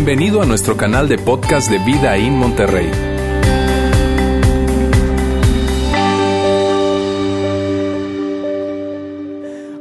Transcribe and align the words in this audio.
Bienvenido 0.00 0.40
a 0.40 0.46
nuestro 0.46 0.76
canal 0.76 1.08
de 1.08 1.18
podcast 1.18 1.68
de 1.68 1.78
Vida 1.80 2.16
en 2.16 2.32
Monterrey. 2.34 2.88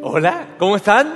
Hola, 0.01 0.55
¿cómo 0.57 0.75
están? 0.75 1.13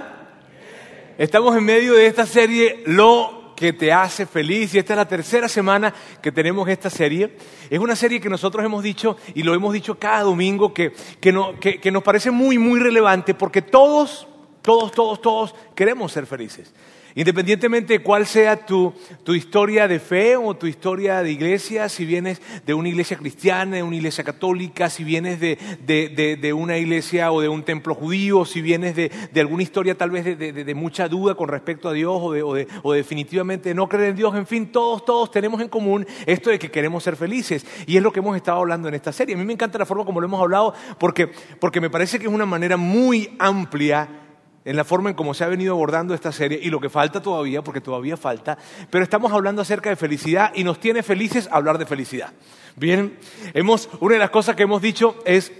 Estamos 1.18 1.58
en 1.58 1.64
medio 1.64 1.96
de 1.96 2.06
esta 2.06 2.28
serie 2.28 2.84
Lo 2.86 3.56
que 3.56 3.74
te 3.74 3.92
hace 3.92 4.28
feliz 4.28 4.76
y 4.76 4.78
esta 4.78 4.94
es 4.94 4.98
la 4.98 5.08
tercera 5.08 5.48
semana 5.48 5.92
que 6.22 6.32
tenemos 6.32 6.70
esta 6.70 6.92
serie. 6.92 7.38
Es 7.72 7.80
una 7.80 7.96
serie 7.96 8.22
que 8.22 8.30
nosotros 8.30 8.64
hemos 8.64 8.84
dicho 8.84 9.18
y 9.34 9.42
lo 9.42 9.56
hemos 9.56 9.74
dicho 9.74 9.98
cada 9.98 10.22
domingo 10.22 10.76
que, 10.76 10.94
que 11.20 11.92
nos 11.92 12.04
parece 12.04 12.30
muy, 12.30 12.60
muy 12.60 12.80
relevante 12.80 13.34
porque 13.34 13.64
todos, 13.64 14.28
todos, 14.62 14.92
todos, 14.92 15.20
todos 15.20 15.56
queremos 15.74 16.12
ser 16.12 16.28
felices. 16.28 16.72
Independientemente 17.16 17.94
de 17.94 18.04
cuál 18.04 18.26
sea 18.26 18.66
tu, 18.66 18.94
historia 19.28 19.88
de 19.88 20.00
fe 20.00 20.36
o 20.36 20.56
tu 20.56 20.68
historia 20.68 21.22
de 21.24 21.32
iglesia, 21.32 21.90
si 21.90 22.06
vienes 22.06 22.42
de 22.66 22.74
una 22.74 22.90
iglesia 22.90 23.18
cristiana, 23.18 23.78
de 23.78 23.84
una 23.84 23.96
iglesia 23.96 24.24
católica, 24.24 24.90
si 24.90 25.04
vienes 25.04 25.40
de, 25.40 26.54
una 26.54 26.78
iglesia 26.78 27.32
o 27.32 27.42
de 27.42 27.50
un 27.50 27.64
templo 27.64 27.96
judío, 27.96 28.46
si 28.46 28.62
vienes 28.62 28.96
de, 28.96 29.12
alguna 29.36 29.64
historia 29.64 29.98
tal 29.98 30.12
vez 30.12 30.26
de, 30.38 30.76
mucha 30.76 31.08
duda 31.08 31.36
con 31.36 31.50
respecto 31.50 31.90
a 31.90 31.94
Dios 31.94 32.14
o, 32.14 32.30
o, 32.30 32.58
o 32.84 32.94
definitivamente 32.94 33.74
no 33.74 33.90
creer 33.90 34.12
en 34.12 34.16
Dios, 34.16 34.36
en 34.36 34.48
fin, 34.48 34.72
todos, 34.72 35.04
todos 35.06 35.32
tenemos 35.32 35.62
en 35.62 35.68
común 35.68 36.06
esto 36.26 36.50
de 36.50 36.60
que 36.60 36.72
queremos 36.72 37.04
ser 37.04 37.16
felices. 37.16 37.66
Y 37.88 37.98
es 37.98 38.04
lo 38.04 38.12
que 38.12 38.20
hemos 38.20 38.36
estado 38.36 38.60
hablando 38.60 38.88
en 38.88 38.96
esta 38.96 39.12
serie. 39.12 39.36
A 39.36 39.38
mí 39.38 39.46
me 39.46 39.54
encanta 39.54 39.78
la 39.78 39.86
forma 39.86 40.06
como 40.06 40.22
lo 40.22 40.28
hemos 40.28 40.42
hablado 40.42 40.74
porque, 40.98 41.32
porque 41.60 41.82
me 41.82 41.90
parece 41.90 42.20
que 42.20 42.28
es 42.28 42.34
una 42.34 42.46
manera 42.46 42.78
muy 42.78 43.36
amplia 43.40 44.21
en 44.64 44.76
la 44.76 44.84
forma 44.84 45.10
en 45.10 45.16
cómo 45.16 45.34
se 45.34 45.44
ha 45.44 45.48
venido 45.48 45.74
abordando 45.74 46.14
esta 46.14 46.32
serie 46.32 46.60
y 46.62 46.70
lo 46.70 46.80
que 46.80 46.90
falta 46.90 47.22
todavía, 47.22 47.64
porque 47.64 47.82
todavía 47.82 48.18
falta, 48.18 48.58
pero 48.90 49.04
estamos 49.04 49.32
hablando 49.32 49.62
acerca 49.62 49.90
de 49.90 49.96
felicidad 49.96 50.52
y 50.54 50.64
nos 50.64 50.80
tiene 50.80 51.04
felices 51.04 51.50
hablar 51.52 51.78
de 51.78 51.86
felicidad. 51.86 52.32
Bien, 52.76 53.18
hemos, 53.54 53.90
una 54.00 54.14
de 54.14 54.20
las 54.20 54.30
cosas 54.30 54.56
que 54.56 54.64
hemos 54.64 54.82
dicho 54.82 55.18
es 55.26 55.52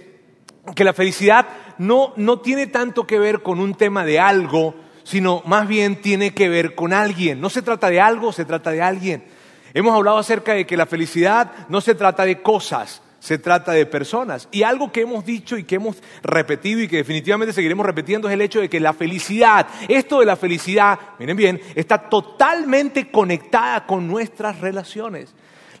que 0.74 0.84
la 0.84 0.92
felicidad 0.92 1.46
no, 1.78 2.12
no 2.16 2.40
tiene 2.40 2.66
tanto 2.68 3.06
que 3.06 3.18
ver 3.18 3.42
con 3.42 3.58
un 3.58 3.74
tema 3.74 4.04
de 4.04 4.20
algo, 4.20 4.74
sino 5.02 5.42
más 5.46 5.66
bien 5.66 6.00
tiene 6.00 6.32
que 6.32 6.48
ver 6.48 6.74
con 6.74 6.92
alguien. 6.92 7.40
No 7.40 7.50
se 7.50 7.62
trata 7.62 7.90
de 7.90 8.00
algo, 8.00 8.32
se 8.32 8.44
trata 8.44 8.70
de 8.70 8.82
alguien. 8.82 9.24
Hemos 9.74 9.94
hablado 9.94 10.18
acerca 10.18 10.54
de 10.54 10.66
que 10.66 10.76
la 10.76 10.86
felicidad 10.86 11.50
no 11.68 11.80
se 11.80 11.94
trata 11.94 12.24
de 12.24 12.42
cosas, 12.42 13.02
se 13.22 13.38
trata 13.38 13.70
de 13.70 13.86
personas. 13.86 14.48
Y 14.50 14.64
algo 14.64 14.90
que 14.90 15.02
hemos 15.02 15.24
dicho 15.24 15.56
y 15.56 15.62
que 15.62 15.76
hemos 15.76 16.02
repetido 16.24 16.80
y 16.80 16.88
que 16.88 16.96
definitivamente 16.96 17.52
seguiremos 17.52 17.86
repitiendo 17.86 18.26
es 18.28 18.34
el 18.34 18.40
hecho 18.40 18.60
de 18.60 18.68
que 18.68 18.80
la 18.80 18.92
felicidad, 18.92 19.68
esto 19.88 20.18
de 20.18 20.26
la 20.26 20.34
felicidad, 20.34 20.98
miren 21.20 21.36
bien, 21.36 21.60
está 21.76 22.08
totalmente 22.08 23.12
conectada 23.12 23.86
con 23.86 24.08
nuestras 24.08 24.58
relaciones. 24.60 25.32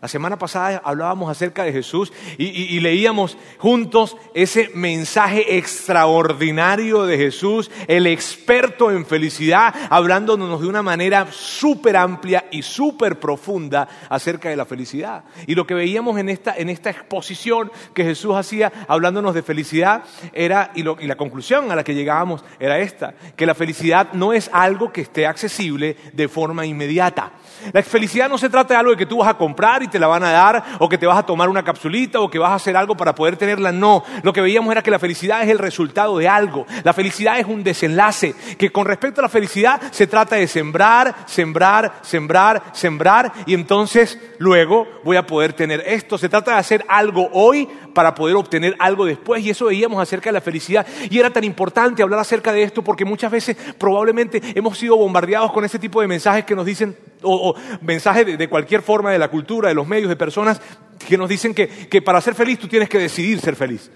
La 0.02 0.08
semana 0.08 0.36
pasada 0.36 0.82
hablábamos 0.84 1.30
acerca 1.30 1.62
de 1.62 1.72
Jesús 1.72 2.12
y, 2.36 2.80
leíamos 2.80 3.38
juntos 3.58 4.16
ese 4.34 4.68
mensaje 4.74 5.58
extraordinario 5.58 7.06
de 7.06 7.16
Jesús, 7.16 7.70
el 7.86 8.08
experto 8.08 8.90
en 8.90 9.06
felicidad, 9.06 9.72
hablándonos 9.90 10.60
de 10.60 10.66
una 10.66 10.82
manera 10.82 11.28
súper 11.30 11.96
amplia 11.96 12.46
y 12.50 12.62
súper 12.62 13.20
profunda 13.20 13.86
acerca 14.08 14.48
de 14.48 14.56
la 14.56 14.64
felicidad. 14.64 15.22
Y 15.46 15.54
lo 15.54 15.68
que 15.68 15.74
veíamos 15.74 16.18
en 16.18 16.30
esta, 16.30 16.56
en 16.56 16.68
esta 16.68 16.90
exposición 16.90 17.70
que 17.94 18.02
Jesús 18.02 18.34
hacía 18.34 18.72
hablándonos 18.88 19.34
de 19.34 19.44
felicidad 19.44 20.02
era, 20.32 20.72
y, 20.74 20.80
y 20.80 21.06
la 21.06 21.16
conclusión 21.16 21.70
a 21.70 21.76
la 21.76 21.84
que 21.84 21.94
llegábamos 21.94 22.44
era 22.58 22.80
esta, 22.80 23.14
que 23.36 23.46
la 23.46 23.54
felicidad 23.54 24.12
no 24.14 24.32
es 24.32 24.50
algo 24.52 24.92
que 24.92 25.02
esté 25.02 25.28
accesible 25.28 25.96
de 26.12 26.26
forma 26.26 26.66
inmediata. 26.66 27.34
La 27.72 27.84
felicidad 27.84 28.28
no 28.28 28.36
se 28.36 28.50
trata 28.50 28.74
de 28.74 28.80
algo 28.80 28.96
que 28.96 29.06
tú 29.06 29.18
vas 29.18 29.28
a 29.28 29.38
comprar 29.38 29.84
y 29.84 29.91
te 29.92 30.00
la 30.00 30.08
van 30.08 30.24
a 30.24 30.32
dar, 30.32 30.64
o 30.80 30.88
que 30.88 30.98
te 30.98 31.06
vas 31.06 31.18
a 31.18 31.22
tomar 31.22 31.48
una 31.48 31.62
capsulita, 31.62 32.18
o 32.18 32.28
que 32.28 32.40
vas 32.40 32.50
a 32.50 32.56
hacer 32.56 32.76
algo 32.76 32.96
para 32.96 33.14
poder 33.14 33.36
tenerla. 33.36 33.70
No, 33.70 34.02
lo 34.24 34.32
que 34.32 34.40
veíamos 34.40 34.72
era 34.72 34.82
que 34.82 34.90
la 34.90 34.98
felicidad 34.98 35.42
es 35.42 35.50
el 35.50 35.58
resultado 35.58 36.18
de 36.18 36.28
algo. 36.28 36.66
La 36.82 36.92
felicidad 36.92 37.38
es 37.38 37.46
un 37.46 37.62
desenlace, 37.62 38.34
que 38.58 38.70
con 38.70 38.86
respecto 38.86 39.20
a 39.20 39.22
la 39.22 39.28
felicidad 39.28 39.80
se 39.92 40.08
trata 40.08 40.36
de 40.36 40.48
sembrar, 40.48 41.14
sembrar, 41.26 42.00
sembrar, 42.02 42.62
sembrar, 42.72 43.32
y 43.46 43.54
entonces 43.54 44.18
luego 44.38 44.88
voy 45.04 45.16
a 45.16 45.26
poder 45.26 45.52
tener 45.52 45.82
esto. 45.86 46.18
Se 46.18 46.28
trata 46.28 46.52
de 46.52 46.58
hacer 46.58 46.84
algo 46.88 47.28
hoy 47.32 47.68
para 47.94 48.14
poder 48.14 48.36
obtener 48.36 48.74
algo 48.78 49.04
después, 49.04 49.44
y 49.44 49.50
eso 49.50 49.66
veíamos 49.66 50.02
acerca 50.02 50.30
de 50.30 50.34
la 50.34 50.40
felicidad. 50.40 50.86
Y 51.10 51.18
era 51.18 51.30
tan 51.30 51.44
importante 51.44 52.02
hablar 52.02 52.20
acerca 52.20 52.52
de 52.52 52.62
esto 52.62 52.82
porque 52.82 53.04
muchas 53.04 53.30
veces 53.30 53.56
probablemente 53.78 54.40
hemos 54.54 54.78
sido 54.78 54.96
bombardeados 54.96 55.52
con 55.52 55.64
ese 55.64 55.78
tipo 55.78 56.00
de 56.00 56.08
mensajes 56.08 56.44
que 56.44 56.56
nos 56.56 56.64
dicen, 56.64 56.96
o, 57.22 57.54
mensajes 57.80 58.38
de, 58.38 58.48
cualquier 58.48 58.82
forma 58.82 59.10
de 59.10 59.18
la 59.18 59.28
cultura, 59.28 59.68
de 59.68 59.74
los 59.74 59.86
medios, 59.86 60.08
de 60.08 60.16
personas 60.16 60.60
que 61.08 61.18
nos 61.18 61.28
dicen 61.28 61.54
que, 61.54 61.68
que 61.68 62.02
para 62.02 62.20
ser 62.20 62.34
feliz 62.34 62.58
tú 62.58 62.68
tienes 62.68 62.88
que 62.88 62.98
decidir 62.98 63.40
ser 63.40 63.56
feliz. 63.56 63.90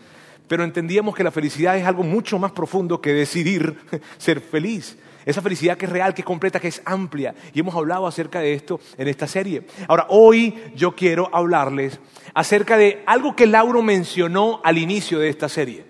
Pero 0.48 0.64
entendíamos 0.64 1.14
que 1.14 1.24
la 1.24 1.30
felicidad 1.30 1.76
es 1.76 1.84
algo 1.84 2.02
mucho 2.02 2.38
más 2.38 2.52
profundo 2.52 3.00
que 3.00 3.12
decidir 3.12 3.78
ser 4.18 4.40
feliz. 4.40 4.96
Esa 5.24 5.42
felicidad 5.42 5.76
que 5.76 5.86
es 5.86 5.92
real, 5.92 6.14
que 6.14 6.22
es 6.22 6.26
completa, 6.26 6.60
que 6.60 6.68
es 6.68 6.80
amplia. 6.84 7.34
Y 7.52 7.58
hemos 7.58 7.74
hablado 7.74 8.06
acerca 8.06 8.38
de 8.38 8.52
esto 8.52 8.78
en 8.96 9.08
esta 9.08 9.26
serie. 9.26 9.66
Ahora, 9.88 10.06
hoy 10.08 10.54
yo 10.76 10.94
quiero 10.94 11.28
hablarles 11.32 11.98
acerca 12.32 12.76
de 12.76 13.02
algo 13.06 13.34
que 13.34 13.46
Lauro 13.46 13.82
mencionó 13.82 14.60
al 14.62 14.78
inicio 14.78 15.18
de 15.18 15.28
esta 15.28 15.48
serie. 15.48 15.84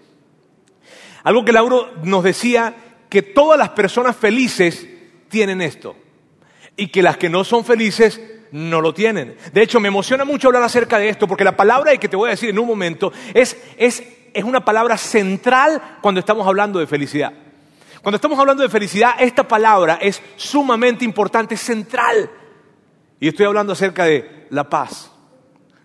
Algo 1.22 1.44
que 1.44 1.52
Lauro 1.52 1.90
nos 2.02 2.24
decía 2.24 2.74
que 3.10 3.20
todas 3.20 3.58
las 3.58 3.70
personas 3.70 4.16
felices 4.16 4.88
tienen 5.28 5.60
esto 5.60 5.96
y 6.76 6.88
que 6.88 7.02
las 7.02 7.16
que 7.16 7.28
no 7.28 7.44
son 7.44 7.64
felices 7.64 8.20
no 8.52 8.80
lo 8.80 8.94
tienen. 8.94 9.36
De 9.52 9.62
hecho, 9.62 9.80
me 9.80 9.88
emociona 9.88 10.24
mucho 10.24 10.48
hablar 10.48 10.62
acerca 10.62 10.98
de 10.98 11.08
esto 11.08 11.26
porque 11.26 11.44
la 11.44 11.56
palabra 11.56 11.96
que 11.96 12.08
te 12.08 12.16
voy 12.16 12.28
a 12.28 12.30
decir 12.30 12.50
en 12.50 12.58
un 12.58 12.66
momento 12.66 13.12
es, 13.34 13.56
es, 13.76 14.02
es 14.32 14.44
una 14.44 14.64
palabra 14.64 14.96
central 14.96 15.98
cuando 16.00 16.20
estamos 16.20 16.46
hablando 16.46 16.78
de 16.78 16.86
felicidad. 16.86 17.32
Cuando 18.02 18.16
estamos 18.16 18.38
hablando 18.38 18.62
de 18.62 18.68
felicidad, 18.68 19.14
esta 19.18 19.48
palabra 19.48 19.98
es 20.00 20.22
sumamente 20.36 21.04
importante, 21.04 21.56
central. 21.56 22.30
Y 23.18 23.28
estoy 23.28 23.46
hablando 23.46 23.72
acerca 23.72 24.04
de 24.04 24.46
la 24.50 24.68
paz, 24.68 25.10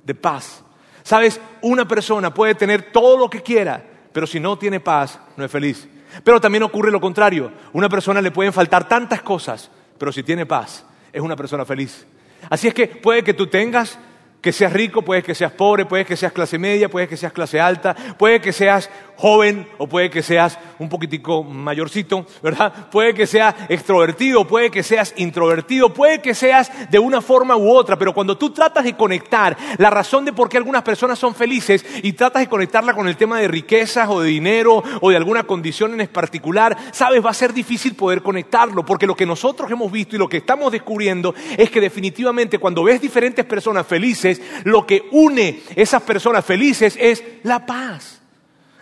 de 0.04 0.14
paz. 0.14 0.64
Sabes, 1.04 1.42
una 1.62 1.88
persona 1.88 2.34
puede 2.34 2.54
tener 2.54 2.92
todo 2.92 3.18
lo 3.18 3.30
que 3.30 3.42
quiera, 3.42 3.84
pero 4.14 4.28
si 4.28 4.40
no 4.40 4.58
tiene 4.58 4.80
paz, 4.80 5.20
no 5.36 5.44
es 5.44 5.52
feliz. 5.52 5.88
Pero 6.24 6.40
también 6.40 6.64
ocurre 6.64 6.92
lo 6.92 7.02
contrario. 7.02 7.52
Una 7.74 7.90
persona 7.90 8.22
le 8.22 8.32
pueden 8.32 8.54
faltar 8.54 8.88
tantas 8.88 9.22
cosas, 9.22 9.72
pero 10.02 10.12
si 10.12 10.24
tiene 10.24 10.48
paz, 10.48 10.84
es 11.14 11.22
una 11.22 11.36
persona 11.36 11.64
feliz. 11.64 12.08
Así 12.50 12.68
es 12.68 12.74
que 12.74 12.88
puede 12.88 13.24
que 13.24 13.36
tú 13.36 13.46
tengas 13.46 14.00
que 14.42 14.52
seas 14.52 14.74
rico, 14.74 15.04
puede 15.04 15.22
que 15.22 15.36
seas 15.36 15.52
pobre, 15.52 15.86
puede 15.86 16.06
que 16.06 16.18
seas 16.18 16.32
clase 16.32 16.58
media, 16.58 16.90
puede 16.90 17.08
que 17.08 17.16
seas 17.16 17.32
clase 17.32 17.60
alta, 17.60 17.96
puede 18.18 18.42
que 18.42 18.52
seas 18.52 18.90
joven 19.22 19.68
o 19.78 19.86
puede 19.86 20.10
que 20.10 20.24
seas 20.24 20.58
un 20.80 20.90
poquitico 20.90 21.44
mayorcito, 21.44 22.26
¿verdad? 22.42 22.90
Puede 22.90 23.14
que 23.14 23.28
seas 23.28 23.54
extrovertido, 23.70 24.48
puede 24.48 24.72
que 24.72 24.82
seas 24.82 25.14
introvertido, 25.16 25.94
puede 25.94 26.24
que 26.24 26.34
seas 26.34 26.72
de 26.90 26.98
una 26.98 27.22
forma 27.22 27.56
u 27.56 27.72
otra, 27.72 28.00
pero 28.00 28.16
cuando 28.16 28.36
tú 28.36 28.50
tratas 28.50 28.84
de 28.84 28.96
conectar 28.98 29.56
la 29.78 29.92
razón 29.92 30.26
de 30.26 30.34
por 30.34 30.50
qué 30.50 30.58
algunas 30.58 30.82
personas 30.82 31.20
son 31.20 31.36
felices 31.36 31.86
y 32.02 32.14
tratas 32.14 32.42
de 32.42 32.50
conectarla 32.50 32.96
con 32.96 33.08
el 33.08 33.16
tema 33.16 33.40
de 33.40 33.48
riquezas 33.48 34.10
o 34.10 34.22
de 34.22 34.30
dinero 34.30 34.84
o 35.02 35.10
de 35.12 35.18
alguna 35.18 35.44
condición 35.44 36.02
en 36.02 36.08
particular, 36.08 36.76
sabes, 36.92 37.24
va 37.24 37.30
a 37.30 37.36
ser 37.36 37.54
difícil 37.54 37.94
poder 37.94 38.24
conectarlo, 38.24 38.84
porque 38.84 39.06
lo 39.06 39.16
que 39.16 39.28
nosotros 39.28 39.70
hemos 39.70 39.92
visto 39.92 40.16
y 40.16 40.20
lo 40.20 40.28
que 40.28 40.38
estamos 40.38 40.72
descubriendo 40.72 41.36
es 41.56 41.70
que 41.70 41.80
definitivamente 41.80 42.58
cuando 42.58 42.84
ves 42.84 43.00
diferentes 43.00 43.46
personas 43.46 43.86
felices, 43.86 44.42
lo 44.64 44.88
que 44.88 45.04
une 45.12 45.62
esas 45.76 46.02
personas 46.02 46.44
felices 46.44 46.98
es 47.00 47.24
la 47.44 47.64
paz. 47.64 48.21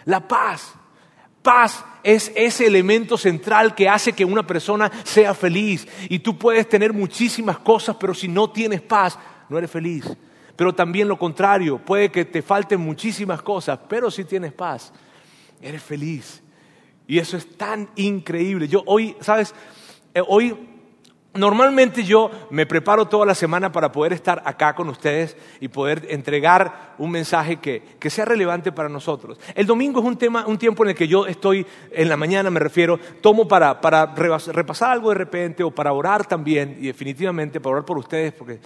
La 0.09 0.27
paz. 0.27 0.73
Paz 1.43 1.85
es 2.01 2.31
ese 2.35 2.65
elemento 2.65 3.15
central 3.15 3.75
que 3.75 3.87
hace 3.87 4.13
que 4.13 4.25
una 4.25 4.41
persona 4.45 4.91
sea 5.03 5.35
feliz. 5.35 5.87
Y 6.09 6.17
tú 6.17 6.35
puedes 6.35 6.67
tener 6.67 6.93
muchísimas 6.93 7.59
cosas, 7.59 7.95
pero 7.99 8.15
si 8.15 8.27
no 8.27 8.49
tienes 8.49 8.81
paz, 8.81 9.19
no 9.49 9.59
eres 9.59 9.69
feliz. 9.69 10.05
Pero 10.55 10.73
también 10.73 11.07
lo 11.07 11.19
contrario, 11.19 11.77
puede 11.77 12.09
que 12.09 12.25
te 12.25 12.41
falten 12.41 12.81
muchísimas 12.81 13.43
cosas, 13.43 13.77
pero 13.87 14.09
si 14.09 14.25
tienes 14.25 14.51
paz, 14.51 14.91
eres 15.61 15.83
feliz. 15.83 16.41
Y 17.05 17.19
eso 17.19 17.37
es 17.37 17.55
tan 17.55 17.87
increíble. 17.95 18.67
Yo 18.67 18.81
hoy, 18.87 19.15
¿sabes? 19.21 19.53
Eh, 20.15 20.23
hoy 20.27 20.57
Normalmente 21.35 22.03
yo 22.03 22.31
me 22.49 22.65
preparo 22.65 23.05
toda 23.05 23.23
la 23.23 23.35
semana 23.35 23.71
para 23.71 23.91
poder 23.91 24.13
estar 24.13 24.41
acá 24.45 24.73
con 24.73 24.89
ustedes 24.89 25.37
y 25.59 25.67
poder 25.67 26.07
entregar 26.09 26.95
un 26.97 27.11
mensaje 27.11 27.57
que, 27.57 28.09
sea 28.09 28.25
relevante 28.25 28.71
para 28.71 28.89
nosotros. 28.89 29.39
El 29.53 29.67
domingo 29.67 29.99
es 29.99 30.07
un, 30.07 30.17
tema, 30.17 30.47
un 30.47 30.57
tiempo 30.57 30.83
en 30.83 30.89
el 30.89 30.95
que 30.95 31.07
yo 31.07 31.27
estoy, 31.27 31.67
en 31.91 32.09
la 32.09 32.17
mañana 32.17 32.49
me 32.49 32.59
refiero, 32.59 32.99
tomo 33.21 33.47
para, 33.47 33.79
para 33.79 34.07
repasar 34.07 34.89
algo 34.89 35.09
de 35.09 35.15
repente 35.15 35.63
o 35.63 35.69
para 35.69 35.93
orar 35.93 36.25
también 36.25 36.77
y 36.79 36.87
definitivamente 36.87 37.59
para 37.59 37.73
orar 37.73 37.85
por 37.85 37.99
ustedes 37.99 38.33
porque 38.33 38.59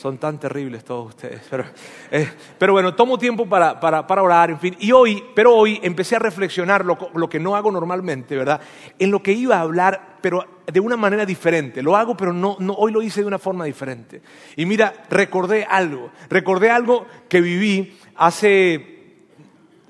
Son 0.00 0.16
tan 0.16 0.40
terribles 0.40 0.82
todos 0.82 1.08
ustedes. 1.08 1.42
Pero, 1.50 1.64
eh, 2.10 2.26
pero 2.56 2.72
bueno, 2.72 2.94
tomo 2.94 3.18
tiempo 3.18 3.46
para, 3.46 3.78
para, 3.78 4.06
para, 4.06 4.22
orar, 4.22 4.50
en 4.50 4.58
fin. 4.58 4.74
Y 4.80 4.92
hoy, 4.92 5.22
pero 5.34 5.54
hoy 5.54 5.78
empecé 5.82 6.16
a 6.16 6.18
reflexionar 6.18 6.86
lo, 6.86 6.96
lo, 7.12 7.28
que 7.28 7.38
no 7.38 7.54
hago 7.54 7.70
normalmente, 7.70 8.34
¿verdad? 8.34 8.62
En 8.98 9.10
lo 9.10 9.22
que 9.22 9.32
iba 9.32 9.58
a 9.58 9.60
hablar, 9.60 10.16
pero 10.22 10.62
de 10.66 10.80
una 10.80 10.96
manera 10.96 11.26
diferente. 11.26 11.82
Lo 11.82 11.96
hago, 11.96 12.16
pero 12.16 12.32
no, 12.32 12.56
no, 12.60 12.72
hoy 12.72 12.92
lo 12.92 13.02
hice 13.02 13.20
de 13.20 13.26
una 13.26 13.38
forma 13.38 13.66
diferente. 13.66 14.22
Y 14.56 14.64
mira, 14.64 15.04
recordé 15.10 15.66
algo. 15.68 16.10
Recordé 16.30 16.70
algo 16.70 17.06
que 17.28 17.42
viví 17.42 17.98
hace 18.16 19.26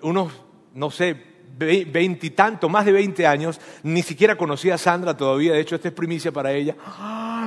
unos, 0.03 0.33
no 0.75 0.91
sé, 0.91 1.31
veintitantos, 1.57 2.71
más 2.71 2.85
de 2.87 2.93
veinte 2.93 3.27
años, 3.27 3.61
ni 3.83 4.03
siquiera 4.03 4.37
conocía 4.37 4.75
a 4.75 4.79
Sandra 4.79 5.17
todavía, 5.17 5.53
de 5.53 5.61
hecho 5.61 5.77
esta 5.77 5.89
es 5.89 5.95
primicia 5.95 6.33
para 6.33 6.53
ella, 6.53 6.75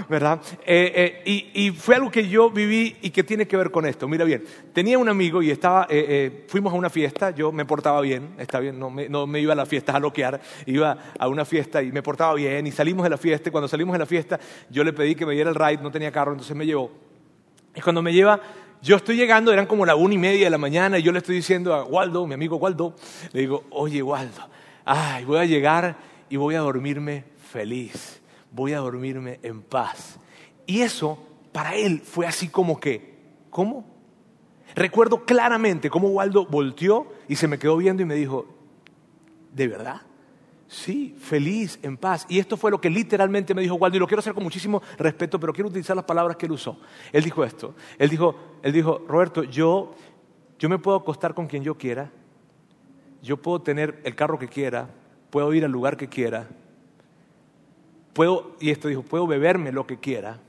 ¿verdad? 0.09 0.41
Eh, 0.65 1.21
eh, 1.25 1.51
y, 1.53 1.71
fue 1.71 1.95
algo 1.95 2.11
que 2.11 2.27
yo 2.27 2.49
viví 2.49 2.97
y 3.01 3.09
que 3.09 3.23
tiene 3.23 3.47
que 3.47 3.57
ver 3.57 3.71
con 3.71 3.85
esto. 3.85 4.07
Mira 4.07 4.25
bien, 4.25 4.43
tenía 4.73 4.97
un 4.97 5.09
amigo 5.09 5.41
y 5.41 5.51
estaba, 5.51 5.87
eh, 5.89 6.45
fuimos 6.47 6.73
a 6.73 6.75
una 6.75 6.89
fiesta, 6.89 7.31
yo 7.31 7.51
me 7.51 7.65
portaba 7.65 8.01
bien, 8.01 8.35
está 8.37 8.59
bien, 8.59 8.79
no 8.79 8.89
me, 8.89 9.39
iba 9.39 9.53
a 9.53 9.55
la 9.55 9.65
fiesta 9.65 9.93
a 9.93 9.99
loquear, 9.99 10.39
iba 10.65 10.97
a 11.17 11.27
una 11.27 11.45
fiesta 11.45 11.81
y 11.81 11.91
me 11.91 12.01
portaba 12.01 12.33
bien 12.35 12.65
y 12.67 12.71
salimos 12.71 13.03
de 13.03 13.09
la 13.09 13.17
fiesta 13.17 13.49
y 13.49 13.51
cuando 13.51 13.67
salimos 13.67 13.93
de 13.93 13.99
la 13.99 14.05
fiesta 14.05 14.39
yo 14.69 14.83
le 14.83 14.93
pedí 14.93 15.15
que 15.15 15.25
me 15.25 15.33
diera 15.33 15.49
el 15.49 15.55
ride, 15.55 15.79
no 15.81 15.91
tenía 15.91 16.11
carro, 16.11 16.31
entonces 16.31 16.55
me 16.55 16.65
llevó. 16.65 16.91
Y 17.75 17.81
cuando 17.81 18.01
me 18.01 18.13
lleva 18.13 18.39
yo 18.83 18.97
estoy 18.97 19.15
llegando, 19.15 19.53
eran 19.53 19.65
como 19.65 19.85
la 19.85 19.95
una 19.95 20.13
y 20.13 20.17
media 20.17 20.43
de 20.43 20.49
la 20.49 20.57
mañana, 20.57 20.99
y 20.99 21.03
yo 21.03 21.13
le 21.13 21.19
estoy 21.19 21.37
diciendo 21.37 21.73
a 21.73 21.85
Waldo, 21.85 22.27
mi 22.27 22.33
amigo 22.33 22.57
Waldo, 22.57 22.93
le 23.31 23.39
digo, 23.39 23.63
oye 23.69 24.03
Waldo, 24.03 24.49
ay, 24.83 25.23
voy 25.23 25.37
a 25.37 25.45
llegar 25.45 25.95
y 26.29 26.35
voy 26.35 26.55
a 26.55 26.59
dormirme 26.59 27.23
feliz, 27.49 28.21
voy 28.53 28.73
a 28.73 28.77
dormirme 28.79 29.39
en 29.43 29.61
paz. 29.61 30.17
Y 30.65 30.81
eso 30.81 31.19
para 31.51 31.75
él 31.75 32.01
fue 32.01 32.25
así 32.25 32.47
como 32.47 32.79
que, 32.79 33.15
¿cómo? 33.49 33.85
Recuerdo 34.75 35.25
claramente 35.25 35.89
cómo 35.89 36.07
Waldo 36.09 36.45
volteó 36.45 37.11
y 37.27 37.35
se 37.35 37.47
me 37.47 37.59
quedó 37.59 37.77
viendo 37.77 38.01
y 38.01 38.05
me 38.05 38.15
dijo, 38.15 38.47
¿de 39.53 39.67
verdad? 39.67 40.01
Sí, 40.67 41.15
feliz, 41.19 41.77
en 41.83 41.97
paz. 41.97 42.25
Y 42.29 42.39
esto 42.39 42.57
fue 42.57 42.71
lo 42.71 42.81
que 42.81 42.89
literalmente 42.89 43.53
me 43.53 43.61
dijo 43.61 43.75
Waldo, 43.75 43.97
y 43.97 43.99
lo 43.99 44.07
quiero 44.07 44.19
hacer 44.19 44.33
con 44.33 44.43
muchísimo 44.43 44.81
respeto, 44.97 45.39
pero 45.39 45.53
quiero 45.53 45.69
utilizar 45.69 45.95
las 45.95 46.05
palabras 46.05 46.37
que 46.37 46.47
él 46.47 46.51
usó. 46.53 46.79
Él 47.11 47.23
dijo 47.23 47.43
esto, 47.43 47.75
él 47.99 48.09
dijo, 48.09 48.35
él 48.63 48.73
dijo 48.73 49.03
Roberto, 49.07 49.43
yo, 49.43 49.91
yo 50.57 50.69
me 50.69 50.79
puedo 50.79 50.97
acostar 50.97 51.35
con 51.35 51.45
quien 51.45 51.63
yo 51.63 51.77
quiera, 51.77 52.11
yo 53.21 53.37
puedo 53.37 53.61
tener 53.61 54.01
el 54.03 54.15
carro 54.15 54.39
que 54.39 54.47
quiera, 54.47 54.89
puedo 55.29 55.53
ir 55.53 55.63
al 55.63 55.71
lugar 55.71 55.95
que 55.95 56.09
quiera, 56.09 56.49
puedo, 58.13 58.55
y 58.59 58.71
esto 58.71 58.87
dijo, 58.87 59.01
puedo 59.01 59.27
beberme 59.27 59.71
lo 59.71 59.85
que 59.85 59.97
quiera, 59.97 60.39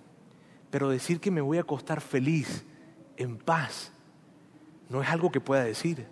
pero 0.70 0.90
decir 0.90 1.20
que 1.20 1.30
me 1.30 1.40
voy 1.40 1.58
a 1.58 1.62
acostar 1.62 2.00
feliz, 2.00 2.64
en 3.16 3.36
paz, 3.36 3.92
no 4.88 5.02
es 5.02 5.08
algo 5.08 5.30
que 5.30 5.40
pueda 5.40 5.64
decir. 5.64 6.06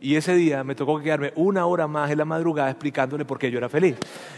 Y 0.00 0.16
ese 0.16 0.34
día 0.34 0.64
me 0.64 0.74
tocó 0.74 0.98
quedarme 1.00 1.32
una 1.36 1.64
hora 1.66 1.86
más 1.86 2.10
en 2.10 2.18
la 2.18 2.24
madrugada 2.24 2.70
explicándole 2.70 3.24
por 3.24 3.38
qué 3.38 3.52
yo 3.52 3.58
era 3.58 3.68
feliz. 3.68 3.94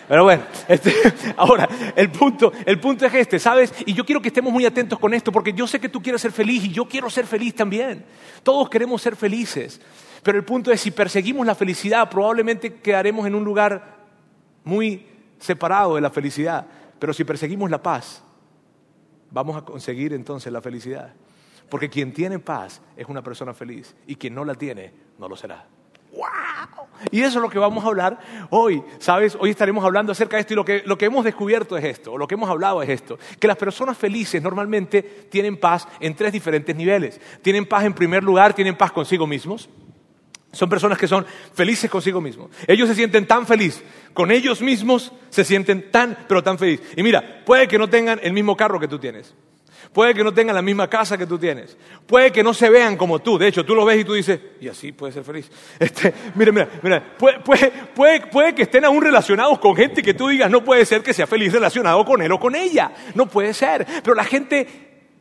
Pero 0.06 0.24
bueno, 0.24 0.42
este, 0.68 0.92
ahora, 1.38 1.66
el 1.96 2.10
punto, 2.10 2.52
el 2.66 2.78
punto 2.78 3.06
es 3.06 3.14
este, 3.14 3.38
¿sabes? 3.38 3.72
Y 3.86 3.94
yo 3.94 4.04
quiero 4.04 4.20
que 4.20 4.28
estemos 4.28 4.52
muy 4.52 4.66
atentos 4.66 4.98
con 4.98 5.14
esto, 5.14 5.32
porque 5.32 5.54
yo 5.54 5.66
sé 5.66 5.80
que 5.80 5.88
tú 5.88 6.02
quieres 6.02 6.20
ser 6.20 6.32
feliz 6.32 6.64
y 6.64 6.70
yo 6.70 6.84
quiero 6.86 7.08
ser 7.08 7.26
feliz 7.26 7.54
también. 7.54 8.04
Todos 8.42 8.68
queremos 8.68 9.00
ser 9.00 9.16
felices. 9.16 9.80
Pero 10.22 10.36
el 10.36 10.44
punto 10.44 10.70
es, 10.70 10.82
si 10.82 10.90
perseguimos 10.90 11.46
la 11.46 11.54
felicidad, 11.54 12.10
probablemente 12.10 12.74
quedaremos 12.74 13.26
en 13.26 13.34
un 13.34 13.44
lugar 13.44 13.96
muy 14.64 15.06
separado 15.44 15.94
de 15.94 16.00
la 16.00 16.10
felicidad. 16.10 16.66
Pero 16.98 17.12
si 17.12 17.24
perseguimos 17.24 17.70
la 17.70 17.82
paz, 17.82 18.22
vamos 19.30 19.56
a 19.56 19.64
conseguir 19.64 20.12
entonces 20.12 20.52
la 20.52 20.62
felicidad. 20.62 21.12
Porque 21.68 21.88
quien 21.88 22.12
tiene 22.12 22.38
paz 22.38 22.80
es 22.96 23.06
una 23.08 23.22
persona 23.22 23.52
feliz 23.52 23.94
y 24.06 24.16
quien 24.16 24.34
no 24.34 24.44
la 24.44 24.54
tiene 24.54 24.92
no 25.18 25.28
lo 25.28 25.36
será. 25.36 25.66
¡Wow! 26.12 26.86
Y 27.10 27.20
eso 27.20 27.38
es 27.38 27.42
lo 27.42 27.50
que 27.50 27.58
vamos 27.58 27.84
a 27.84 27.88
hablar 27.88 28.18
hoy, 28.50 28.82
¿sabes? 28.98 29.36
Hoy 29.38 29.50
estaremos 29.50 29.84
hablando 29.84 30.12
acerca 30.12 30.36
de 30.36 30.42
esto 30.42 30.52
y 30.54 30.56
lo 30.56 30.64
que, 30.64 30.82
lo 30.86 30.96
que 30.96 31.06
hemos 31.06 31.24
descubierto 31.24 31.76
es 31.76 31.84
esto, 31.84 32.16
lo 32.16 32.28
que 32.28 32.36
hemos 32.36 32.48
hablado 32.48 32.82
es 32.82 32.88
esto, 32.88 33.18
que 33.38 33.48
las 33.48 33.56
personas 33.56 33.98
felices 33.98 34.40
normalmente 34.40 35.02
tienen 35.02 35.58
paz 35.58 35.88
en 36.00 36.14
tres 36.14 36.32
diferentes 36.32 36.74
niveles. 36.74 37.20
Tienen 37.42 37.66
paz 37.66 37.84
en 37.84 37.92
primer 37.92 38.22
lugar, 38.22 38.54
tienen 38.54 38.76
paz 38.76 38.92
consigo 38.92 39.26
mismos. 39.26 39.68
Son 40.54 40.68
personas 40.68 40.98
que 40.98 41.08
son 41.08 41.26
felices 41.52 41.90
consigo 41.90 42.20
mismos. 42.20 42.50
Ellos 42.66 42.88
se 42.88 42.94
sienten 42.94 43.26
tan 43.26 43.46
felices 43.46 43.82
con 44.12 44.30
ellos 44.30 44.62
mismos, 44.62 45.12
se 45.28 45.44
sienten 45.44 45.90
tan, 45.90 46.16
pero 46.28 46.42
tan 46.42 46.58
felices. 46.58 46.86
Y 46.96 47.02
mira, 47.02 47.42
puede 47.44 47.68
que 47.68 47.78
no 47.78 47.88
tengan 47.88 48.20
el 48.22 48.32
mismo 48.32 48.56
carro 48.56 48.80
que 48.80 48.88
tú 48.88 48.98
tienes. 48.98 49.34
Puede 49.92 50.14
que 50.14 50.24
no 50.24 50.34
tengan 50.34 50.56
la 50.56 50.62
misma 50.62 50.88
casa 50.88 51.16
que 51.16 51.26
tú 51.26 51.38
tienes. 51.38 51.76
Puede 52.06 52.32
que 52.32 52.42
no 52.42 52.52
se 52.52 52.68
vean 52.68 52.96
como 52.96 53.20
tú. 53.20 53.38
De 53.38 53.46
hecho, 53.46 53.64
tú 53.64 53.74
lo 53.74 53.84
ves 53.84 54.00
y 54.00 54.04
tú 54.04 54.14
dices, 54.14 54.40
y 54.60 54.66
así 54.66 54.92
puede 54.92 55.12
ser 55.12 55.24
feliz. 55.24 55.50
Este, 55.78 56.12
mira, 56.34 56.50
mira, 56.50 56.68
mira. 56.82 57.16
Puede, 57.16 57.40
puede, 57.94 58.26
puede, 58.26 58.54
que 58.54 58.62
estén 58.62 58.84
aún 58.84 59.02
relacionados 59.02 59.58
con 59.58 59.76
gente 59.76 60.02
que 60.02 60.14
tú 60.14 60.28
digas, 60.28 60.50
no 60.50 60.64
puede 60.64 60.84
ser 60.84 61.02
que 61.02 61.12
sea 61.12 61.26
feliz 61.26 61.52
relacionado 61.52 62.04
con 62.04 62.22
él 62.22 62.32
o 62.32 62.40
con 62.40 62.54
ella. 62.54 62.92
No 63.14 63.26
puede 63.26 63.54
ser. 63.54 63.86
Pero 64.02 64.14
la 64.14 64.24
gente 64.24 64.66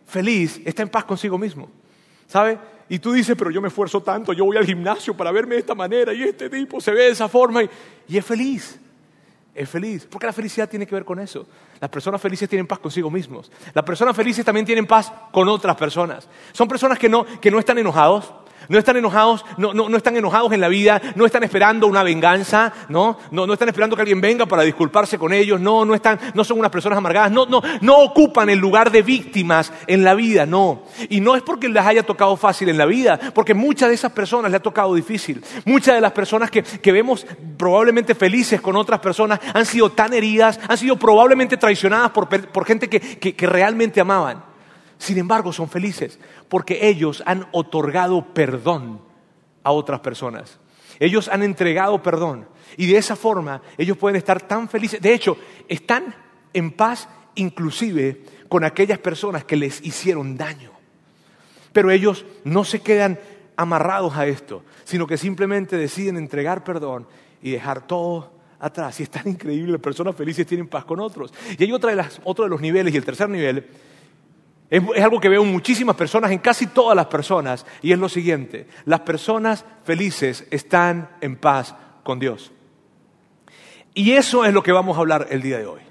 feliz 0.08 0.60
está 0.66 0.82
en 0.82 0.90
paz 0.90 1.04
consigo 1.04 1.38
mismo. 1.38 1.70
¿Sabe? 2.28 2.58
Y 2.94 3.00
tú 3.00 3.12
dices, 3.12 3.36
pero 3.36 3.50
yo 3.50 3.60
me 3.60 3.70
esfuerzo 3.70 4.04
tanto, 4.04 4.34
yo 4.34 4.46
voy 4.46 4.56
al 4.56 4.68
gimnasio 4.68 5.18
para 5.18 5.32
verme 5.32 5.56
de 5.56 5.62
esta 5.62 5.74
manera 5.74 6.14
y 6.14 6.22
este 6.22 6.48
tipo 6.48 6.80
se 6.80 6.92
ve 6.92 7.06
de 7.06 7.10
esa 7.10 7.28
forma 7.28 7.64
y 8.08 8.18
es 8.18 8.24
feliz 8.24 8.80
es 9.56 9.70
feliz. 9.70 10.08
Porque 10.10 10.26
la 10.26 10.34
felicidad 10.34 10.70
tiene 10.70 10.86
que 10.86 10.96
ver 10.96 11.06
con 11.06 11.20
eso. 11.20 11.46
Las 11.80 11.90
personas 11.90 12.22
felices 12.22 12.50
tienen 12.50 12.68
paz 12.68 12.80
consigo 12.80 13.10
mismos. 13.10 13.52
Las 13.74 13.84
personas 13.84 14.16
felices 14.16 14.44
también 14.44 14.66
tienen 14.66 14.86
paz 14.86 15.12
con 15.32 15.48
otras 15.48 15.76
personas. 15.76 16.28
Son 16.52 16.68
personas 16.68 16.98
que 16.98 17.10
no, 17.10 17.26
que 17.40 17.52
no 17.52 17.60
están 17.60 17.78
enojados, 17.78 18.32
no 18.70 18.78
están 18.78 18.98
enojados, 18.98 19.46
no, 19.58 19.74
no, 19.74 19.90
no, 19.90 19.98
están 19.98 20.16
enojados 20.16 20.52
en 20.54 20.62
la 20.62 20.68
vida, 20.68 21.02
no 21.16 21.26
están 21.26 21.44
esperando 21.44 21.88
una 21.88 22.04
venganza, 22.04 22.74
¿no? 22.90 23.18
No, 23.32 23.46
no 23.46 23.54
están 23.54 23.70
esperando 23.70 23.96
que 23.96 24.02
alguien 24.02 24.22
venga 24.22 24.46
para 24.46 24.64
disculparse 24.64 25.18
con 25.18 25.34
ellos, 25.34 25.60
no, 25.60 25.86
no, 25.86 25.96
están, 25.96 26.20
no 26.34 26.44
son 26.44 26.60
unas 26.60 26.72
personas 26.72 26.98
amargadas, 26.98 27.32
no, 27.32 27.46
no, 27.46 27.62
no 27.82 27.98
ocupan 27.98 28.50
el 28.50 28.60
lugar 28.60 28.92
de 28.92 29.02
víctimas 29.02 29.72
en 29.88 30.04
la 30.04 30.14
vida, 30.14 30.46
no. 30.46 30.84
Y 31.10 31.20
no 31.20 31.36
es 31.36 31.42
porque 31.42 31.70
les 31.70 31.86
haya 31.86 32.04
tocado 32.04 32.36
fácil 32.38 32.70
en 32.70 32.78
la 32.78 32.86
vida, 32.86 33.20
porque 33.34 33.54
muchas 33.54 33.90
de 33.90 33.96
esas 33.96 34.12
personas 34.12 34.52
les 34.52 34.60
ha 34.60 34.64
tocado 34.64 34.94
difícil. 34.96 35.44
Muchas 35.66 35.96
de 35.96 36.02
las 36.02 36.12
personas 36.12 36.50
que, 36.50 36.64
que 36.64 36.92
vemos 36.92 37.26
probablemente 37.58 38.16
felices 38.16 38.62
con 38.62 38.76
otras 38.76 39.00
personas 39.00 39.40
han 39.54 39.66
sido 39.66 39.92
tan 39.92 40.14
heridas, 40.14 40.60
han 40.68 40.78
sido 40.78 40.98
probablemente 40.98 41.58
traicionadas 41.58 42.12
por, 42.12 42.28
por 42.28 42.66
gente 42.66 42.90
que, 42.90 43.00
que 43.00 43.48
realmente 43.48 44.00
amaban. 44.00 44.53
Sin 45.04 45.18
embargo, 45.18 45.52
son 45.52 45.68
felices 45.68 46.18
porque 46.48 46.88
ellos 46.88 47.22
han 47.26 47.46
otorgado 47.52 48.34
perdón 48.34 49.02
a 49.62 49.74
otras 49.74 50.00
personas. 50.00 50.60
Ellos 50.98 51.28
han 51.28 51.44
entregado 51.44 52.02
perdón 52.02 52.48
y 52.78 52.86
de 52.86 52.96
esa 52.96 53.18
forma 53.18 53.62
ellos 53.78 53.98
pueden 53.98 54.16
estar 54.16 54.42
tan 54.42 54.70
felices. 54.70 55.02
De 55.02 55.14
hecho, 55.14 55.36
están 55.68 56.16
en 56.54 56.72
paz 56.72 57.10
inclusive 57.36 58.24
con 58.48 58.64
aquellas 58.64 58.98
personas 58.98 59.44
que 59.44 59.58
les 59.58 59.82
hicieron 59.82 60.38
daño. 60.38 60.72
Pero 61.74 61.92
ellos 61.92 62.26
no 62.46 62.64
se 62.64 62.80
quedan 62.80 63.20
amarrados 63.58 64.16
a 64.16 64.26
esto, 64.26 64.64
sino 64.86 65.06
que 65.06 65.18
simplemente 65.18 65.76
deciden 65.76 66.16
entregar 66.16 66.64
perdón 66.64 67.08
y 67.42 67.52
dejar 67.52 67.86
todo 67.86 68.32
atrás. 68.58 69.02
Y 69.02 69.04
es 69.04 69.10
tan 69.10 69.28
increíble, 69.28 69.80
personas 69.80 70.16
felices 70.16 70.48
tienen 70.48 70.70
paz 70.70 70.86
con 70.86 71.02
otros. 71.02 71.34
Y 71.60 71.62
hay 71.62 71.74
otra 71.74 71.94
de 71.94 72.06
otro 72.24 72.46
de 72.46 72.50
los 72.50 72.62
niveles, 72.62 72.94
y 72.94 72.98
el 72.98 73.04
tercer 73.04 73.28
nivel 73.28 73.68
es, 74.74 75.04
algo 75.04 75.20
que 75.20 75.30
veo 75.30 75.44
en 75.44 75.52
muchísimas 75.52 75.96
personas, 75.96 76.32
en 76.32 76.40
casi 76.40 76.66
todas 76.66 76.96
las 76.96 77.06
personas, 77.06 77.64
y 77.84 77.92
es 77.92 78.00
lo 78.00 78.10
siguiente, 78.10 78.66
las 78.86 79.02
personas 79.02 79.64
felices 79.84 80.48
están 80.50 81.12
en 81.22 81.36
paz 81.36 81.76
con 82.02 82.18
Dios. 82.18 82.52
Y 83.94 84.14
eso 84.14 84.44
es 84.46 84.52
lo 84.52 84.64
que 84.64 84.72
vamos 84.72 84.98
a 84.98 85.02
hablar 85.02 85.28
el 85.30 85.44
día 85.44 85.60
de 85.60 85.68
hoy. 85.68 85.82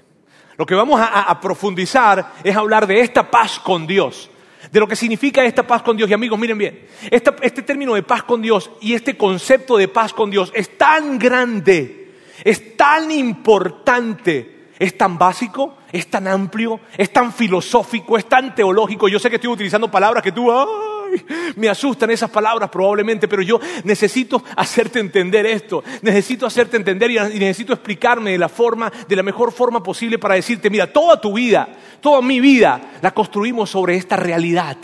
Lo 0.57 0.65
que 0.65 0.75
vamos 0.75 0.99
a, 1.01 1.39
profundizar 1.39 2.33
es 2.43 2.53
hablar 2.57 2.85
de 2.85 2.99
esta 2.99 3.31
paz 3.31 3.57
con 3.57 3.87
Dios, 3.87 4.29
de 4.69 4.79
lo 4.81 4.87
que 4.87 4.97
significa 4.97 5.45
esta 5.45 5.65
paz 5.65 5.81
con 5.81 5.95
Dios. 5.95 6.09
Y 6.09 6.13
amigos, 6.13 6.37
miren 6.37 6.57
bien, 6.57 6.85
este 7.09 7.61
término 7.61 7.93
de 7.93 8.03
paz 8.03 8.23
con 8.23 8.41
Dios 8.41 8.69
y 8.81 8.93
este 8.93 9.15
concepto 9.15 9.77
de 9.77 9.87
paz 9.87 10.11
con 10.11 10.29
Dios 10.29 10.51
es 10.53 10.77
tan 10.77 11.17
grande, 11.17 12.11
es 12.43 12.75
tan 12.75 13.09
importante 13.11 14.52
es 14.83 14.97
tan 14.97 15.17
básico, 15.17 15.77
es 15.93 16.09
tan 16.09 16.27
amplio, 16.27 16.81
es 16.97 17.13
tan 17.13 17.31
filosófico, 17.31 18.17
es 18.17 18.27
tan 18.27 18.53
teológico. 18.53 19.07
Yo 19.07 19.17
sé 19.17 19.29
que 19.29 19.37
estoy 19.37 19.51
utilizando 19.51 19.89
palabras 19.89 20.21
que 20.21 20.33
tú, 20.33 20.51
ay, 20.51 21.23
me 21.55 21.69
asustan 21.69 22.11
esas 22.11 22.29
palabras 22.29 22.69
probablemente, 22.69 23.29
pero 23.29 23.41
yo 23.41 23.61
necesito 23.85 24.43
hacerte 24.57 24.99
entender 24.99 25.45
esto, 25.45 25.85
necesito 26.01 26.45
hacerte 26.45 26.75
entender 26.75 27.11
y 27.11 27.39
necesito 27.39 27.71
explicarme 27.71 28.31
de 28.31 28.37
la 28.37 28.49
forma, 28.49 28.91
de 29.07 29.15
la 29.15 29.23
mejor 29.23 29.53
forma 29.53 29.81
posible 29.81 30.19
para 30.19 30.35
decirte, 30.35 30.69
mira, 30.69 30.91
toda 30.91 31.21
tu 31.21 31.33
vida, 31.33 31.69
toda 32.01 32.21
mi 32.21 32.41
vida 32.41 32.99
la 33.01 33.11
construimos 33.11 33.69
sobre 33.69 33.95
esta 33.95 34.17
realidad. 34.17 34.75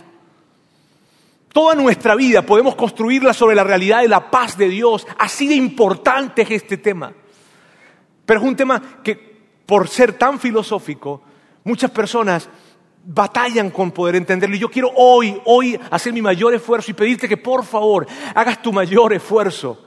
Toda 1.51 1.75
nuestra 1.75 2.15
vida 2.15 2.43
podemos 2.43 2.75
construirla 2.75 3.33
sobre 3.33 3.55
la 3.55 3.65
realidad 3.65 4.01
de 4.01 4.07
la 4.07 4.31
paz 4.31 4.57
de 4.57 4.69
Dios. 4.69 5.05
Así 5.17 5.45
de 5.47 5.55
importante 5.55 6.43
es 6.43 6.51
este 6.51 6.77
tema. 6.77 7.11
Pero 8.25 8.39
es 8.39 8.45
un 8.45 8.55
tema 8.55 9.01
que 9.03 9.28
por 9.69 9.87
ser 9.87 10.13
tan 10.13 10.39
filosófico, 10.39 11.21
muchas 11.63 11.91
personas 11.91 12.49
batallan 13.05 13.69
con 13.69 13.91
poder 13.91 14.15
entenderlo. 14.15 14.55
Y 14.55 14.59
yo 14.59 14.71
quiero 14.71 14.89
hoy, 14.95 15.39
hoy 15.45 15.79
hacer 15.91 16.11
mi 16.11 16.23
mayor 16.23 16.55
esfuerzo 16.55 16.89
y 16.89 16.95
pedirte 16.95 17.29
que 17.29 17.37
por 17.37 17.63
favor 17.63 18.07
hagas 18.33 18.63
tu 18.63 18.73
mayor 18.73 19.13
esfuerzo 19.13 19.85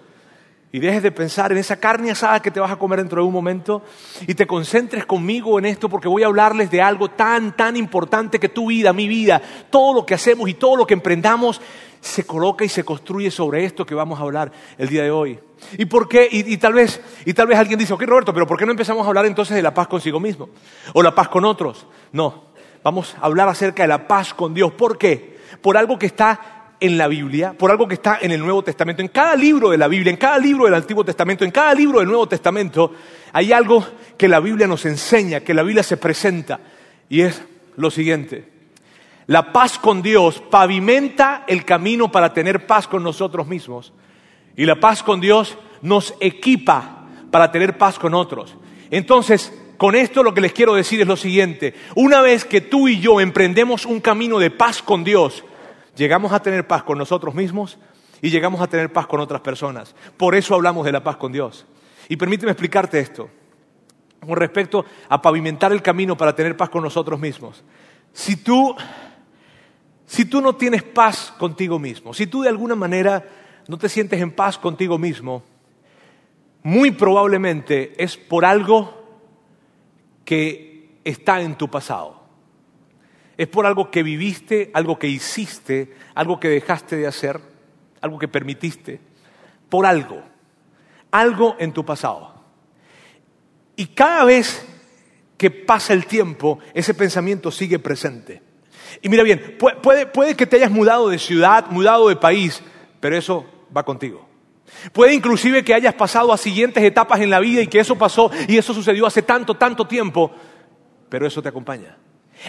y 0.71 0.79
dejes 0.79 1.03
de 1.03 1.11
pensar 1.11 1.51
en 1.51 1.59
esa 1.59 1.81
carne 1.81 2.13
asada 2.13 2.41
que 2.41 2.53
te 2.53 2.61
vas 2.61 2.71
a 2.71 2.79
comer 2.79 3.01
dentro 3.01 3.23
de 3.23 3.27
un 3.27 3.33
momento 3.33 3.83
y 4.25 4.35
te 4.35 4.47
concentres 4.47 5.05
conmigo 5.05 5.59
en 5.59 5.65
esto 5.65 5.89
porque 5.89 6.07
voy 6.07 6.23
a 6.23 6.27
hablarles 6.27 6.71
de 6.71 6.81
algo 6.81 7.11
tan, 7.11 7.57
tan 7.57 7.77
importante 7.77 8.39
que 8.39 8.49
tu 8.49 8.69
vida, 8.69 8.93
mi 8.93 9.09
vida, 9.09 9.43
todo 9.69 9.95
lo 9.95 10.07
que 10.07 10.15
hacemos 10.15 10.49
y 10.49 10.55
todo 10.55 10.77
lo 10.77 10.87
que 10.87 10.95
emprendamos 10.95 11.61
se 12.01 12.25
coloca 12.25 12.65
y 12.65 12.69
se 12.69 12.85
construye 12.85 13.33
sobre 13.33 13.65
esto 13.65 13.85
que 13.85 13.97
vamos 13.97 14.21
a 14.21 14.23
hablar 14.23 14.53
el 14.79 14.89
día 14.89 15.03
de 15.03 15.11
hoy. 15.11 15.41
¿Y 15.79 15.87
por 15.87 16.09
qué? 16.09 16.29
Y, 16.31 16.57
tal, 16.57 16.75
vez, 16.75 17.01
y 17.25 17.33
tal 17.35 17.47
vez 17.47 17.59
alguien 17.59 17.79
dice, 17.79 17.93
ok 17.93 18.03
Roberto, 18.03 18.35
pero 18.35 18.47
¿por 18.47 18.59
qué 18.59 18.67
no 18.67 18.73
empezamos 18.73 19.05
a 19.05 19.09
hablar 19.09 19.27
entonces 19.27 19.57
de 19.57 19.63
la 19.63 19.75
paz 19.75 19.89
consigo 19.89 20.21
mismo? 20.21 20.51
O 20.95 21.03
la 21.03 21.15
paz 21.15 21.29
con 21.29 21.45
otros. 21.45 21.87
No, 22.13 22.45
vamos 22.83 23.17
a 23.21 23.27
hablar 23.27 23.49
acerca 23.49 23.83
de 23.83 23.89
la 23.89 24.07
paz 24.07 24.35
con 24.35 24.55
Dios. 24.55 24.73
¿Por 24.73 24.99
qué? 24.99 25.39
Por 25.61 25.77
algo 25.77 25.99
que 25.99 26.07
está 26.07 26.63
en 26.83 26.99
la 26.99 27.07
Biblia, 27.07 27.55
por 27.57 27.71
algo 27.71 27.87
que 27.87 27.95
está 27.95 28.19
en 28.21 28.33
el 28.33 28.41
Nuevo 28.41 28.63
Testamento. 28.65 29.03
En 29.03 29.09
cada 29.09 29.37
libro 29.37 29.71
de 29.71 29.79
la 29.79 29.87
Biblia, 29.87 30.11
en 30.11 30.17
cada 30.17 30.37
libro 30.39 30.65
del 30.65 30.75
Antiguo 30.75 31.05
Testamento, 31.05 31.45
en 31.45 31.53
cada 31.53 31.75
libro 31.75 32.01
del 32.01 32.09
Nuevo 32.09 32.27
Testamento, 32.27 32.93
hay 33.33 33.53
algo 33.53 33.87
que 34.19 34.27
la 34.29 34.41
Biblia 34.41 34.67
nos 34.67 34.85
enseña, 34.85 35.41
que 35.41 35.55
la 35.55 35.63
Biblia 35.63 35.85
se 35.85 35.97
presenta. 35.97 36.59
Y 37.09 37.21
es 37.21 37.41
lo 37.77 37.91
siguiente. 37.91 38.49
La 39.29 39.53
paz 39.53 39.79
con 39.79 40.03
Dios 40.03 40.43
pavimenta 40.51 41.45
el 41.47 41.65
camino 41.65 42.11
para 42.11 42.35
tener 42.35 42.67
paz 42.67 42.89
con 42.89 43.05
nosotros 43.05 43.47
mismos. 43.47 43.93
Y 44.57 44.67
la 44.67 44.81
paz 44.81 45.03
con 45.03 45.21
Dios 45.21 45.57
nos 45.81 46.15
equipa 46.21 47.07
para 47.31 47.51
tener 47.51 47.79
paz 47.79 47.99
con 47.99 48.15
otros. 48.15 48.57
Entonces, 48.91 49.53
con 49.79 49.95
esto 49.95 50.23
lo 50.23 50.35
que 50.35 50.41
les 50.41 50.53
quiero 50.53 50.75
decir 50.75 51.01
es 51.01 51.07
lo 51.07 51.17
siguiente. 51.17 51.75
Una 51.97 52.21
vez 52.21 52.45
que 52.45 52.61
tú 52.61 52.89
y 52.89 53.01
yo 53.01 53.21
emprendemos 53.21 53.87
un 53.87 54.01
camino 54.01 54.39
de 54.39 54.51
paz 54.51 54.83
con 54.83 55.03
Dios, 55.03 55.45
llegamos 55.97 56.33
a 56.33 56.41
tener 56.41 56.67
paz 56.67 56.83
con 56.83 56.99
nosotros 56.99 57.35
mismos 57.35 57.79
y 58.21 58.31
llegamos 58.31 58.61
a 58.61 58.69
tener 58.69 58.93
paz 58.93 59.07
con 59.07 59.21
otras 59.21 59.41
personas. 59.41 59.95
Por 60.17 60.35
eso 60.35 60.55
hablamos 60.55 60.85
de 60.85 60.93
la 60.93 61.03
paz 61.03 61.17
con 61.17 61.33
Dios. 61.33 61.67
Y 62.09 62.17
permíteme 62.17 62.53
explicarte 62.53 63.01
esto 63.01 63.29
con 64.21 64.37
respecto 64.37 64.85
a 65.09 65.21
pavimentar 65.21 65.73
el 65.73 65.83
camino 65.83 66.17
para 66.17 66.35
tener 66.35 66.57
paz 66.57 66.71
con 66.71 66.83
nosotros 66.83 67.19
mismos. 67.19 67.65
Si 68.13 68.37
tú, 68.37 68.77
si 70.07 70.27
tú 70.27 70.41
no 70.41 70.55
tienes 70.55 70.85
paz 70.85 71.35
contigo 71.39 71.79
mismo, 71.79 72.15
si 72.15 72.29
tú 72.29 72.43
de 72.43 72.49
alguna 72.49 72.77
manera 72.77 73.25
no 73.69 73.79
te 73.79 73.89
sientes 73.89 74.21
en 74.21 74.33
paz 74.33 74.59
contigo 74.59 74.99
mismo, 74.99 75.43
muy 76.63 76.91
probablemente 76.93 77.93
es 78.03 78.17
por 78.17 78.45
algo 78.45 79.03
que 80.25 80.99
está 81.05 81.41
en 81.41 81.57
tu 81.57 81.69
pasado. 81.69 82.23
Es 83.37 83.49
por 83.49 83.67
algo 83.67 83.91
que 83.91 84.03
viviste, 84.03 84.71
algo 84.75 84.99
que 84.99 85.09
hiciste, 85.09 85.95
algo 86.15 86.39
que 86.39 86.49
dejaste 86.49 86.97
de 86.97 87.07
hacer, 87.07 87.41
algo 88.01 88.19
que 88.19 88.29
permitiste, 88.29 89.01
por 89.69 89.87
algo, 89.87 90.23
algo 91.11 91.57
en 91.59 91.73
tu 91.73 91.85
pasado. 91.85 92.35
Y 93.75 93.87
cada 93.87 94.25
vez 94.25 94.65
que 95.37 95.51
pasa 95.51 95.93
el 95.93 96.07
tiempo, 96.07 96.59
ese 96.75 96.95
pensamiento 96.95 97.51
sigue 97.51 97.79
presente. 97.79 98.43
Y 99.01 99.09
mira 99.09 99.23
bien, 99.23 99.57
puede, 99.59 100.07
puede, 100.07 100.37
que 100.37 100.47
te 100.47 100.57
hayas 100.57 100.71
mudado 100.71 101.09
de 101.09 101.19
ciudad, 101.19 101.67
mudado 101.71 102.09
de 102.09 102.17
país, 102.17 102.63
pero 103.03 103.17
eso 103.17 103.45
va 103.77 103.83
contigo. 103.83 104.25
Puede 104.93 105.13
inclusive 105.13 105.65
que 105.65 105.75
hayas 105.75 105.95
pasado 105.95 106.33
a 106.33 106.37
siguientes 106.39 106.85
etapas 106.85 107.21
en 107.21 107.31
la 107.31 107.41
vida 107.41 107.61
y 107.61 107.67
que 107.67 107.81
eso 107.81 107.99
pasó 107.99 108.31
y 108.47 108.57
eso 108.57 108.73
sucedió 108.73 109.07
hace 109.07 109.23
tanto, 109.23 109.57
tanto 109.57 109.89
tiempo, 109.89 110.31
pero 111.09 111.27
eso 111.27 111.43
te 111.43 111.49
acompaña. 111.49 111.99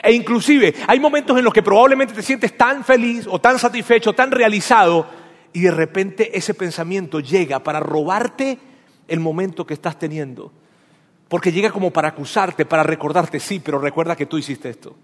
E 0.04 0.14
inclusive 0.14 0.76
hay 0.86 1.00
momentos 1.00 1.36
en 1.40 1.44
los 1.44 1.52
que 1.52 1.64
probablemente 1.64 2.14
te 2.14 2.22
sientes 2.22 2.56
tan 2.56 2.84
feliz 2.84 3.26
o 3.28 3.42
tan 3.42 3.58
satisfecho, 3.58 4.14
tan 4.14 4.30
realizado, 4.30 5.08
y 5.54 5.62
de 5.62 5.72
repente 5.72 6.38
ese 6.38 6.54
pensamiento 6.54 7.20
llega 7.20 7.64
para 7.64 7.80
robarte 7.80 8.60
el 9.08 9.20
momento 9.20 9.66
que 9.66 9.74
estás 9.74 9.98
teniendo. 9.98 10.52
Porque 11.30 11.52
llega 11.52 11.72
como 11.72 11.90
para 11.90 12.10
acusarte, 12.10 12.64
para 12.64 12.84
recordarte, 12.84 13.40
sí, 13.40 13.60
pero 13.60 13.80
recuerda 13.80 14.16
que 14.16 14.28
tú 14.28 14.38
hiciste 14.38 14.70
esto. 14.70 14.96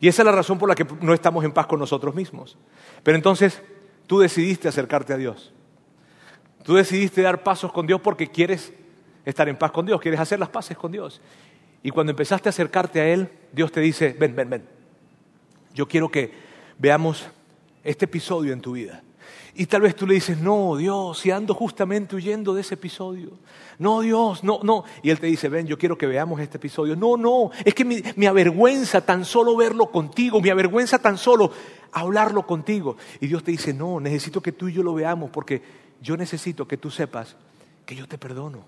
Y 0.00 0.08
esa 0.08 0.22
es 0.22 0.26
la 0.26 0.32
razón 0.32 0.58
por 0.58 0.68
la 0.68 0.74
que 0.74 0.86
no 1.00 1.14
estamos 1.14 1.44
en 1.44 1.52
paz 1.52 1.66
con 1.66 1.78
nosotros 1.78 2.14
mismos. 2.14 2.58
Pero 3.02 3.16
entonces, 3.16 3.62
Tú 4.06 4.18
decidiste 4.18 4.68
acercarte 4.68 5.12
a 5.12 5.16
Dios. 5.16 5.52
Tú 6.64 6.74
decidiste 6.74 7.22
dar 7.22 7.42
pasos 7.42 7.72
con 7.72 7.86
Dios 7.86 8.00
porque 8.00 8.30
quieres 8.30 8.72
estar 9.24 9.48
en 9.48 9.56
paz 9.56 9.70
con 9.70 9.86
Dios, 9.86 10.00
quieres 10.00 10.20
hacer 10.20 10.38
las 10.38 10.48
paces 10.48 10.76
con 10.76 10.90
Dios. 10.90 11.20
Y 11.82 11.90
cuando 11.90 12.10
empezaste 12.10 12.48
a 12.48 12.50
acercarte 12.50 13.00
a 13.00 13.06
Él, 13.06 13.28
Dios 13.52 13.70
te 13.70 13.80
dice, 13.80 14.16
ven, 14.18 14.34
ven, 14.34 14.48
ven. 14.48 14.64
Yo 15.74 15.86
quiero 15.86 16.08
que 16.08 16.32
veamos 16.78 17.26
este 17.82 18.06
episodio 18.06 18.52
en 18.52 18.62
tu 18.62 18.72
vida. 18.72 19.03
Y 19.56 19.66
tal 19.66 19.82
vez 19.82 19.94
tú 19.94 20.04
le 20.06 20.14
dices, 20.14 20.38
no, 20.38 20.76
Dios, 20.76 21.18
si 21.18 21.30
ando 21.30 21.54
justamente 21.54 22.16
huyendo 22.16 22.54
de 22.54 22.62
ese 22.62 22.74
episodio. 22.74 23.30
No, 23.78 24.00
Dios, 24.00 24.42
no, 24.42 24.58
no. 24.64 24.84
Y 25.00 25.10
Él 25.10 25.20
te 25.20 25.28
dice, 25.28 25.48
ven, 25.48 25.66
yo 25.68 25.78
quiero 25.78 25.96
que 25.96 26.06
veamos 26.08 26.40
este 26.40 26.56
episodio. 26.56 26.96
No, 26.96 27.16
no, 27.16 27.52
es 27.64 27.72
que 27.72 27.84
me, 27.84 28.26
avergüenza 28.26 29.00
tan 29.06 29.24
solo 29.24 29.56
verlo 29.56 29.92
contigo, 29.92 30.40
me 30.40 30.50
avergüenza 30.50 30.98
tan 30.98 31.18
solo 31.18 31.52
hablarlo 31.92 32.44
contigo. 32.44 32.96
Y 33.20 33.28
Dios 33.28 33.44
te 33.44 33.52
dice, 33.52 33.72
no, 33.72 34.00
necesito 34.00 34.40
que 34.40 34.50
tú 34.50 34.66
y 34.68 34.72
yo 34.72 34.82
lo 34.82 34.92
veamos 34.92 35.30
porque 35.30 35.62
yo 36.02 36.16
necesito 36.16 36.66
que 36.66 36.76
tú 36.76 36.90
sepas 36.90 37.36
que 37.86 37.94
yo 37.94 38.08
te 38.08 38.18
perdono. 38.18 38.64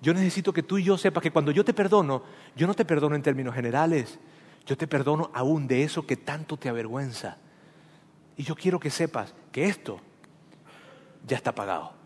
Yo 0.00 0.14
necesito 0.14 0.52
que 0.52 0.62
tú 0.62 0.78
y 0.78 0.84
yo 0.84 0.96
sepas 0.96 1.22
que 1.22 1.30
cuando 1.30 1.50
yo 1.50 1.62
te 1.62 1.74
perdono, 1.74 2.22
yo 2.54 2.66
no 2.66 2.74
te 2.74 2.86
perdono 2.86 3.16
en 3.16 3.22
términos 3.22 3.54
generales, 3.54 4.18
yo 4.64 4.78
te 4.78 4.86
perdono 4.86 5.30
aún 5.34 5.66
de 5.66 5.82
eso 5.82 6.06
que 6.06 6.16
tanto 6.16 6.56
te 6.56 6.70
avergüenza. 6.70 7.38
Y 8.36 8.42
yo 8.42 8.54
quiero 8.54 8.78
que 8.78 8.90
sepas 8.90 9.34
que 9.50 9.66
esto 9.66 10.00
ya 11.26 11.36
está 11.36 11.54
pagado. 11.54 11.96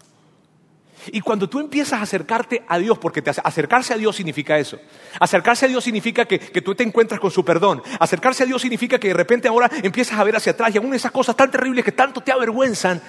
Y 1.06 1.20
cuando 1.20 1.49
tú 1.49 1.60
empiezas 1.60 1.99
a 1.99 2.02
acercarte 2.02 2.62
a 2.68 2.78
Dios, 2.78 2.99
porque 2.99 3.22
acercarse 3.42 3.94
a 3.94 3.96
Dios 3.96 4.16
significa 4.16 4.58
eso. 4.58 4.78
Acercarse 5.18 5.64
a 5.64 5.68
Dios 5.68 5.82
significa 5.82 6.26
que, 6.26 6.38
tú 6.38 6.75
te 6.75 6.82
encuentras 6.82 7.18
con 7.20 7.30
su 7.30 7.44
perdón. 7.44 7.82
Acercarse 7.99 8.42
a 8.42 8.46
Dios 8.46 8.60
significa 8.60 8.99
que 8.99 9.08
de 9.08 9.14
repente 9.14 9.49
ahora 9.49 9.70
empiezas 9.82 10.18
a 10.18 10.25
ver 10.25 10.37
hacia 10.37 10.52
atrás 10.52 10.75
y 10.75 10.78
aún 10.78 10.92
esas 10.92 11.10
cosas 11.10 11.34
tan 11.37 11.50
terribles 11.50 11.84
que 11.84 11.92
tanto 11.92 12.20
te 12.20 12.32
avergüenzan, 12.32 13.00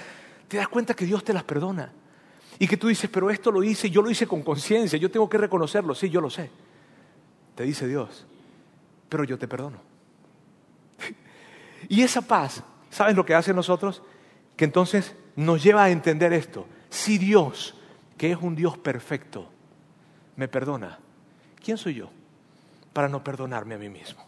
te 0.48 0.58
das 0.58 0.70
cuenta 0.70 0.94
que 0.94 1.06
Dios 1.06 1.24
te 1.24 1.34
las 1.34 1.44
perdona. 1.44 1.92
Y 2.60 2.68
que 2.68 2.78
tú 2.78 2.88
dices, 2.88 3.10
pero 3.12 3.30
esto 3.30 3.52
lo 3.52 3.64
hice, 3.64 3.90
yo 3.90 4.02
lo 4.02 4.10
hice 4.10 4.28
con 4.28 4.42
conciencia, 4.44 4.98
yo 4.98 5.12
tengo 5.12 5.28
que 5.28 5.38
reconocerlo, 5.38 5.94
sí, 5.96 6.10
yo 6.10 6.22
lo 6.22 6.30
sé. 6.30 6.50
Te 7.56 7.64
dice 7.64 7.88
Dios, 7.88 8.26
pero 9.10 9.24
yo 9.24 9.38
te 9.38 9.48
perdono. 9.48 9.80
y 11.90 12.04
esa 12.04 12.22
paz, 12.22 12.64
¿sabes 12.92 13.16
lo 13.16 13.26
que 13.26 13.34
hace 13.34 13.54
nosotros? 13.54 14.04
Que 14.56 14.66
entonces 14.66 15.16
nos 15.36 15.64
lleva 15.64 15.86
a 15.86 15.90
entender 15.90 16.34
esto. 16.34 16.68
Si 16.90 17.18
Dios 17.18 17.76
que 18.18 18.32
es 18.32 18.38
un 18.40 18.56
Dios 18.56 18.78
perfecto, 18.78 19.50
me 20.36 20.48
perdona. 20.48 21.00
¿Quién 21.64 21.78
soy 21.78 21.96
yo 21.96 22.10
para 22.94 23.10
no 23.10 23.24
perdonarme 23.24 23.74
a 23.74 23.78
mí 23.80 23.90
mismo? 23.90 24.24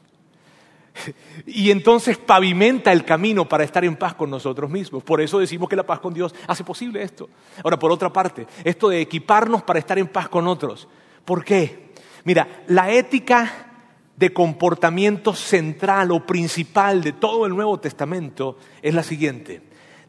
Y 1.46 1.72
entonces 1.72 2.18
pavimenta 2.18 2.92
el 2.92 3.06
camino 3.06 3.48
para 3.48 3.64
estar 3.64 3.84
en 3.86 3.96
paz 3.96 4.16
con 4.16 4.30
nosotros 4.30 4.70
mismos. 4.70 5.04
Por 5.04 5.22
eso 5.22 5.40
decimos 5.40 5.70
que 5.70 5.76
la 5.76 5.86
paz 5.86 6.00
con 6.00 6.14
Dios 6.14 6.34
hace 6.48 6.64
posible 6.64 7.04
esto. 7.04 7.30
Ahora, 7.64 7.78
por 7.78 7.92
otra 7.92 8.12
parte, 8.12 8.48
esto 8.64 8.90
de 8.90 9.02
equiparnos 9.02 9.64
para 9.64 9.80
estar 9.80 10.00
en 10.00 10.08
paz 10.08 10.30
con 10.30 10.48
otros. 10.48 10.88
¿Por 11.26 11.44
qué? 11.44 11.94
Mira, 12.24 12.64
la 12.68 12.92
ética 12.92 13.73
de 14.16 14.34
comportamiento 14.34 15.34
central 15.34 16.12
o 16.12 16.26
principal 16.26 17.02
de 17.02 17.14
todo 17.14 17.46
el 17.46 17.56
Nuevo 17.56 17.80
Testamento 17.80 18.58
es 18.82 18.94
la 18.94 19.04
siguiente 19.04 19.62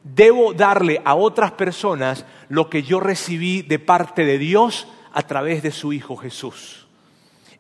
debo 0.05 0.53
darle 0.53 1.01
a 1.05 1.15
otras 1.15 1.53
personas 1.53 2.27
lo 2.49 2.69
que 2.69 2.83
yo 2.83 3.01
recibí 3.01 3.63
de 3.63 3.79
parte 3.79 4.25
de 4.25 4.39
Dios 4.39 4.87
a 5.13 5.23
través 5.23 5.63
de 5.63 5.73
su 5.73 5.93
Hijo 5.93 6.17
Jesús. 6.17 6.87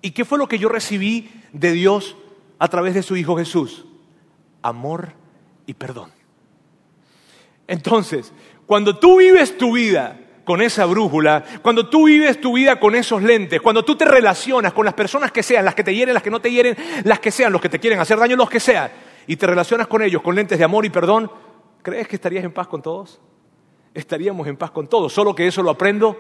¿Y 0.02 0.10
qué 0.10 0.24
fue 0.24 0.38
lo 0.38 0.46
que 0.46 0.58
yo 0.58 0.68
recibí 0.68 1.30
de 1.52 1.72
Dios 1.72 2.16
a 2.58 2.68
través 2.68 2.94
de 2.94 3.02
su 3.02 3.16
Hijo 3.16 3.36
Jesús? 3.36 3.86
Amor 4.60 5.12
y 5.66 5.72
perdón. 5.72 6.10
Entonces, 7.66 8.32
cuando 8.66 8.98
tú 8.98 9.18
vives 9.18 9.56
tu 9.56 9.72
vida 9.72 10.20
con 10.44 10.60
esa 10.60 10.84
brújula, 10.86 11.42
cuando 11.62 11.88
tú 11.88 12.06
vives 12.06 12.40
tu 12.40 12.54
vida 12.54 12.78
con 12.78 12.94
esos 12.94 13.22
lentes, 13.22 13.60
cuando 13.60 13.84
tú 13.84 13.96
te 13.96 14.04
relacionas 14.04 14.72
con 14.72 14.84
las 14.84 14.94
personas 14.94 15.32
que 15.32 15.42
sean, 15.42 15.64
las 15.64 15.74
que 15.74 15.84
te 15.84 15.94
hieren, 15.94 16.14
las 16.14 16.22
que 16.22 16.30
no 16.30 16.40
te 16.40 16.50
hieren, 16.50 16.76
las 17.04 17.18
que 17.18 17.30
sean, 17.30 17.52
los 17.52 17.60
que 17.60 17.68
te 17.68 17.78
quieren 17.78 17.98
hacer 17.98 18.18
daño, 18.18 18.36
los 18.36 18.50
que 18.50 18.60
sean, 18.60 18.90
y 19.26 19.36
te 19.36 19.46
relacionas 19.46 19.86
con 19.86 20.02
ellos 20.02 20.20
con 20.22 20.34
lentes 20.34 20.58
de 20.58 20.64
amor 20.64 20.84
y 20.84 20.90
perdón, 20.90 21.30
¿Crees 21.84 22.08
que 22.08 22.16
estarías 22.16 22.42
en 22.42 22.50
paz 22.50 22.66
con 22.66 22.80
todos? 22.80 23.20
Estaríamos 23.92 24.48
en 24.48 24.56
paz 24.56 24.70
con 24.70 24.88
todos, 24.88 25.12
solo 25.12 25.34
que 25.34 25.46
eso 25.46 25.62
lo 25.62 25.68
aprendo 25.68 26.18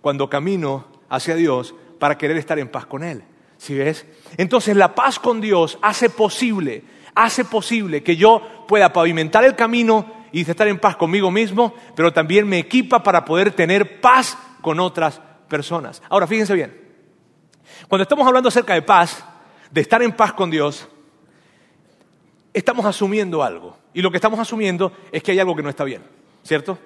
cuando 0.00 0.28
camino 0.28 0.86
hacia 1.08 1.36
Dios 1.36 1.72
para 2.00 2.18
querer 2.18 2.36
estar 2.36 2.58
en 2.58 2.66
paz 2.66 2.84
con 2.84 3.04
Él. 3.04 3.22
¿Sí 3.58 3.74
ves? 3.74 4.06
Entonces 4.36 4.76
la 4.76 4.96
paz 4.96 5.20
con 5.20 5.40
Dios 5.40 5.78
hace 5.82 6.10
posible, 6.10 6.82
hace 7.14 7.44
posible 7.44 8.02
que 8.02 8.16
yo 8.16 8.42
pueda 8.66 8.92
pavimentar 8.92 9.44
el 9.44 9.54
camino 9.54 10.04
y 10.32 10.48
estar 10.48 10.68
en 10.68 10.78
paz 10.78 10.96
conmigo 10.96 11.30
mismo, 11.30 11.74
pero 11.94 12.12
también 12.12 12.48
me 12.48 12.58
equipa 12.58 13.02
para 13.02 13.24
poder 13.24 13.52
tener 13.52 14.00
paz 14.00 14.36
con 14.60 14.80
otras 14.80 15.20
personas. 15.48 16.02
Ahora, 16.08 16.26
fíjense 16.26 16.54
bien, 16.54 16.88
cuando 17.88 18.02
estamos 18.02 18.26
hablando 18.26 18.48
acerca 18.48 18.74
de 18.74 18.82
paz, 18.82 19.24
de 19.70 19.80
estar 19.80 20.02
en 20.02 20.12
paz 20.12 20.32
con 20.32 20.50
Dios, 20.50 20.88
estamos 22.52 22.84
asumiendo 22.84 23.42
algo. 23.42 23.76
Y 23.94 24.02
lo 24.02 24.10
que 24.10 24.16
estamos 24.16 24.38
asumiendo 24.38 24.92
es 25.12 25.22
que 25.22 25.32
hay 25.32 25.38
algo 25.38 25.56
que 25.56 25.62
no 25.62 25.70
está 25.70 25.84
bien, 25.84 26.02
¿cierto? 26.42 26.78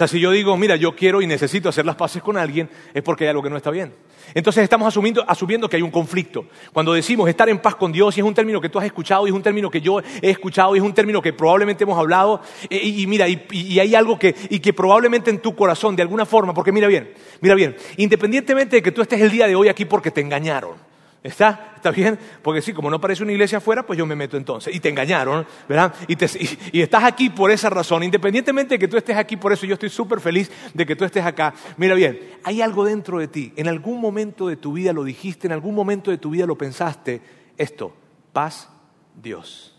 Sea, 0.00 0.08
si 0.08 0.18
yo 0.18 0.30
digo, 0.30 0.56
mira, 0.56 0.76
yo 0.76 0.96
quiero 0.96 1.20
y 1.20 1.26
necesito 1.26 1.68
hacer 1.68 1.84
las 1.84 1.94
paces 1.94 2.22
con 2.22 2.38
alguien, 2.38 2.70
es 2.94 3.02
porque 3.02 3.24
hay 3.24 3.28
algo 3.28 3.42
que 3.42 3.50
no 3.50 3.58
está 3.58 3.70
bien. 3.70 3.92
Entonces 4.32 4.62
estamos 4.62 4.88
asumiendo, 4.88 5.22
asumiendo 5.28 5.68
que 5.68 5.76
hay 5.76 5.82
un 5.82 5.90
conflicto. 5.90 6.46
Cuando 6.72 6.94
decimos 6.94 7.28
estar 7.28 7.50
en 7.50 7.58
paz 7.58 7.74
con 7.74 7.92
Dios, 7.92 8.16
y 8.16 8.20
es 8.20 8.26
un 8.26 8.32
término 8.32 8.62
que 8.62 8.70
tú 8.70 8.78
has 8.78 8.86
escuchado, 8.86 9.26
y 9.26 9.28
es 9.28 9.36
un 9.36 9.42
término 9.42 9.68
que 9.68 9.82
yo 9.82 10.00
he 10.22 10.30
escuchado, 10.30 10.74
y 10.74 10.78
es 10.78 10.82
un 10.82 10.94
término 10.94 11.20
que 11.20 11.34
probablemente 11.34 11.84
hemos 11.84 11.98
hablado, 11.98 12.40
y, 12.70 13.06
mira, 13.08 13.28
y, 13.28 13.46
y, 13.50 13.78
hay 13.78 13.94
algo 13.94 14.18
que, 14.18 14.34
y 14.48 14.60
que 14.60 14.72
probablemente 14.72 15.28
en 15.28 15.42
tu 15.42 15.54
corazón, 15.54 15.94
de 15.96 16.00
alguna 16.00 16.24
forma, 16.24 16.54
porque 16.54 16.72
mira 16.72 16.88
bien, 16.88 17.12
mira 17.42 17.54
bien, 17.54 17.76
independientemente 17.98 18.76
de 18.76 18.82
que 18.82 18.92
tú 18.92 19.02
estés 19.02 19.20
el 19.20 19.30
día 19.30 19.48
de 19.48 19.54
hoy 19.54 19.68
aquí 19.68 19.84
porque 19.84 20.10
te 20.10 20.22
engañaron, 20.22 20.76
¿Está? 21.22 21.74
¿Está 21.76 21.90
bien? 21.90 22.18
Porque 22.42 22.62
sí, 22.62 22.72
como 22.72 22.88
no 22.88 22.98
parece 22.98 23.22
una 23.22 23.32
iglesia 23.32 23.58
afuera, 23.58 23.84
pues 23.84 23.98
yo 23.98 24.06
me 24.06 24.16
meto 24.16 24.38
entonces. 24.38 24.74
Y 24.74 24.80
te 24.80 24.88
engañaron, 24.88 25.46
¿verdad? 25.68 25.94
Y, 26.08 26.80
estás 26.80 27.04
aquí 27.04 27.28
por 27.28 27.50
esa 27.50 27.68
razón. 27.68 28.02
Independientemente 28.02 28.74
de 28.74 28.78
que 28.78 28.88
tú 28.88 28.96
estés 28.96 29.16
aquí 29.16 29.36
por 29.36 29.52
eso, 29.52 29.66
yo 29.66 29.74
estoy 29.74 29.90
súper 29.90 30.20
feliz 30.20 30.50
de 30.72 30.86
que 30.86 30.96
tú 30.96 31.04
estés 31.04 31.24
acá. 31.24 31.52
Mira 31.76 31.94
bien, 31.94 32.18
hay 32.42 32.62
algo 32.62 32.84
dentro 32.86 33.18
de 33.18 33.28
ti. 33.28 33.52
En 33.56 33.68
algún 33.68 34.00
momento 34.00 34.48
de 34.48 34.56
tu 34.56 34.72
vida 34.72 34.94
lo 34.94 35.04
dijiste, 35.04 35.46
en 35.46 35.52
algún 35.52 35.74
momento 35.74 36.10
de 36.10 36.16
tu 36.16 36.30
vida 36.30 36.46
lo 36.46 36.56
pensaste. 36.56 37.20
Esto, 37.58 37.94
paz, 38.32 38.70
Dios. 39.14 39.78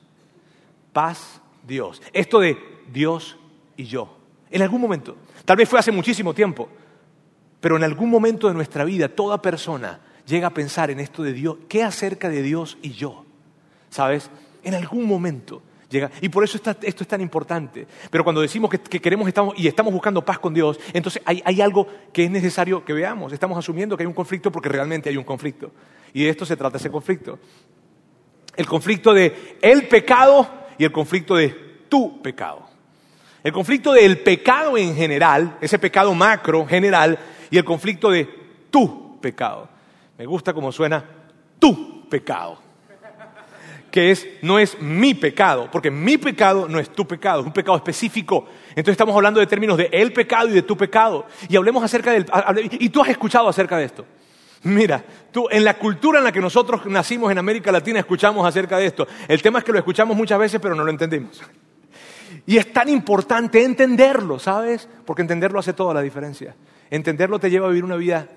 Paz, 0.94 1.42
Dios. 1.68 2.04
Esto 2.14 2.40
de 2.40 2.58
Dios 2.94 3.38
y 3.78 3.86
yo. 3.86 4.16
En 4.52 4.62
algún 4.62 4.80
momento. 4.80 5.18
Tal 5.44 5.58
vez 5.58 5.68
fue 5.68 5.80
hace 5.80 5.92
muchísimo 5.92 6.36
tiempo. 6.36 6.70
Pero 7.60 7.78
en 7.78 7.84
algún 7.84 8.12
momento 8.12 8.48
de 8.48 8.54
nuestra 8.54 8.84
vida, 8.84 9.10
toda 9.10 9.42
persona 9.42 10.02
llega 10.26 10.48
a 10.48 10.54
pensar 10.54 10.92
en 10.92 11.00
esto 11.00 11.24
de 11.24 11.34
Dios, 11.34 11.58
¿qué 11.68 11.84
acerca 11.84 12.30
de 12.30 12.42
Dios 12.42 12.78
y 12.82 12.92
yo? 12.92 13.26
¿Sabes? 13.90 14.30
En 14.64 14.74
algún 14.74 15.06
momento 15.06 15.62
llega. 15.90 16.10
Y 16.22 16.30
por 16.30 16.44
eso 16.44 16.58
esto 16.58 17.04
es 17.04 17.08
tan 17.08 17.22
importante. 17.22 17.86
Pero 18.10 18.24
cuando 18.24 18.42
decimos 18.42 18.70
que, 18.70 18.80
queremos 19.00 19.30
y 19.58 19.68
estamos 19.68 19.94
buscando 19.94 20.24
paz 20.24 20.40
con 20.40 20.54
Dios, 20.54 20.80
entonces 20.94 21.22
hay, 21.26 21.42
hay, 21.46 21.62
algo 21.62 21.88
que 22.14 22.26
es 22.26 22.32
necesario 22.32 22.84
que 22.84 22.94
veamos. 22.94 23.34
Estamos 23.34 23.58
asumiendo 23.58 23.98
que 23.98 24.04
hay 24.04 24.08
un 24.08 24.14
conflicto 24.14 24.52
porque 24.52 24.70
realmente 24.70 25.10
hay 25.10 25.18
un 25.18 25.24
conflicto. 25.24 25.72
Y 26.14 26.24
de 26.24 26.30
esto 26.30 26.46
se 26.46 26.56
trata 26.56 26.78
ese 26.78 26.90
conflicto. 26.90 27.40
El 28.56 28.66
conflicto 28.66 29.14
de 29.14 29.58
el 29.62 29.88
pecado 29.88 30.48
y 30.78 30.84
el 30.84 30.92
conflicto 30.92 31.36
de 31.36 31.50
tu 31.90 32.22
pecado. 32.22 32.70
El 33.44 33.52
conflicto 33.52 33.94
del 33.94 34.20
pecado 34.20 34.78
en 34.78 34.96
general, 34.96 35.58
ese 35.62 35.80
pecado 35.80 36.14
macro 36.14 36.66
general, 36.66 37.18
y 37.50 37.58
el 37.58 37.66
conflicto 37.66 38.12
de 38.12 38.30
tu 38.70 39.20
pecado. 39.20 39.68
Me 40.22 40.28
gusta 40.28 40.54
como 40.54 40.72
suena 40.72 41.04
tu 41.58 42.08
pecado. 42.08 42.60
Que 43.90 44.12
es, 44.12 44.28
no 44.44 44.60
es 44.60 44.80
mi 44.80 45.16
pecado, 45.16 45.68
porque 45.72 45.90
mi 45.90 46.20
pecado 46.20 46.68
no 46.70 46.78
es 46.78 46.92
tu 46.92 47.08
pecado, 47.08 47.40
es 47.40 47.48
un 47.48 47.52
pecado 47.52 47.76
específico. 47.76 48.46
Entonces 48.70 48.92
estamos 48.92 49.16
hablando 49.16 49.40
de 49.40 49.48
términos 49.48 49.80
de 49.80 49.90
el 49.92 50.14
pecado 50.14 50.48
y 50.50 50.52
de 50.52 50.62
tu 50.62 50.78
pecado. 50.78 51.26
Y 51.50 51.56
hablemos 51.56 51.84
acerca 51.84 52.12
del... 52.12 52.28
Y 52.74 52.90
tú 52.90 53.02
has 53.02 53.10
escuchado 53.10 53.50
acerca 53.50 53.78
de 53.78 53.86
esto. 53.86 54.06
Mira, 54.62 55.04
tú, 55.32 55.48
en 55.50 55.64
la 55.64 55.80
cultura 55.80 56.20
en 56.20 56.26
la 56.26 56.32
que 56.32 56.40
nosotros 56.40 56.86
nacimos 56.86 57.32
en 57.32 57.40
América 57.40 57.72
Latina 57.72 57.98
escuchamos 57.98 58.46
acerca 58.46 58.78
de 58.78 58.86
esto. 58.86 59.08
El 59.28 59.42
tema 59.42 59.58
es 59.58 59.66
que 59.66 59.72
lo 59.72 59.80
escuchamos 59.80 60.16
muchas 60.16 60.38
veces, 60.38 60.62
pero 60.62 60.76
no 60.76 60.84
lo 60.84 60.92
entendemos. 60.92 61.42
Y 62.46 62.58
es 62.58 62.72
tan 62.72 62.90
importante 62.90 63.64
entenderlo, 63.64 64.38
¿sabes? 64.38 64.88
Porque 65.04 65.24
entenderlo 65.24 65.58
hace 65.58 65.74
toda 65.74 65.96
la 65.96 66.02
diferencia. 66.02 66.56
Entenderlo 66.92 67.40
te 67.40 67.50
lleva 67.50 67.66
a 67.66 67.70
vivir 67.70 67.84
una 67.84 67.96
vida 67.96 68.28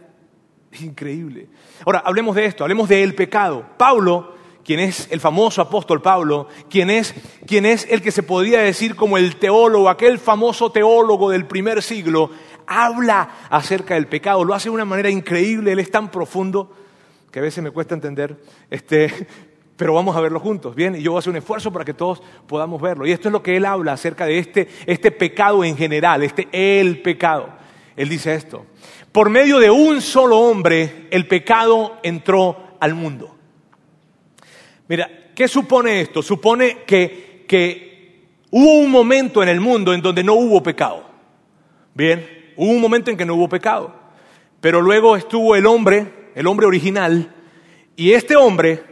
increíble. 0.81 1.49
Ahora, 1.85 2.03
hablemos 2.05 2.35
de 2.35 2.47
esto, 2.47 2.65
hablemos 2.65 2.89
del 2.89 3.15
pecado. 3.15 3.67
Pablo, 3.77 4.35
quien 4.65 4.81
es 4.81 5.09
el 5.11 5.21
famoso 5.21 5.63
apóstol 5.63 6.03
Pablo, 6.03 6.49
quien 6.69 6.91
es, 6.91 7.15
quien 7.47 7.67
es 7.67 7.87
el 7.91 8.03
que 8.03 8.11
se 8.11 8.23
podría 8.23 8.61
decir 8.61 8.97
como 8.97 9.19
el 9.19 9.37
teólogo, 9.37 9.89
aquel 9.89 10.19
famoso 10.19 10.71
teólogo 10.73 11.31
del 11.31 11.47
primer 11.47 11.83
siglo, 11.83 12.31
habla 12.67 13.29
acerca 13.51 13.95
del 13.95 14.07
pecado, 14.07 14.45
lo 14.45 14.55
hace 14.55 14.69
de 14.69 14.75
una 14.75 14.87
manera 14.87 15.11
increíble, 15.11 15.73
él 15.73 15.79
es 15.79 15.91
tan 15.91 16.11
profundo 16.11 16.73
que 17.31 17.41
a 17.41 17.43
veces 17.43 17.63
me 17.63 17.71
cuesta 17.71 17.95
entender, 17.95 18.41
este, 18.71 19.13
pero 19.77 19.93
vamos 19.93 20.17
a 20.17 20.21
verlo 20.21 20.41
juntos, 20.41 20.75
¿bien? 20.75 20.95
Y 20.95 21.03
yo 21.03 21.11
voy 21.11 21.19
a 21.19 21.21
hacer 21.21 21.31
un 21.31 21.37
esfuerzo 21.37 21.73
para 21.73 21.85
que 21.85 21.95
todos 21.95 22.23
podamos 22.47 22.81
verlo. 22.81 23.07
Y 23.07 23.13
esto 23.13 23.29
es 23.29 23.33
lo 23.33 23.43
que 23.43 23.57
él 23.57 23.67
habla 23.67 23.93
acerca 23.93 24.25
de 24.25 24.39
este, 24.39 24.69
este 24.87 25.11
pecado 25.11 25.65
en 25.65 25.77
general, 25.77 26.23
este 26.23 26.49
el 26.53 27.03
pecado. 27.03 27.49
Él 27.97 28.09
dice 28.09 28.35
esto, 28.35 28.65
por 29.15 29.31
medio 29.31 29.61
de 29.61 29.71
un 29.71 30.01
solo 30.01 30.41
hombre 30.41 31.07
el 31.09 31.29
pecado 31.29 32.01
entró 32.03 32.77
al 32.81 32.95
mundo. 32.95 33.33
Mira, 34.89 35.09
¿qué 35.37 35.47
supone 35.47 36.01
esto? 36.01 36.21
Supone 36.21 36.79
que, 36.85 37.45
hubo 38.51 38.81
un 38.81 38.91
momento 38.91 39.41
en 39.41 39.51
el 39.51 39.61
mundo 39.61 39.95
en 39.95 40.03
donde 40.03 40.25
no 40.25 40.35
hubo 40.35 40.61
pecado. 40.65 41.05
Bien, 41.95 42.53
hubo 42.57 42.73
un 42.73 42.81
momento 42.81 43.13
en 43.13 43.17
que 43.17 43.25
no 43.25 43.37
hubo 43.37 43.49
pecado. 43.49 43.95
Pero 44.61 44.81
luego 44.81 45.15
estuvo 45.15 45.55
el 45.55 45.67
hombre, 45.67 46.33
el 46.35 46.49
hombre 46.49 46.67
original, 46.67 47.33
y 47.95 48.15
este 48.15 48.35
hombre 48.35 48.83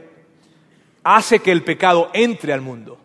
hace 1.03 1.41
que 1.41 1.51
el 1.51 1.65
pecado 1.65 2.11
entre 2.13 2.53
al 2.53 2.61
mundo. 2.61 2.97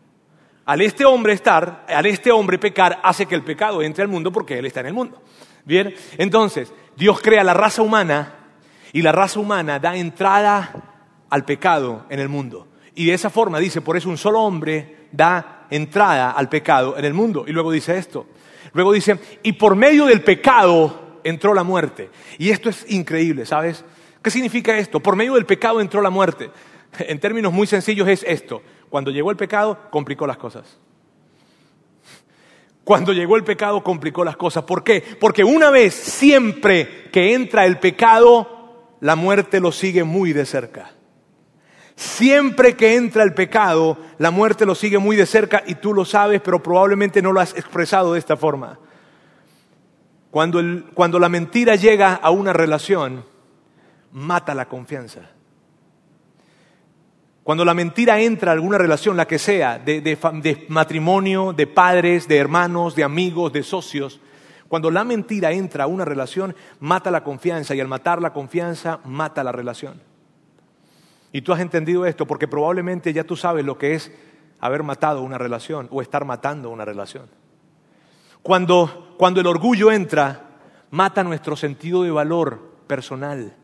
Al 0.66 0.82
este 0.82 1.04
hombre 1.04 1.34
estar, 1.34 1.84
al 1.88 2.06
este 2.06 2.32
hombre 2.32 2.60
pecar, 2.60 3.00
hace 3.02 3.26
que 3.26 3.34
el 3.34 3.44
pecado 3.44 3.82
entre 3.82 4.04
al 4.04 4.08
mundo 4.08 4.32
porque 4.32 4.60
él 4.60 4.68
está 4.68 4.82
en 4.82 4.86
el 4.86 4.94
mundo. 4.94 5.20
Bien, 5.68 5.94
entonces, 6.18 6.72
Dios 6.96 7.20
crea 7.22 7.44
la 7.44 7.54
raza 7.54 7.82
humana 7.82 8.36
y 8.94 9.02
la 9.02 9.12
raza 9.12 9.38
humana 9.38 9.80
da 9.80 9.98
entrada 9.98 10.72
al 11.30 11.44
pecado 11.44 12.06
en 12.10 12.22
el 12.22 12.30
mundo. 12.30 12.68
Y 12.96 13.08
de 13.08 13.14
esa 13.14 13.30
forma 13.30 13.60
dice, 13.60 13.82
por 13.82 13.98
eso 13.98 14.08
un 14.08 14.18
solo 14.18 14.40
hombre 14.40 15.10
da 15.12 15.68
entrada 15.70 16.32
al 16.32 16.48
pecado 16.48 16.98
en 16.98 17.04
el 17.04 17.14
mundo. 17.14 17.44
Y 17.46 17.52
luego 17.52 17.74
dice 17.74 17.98
esto. 17.98 18.28
Luego 18.72 18.94
dice, 18.94 19.20
y 19.44 19.52
por 19.52 19.76
medio 19.76 20.06
del 20.06 20.22
pecado 20.22 21.20
entró 21.26 21.54
la 21.54 21.64
muerte. 21.64 22.12
Y 22.38 22.50
esto 22.52 22.70
es 22.70 22.90
increíble, 22.90 23.46
¿sabes? 23.46 23.84
¿Qué 24.22 24.32
significa 24.32 24.78
esto? 24.78 25.02
Por 25.02 25.18
medio 25.18 25.34
del 25.34 25.46
pecado 25.46 25.82
entró 25.82 26.02
la 26.02 26.10
muerte. 26.10 26.50
En 26.98 27.20
términos 27.20 27.52
muy 27.52 27.68
sencillos 27.68 28.08
es 28.08 28.24
esto. 28.26 28.62
Cuando 28.90 29.12
llegó 29.12 29.32
el 29.32 29.38
pecado, 29.38 29.78
complicó 29.92 30.26
las 30.26 30.38
cosas. 30.38 30.80
Cuando 32.88 33.12
llegó 33.12 33.36
el 33.36 33.44
pecado 33.44 33.84
complicó 33.84 34.24
las 34.24 34.38
cosas. 34.38 34.64
¿Por 34.64 34.82
qué? 34.82 35.04
Porque 35.20 35.44
una 35.44 35.70
vez 35.72 35.94
siempre 35.94 37.10
que 37.12 37.34
entra 37.34 37.66
el 37.66 37.80
pecado, 37.80 38.96
la 39.02 39.18
muerte 39.18 39.60
lo 39.60 39.74
sigue 39.74 40.06
muy 40.06 40.32
de 40.32 40.46
cerca. 40.46 40.92
Siempre 41.98 42.78
que 42.78 42.96
entra 42.96 43.24
el 43.24 43.34
pecado, 43.34 43.98
la 44.20 44.32
muerte 44.32 44.66
lo 44.66 44.74
sigue 44.74 45.00
muy 45.00 45.18
de 45.18 45.26
cerca 45.26 45.64
y 45.68 45.76
tú 45.76 45.94
lo 45.94 46.06
sabes, 46.06 46.40
pero 46.40 46.64
probablemente 46.64 47.22
no 47.22 47.34
lo 47.34 47.42
has 47.42 47.58
expresado 47.58 48.14
de 48.14 48.20
esta 48.20 48.38
forma. 48.38 48.80
Cuando, 50.32 50.62
cuando 50.94 51.20
la 51.20 51.28
mentira 51.28 51.76
llega 51.76 52.14
a 52.14 52.30
una 52.30 52.54
relación, 52.54 53.26
mata 54.14 54.56
la 54.56 54.70
confianza. 54.70 55.24
Cuando 57.48 57.64
la 57.64 57.74
mentira 57.74 58.20
entra 58.20 58.52
a 58.52 58.56
alguna 58.56 58.78
relación, 58.78 59.16
la 59.16 59.26
que 59.26 59.40
sea, 59.40 59.80
de, 59.80 60.66
matrimonio, 60.68 61.54
de 61.54 61.66
padres, 61.66 62.28
de 62.28 62.36
hermanos, 62.36 62.94
de 62.94 63.06
amigos, 63.06 63.54
de 63.54 63.64
socios, 63.64 64.20
cuando 64.68 64.92
la 64.92 65.06
mentira 65.06 65.54
entra 65.54 65.86
a 65.86 65.88
una 65.88 66.04
relación, 66.04 66.54
mata 66.82 67.10
la 67.10 67.24
confianza 67.24 67.74
y 67.74 67.80
al 67.80 67.88
matar 67.88 68.22
la 68.22 68.34
confianza, 68.34 69.00
mata 69.06 69.46
la 69.46 69.54
relación. 69.54 70.02
Y 71.32 71.42
tú 71.42 71.54
has 71.54 71.62
entendido 71.62 72.06
esto 72.06 72.28
porque 72.28 72.50
probablemente 72.50 73.14
ya 73.14 73.24
tú 73.24 73.38
sabes 73.38 73.64
lo 73.64 73.78
que 73.78 73.94
es 73.94 74.12
haber 74.60 74.84
matado 74.84 75.22
una 75.22 75.38
relación 75.38 75.88
o 75.90 76.02
estar 76.02 76.26
matando 76.26 76.70
una 76.70 76.84
relación. 76.84 77.28
Cuando, 78.44 79.16
cuando 79.18 79.40
el 79.40 79.48
orgullo 79.48 79.90
entra, 79.94 80.50
mata 80.92 81.24
nuestro 81.24 81.56
sentido 81.56 82.04
de 82.04 82.12
valor 82.12 82.60
personal. 82.88 83.56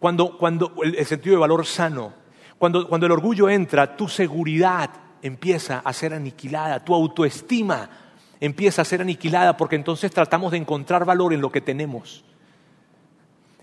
Cuando, 0.00 0.36
cuando 0.36 0.74
el 0.82 1.06
sentido 1.06 1.36
de 1.36 1.40
valor 1.40 1.64
sano 1.66 2.25
cuando, 2.58 2.88
el 2.94 3.12
orgullo 3.12 3.48
entra, 3.48 3.96
tu 3.96 4.08
seguridad 4.08 4.90
empieza 5.20 5.80
a 5.84 5.92
ser 5.92 6.14
aniquilada, 6.14 6.84
tu 6.84 6.94
autoestima 6.94 7.88
empieza 8.40 8.82
a 8.82 8.84
ser 8.84 9.02
aniquilada 9.02 9.56
porque 9.56 9.76
entonces 9.76 10.10
tratamos 10.10 10.52
de 10.52 10.58
encontrar 10.58 11.04
valor 11.04 11.32
en 11.32 11.40
lo 11.40 11.50
que 11.50 11.60
tenemos. 11.60 12.24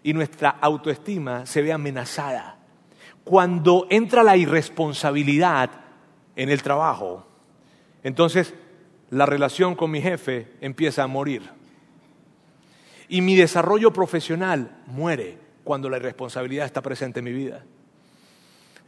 Y 0.03 0.13
nuestra 0.13 0.49
autoestima 0.49 1.45
se 1.45 1.61
ve 1.61 1.71
amenazada. 1.73 2.57
Cuando 3.23 3.87
entra 3.89 4.21
la 4.21 4.35
irresponsabilidad 4.35 5.71
en 6.35 6.49
el 6.49 6.61
trabajo, 6.61 7.25
entonces 8.03 8.53
la 9.09 9.25
relación 9.25 9.75
con 9.75 9.91
mi 9.91 10.01
jefe 10.01 10.51
empieza 10.59 11.03
a 11.03 11.07
morir. 11.07 11.49
Y 13.07 13.21
mi 13.21 13.35
desarrollo 13.35 13.93
profesional 13.93 14.83
muere 14.87 15.37
cuando 15.63 15.89
la 15.89 15.97
irresponsabilidad 15.97 16.65
está 16.65 16.81
presente 16.81 17.19
en 17.19 17.25
mi 17.25 17.31
vida. 17.31 17.63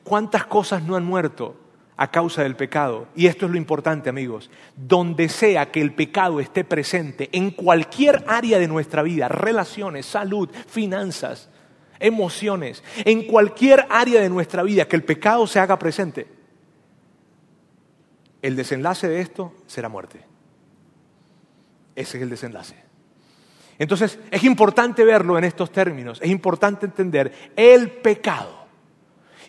¿Cuántas 0.05 0.45
cosas 0.45 0.83
no 0.83 0.95
han 0.95 1.03
muerto 1.03 1.55
a 1.97 2.11
causa 2.11 2.43
del 2.43 2.55
pecado? 2.55 3.07
Y 3.15 3.25
esto 3.25 3.47
es 3.47 3.51
lo 3.51 3.57
importante, 3.57 4.07
amigos. 4.07 4.51
Donde 4.75 5.29
sea 5.29 5.71
que 5.71 5.81
el 5.81 5.95
pecado 5.95 6.39
esté 6.39 6.63
presente, 6.63 7.27
en 7.31 7.49
cualquier 7.49 8.23
área 8.27 8.59
de 8.59 8.67
nuestra 8.67 9.01
vida, 9.01 9.27
relaciones, 9.27 10.05
salud, 10.05 10.47
finanzas, 10.67 11.49
emociones, 11.99 12.83
en 13.03 13.25
cualquier 13.25 13.87
área 13.89 14.21
de 14.21 14.29
nuestra 14.29 14.61
vida 14.61 14.87
que 14.87 14.95
el 14.95 15.03
pecado 15.03 15.47
se 15.47 15.59
haga 15.59 15.79
presente, 15.79 16.27
el 18.43 18.55
desenlace 18.55 19.09
de 19.09 19.21
esto 19.21 19.55
será 19.65 19.89
muerte. 19.89 20.21
Ese 21.95 22.17
es 22.17 22.23
el 22.23 22.29
desenlace. 22.29 22.75
Entonces, 23.79 24.19
es 24.29 24.43
importante 24.43 25.03
verlo 25.03 25.35
en 25.39 25.45
estos 25.45 25.71
términos, 25.71 26.19
es 26.21 26.29
importante 26.29 26.85
entender 26.85 27.51
el 27.55 27.89
pecado. 27.89 28.64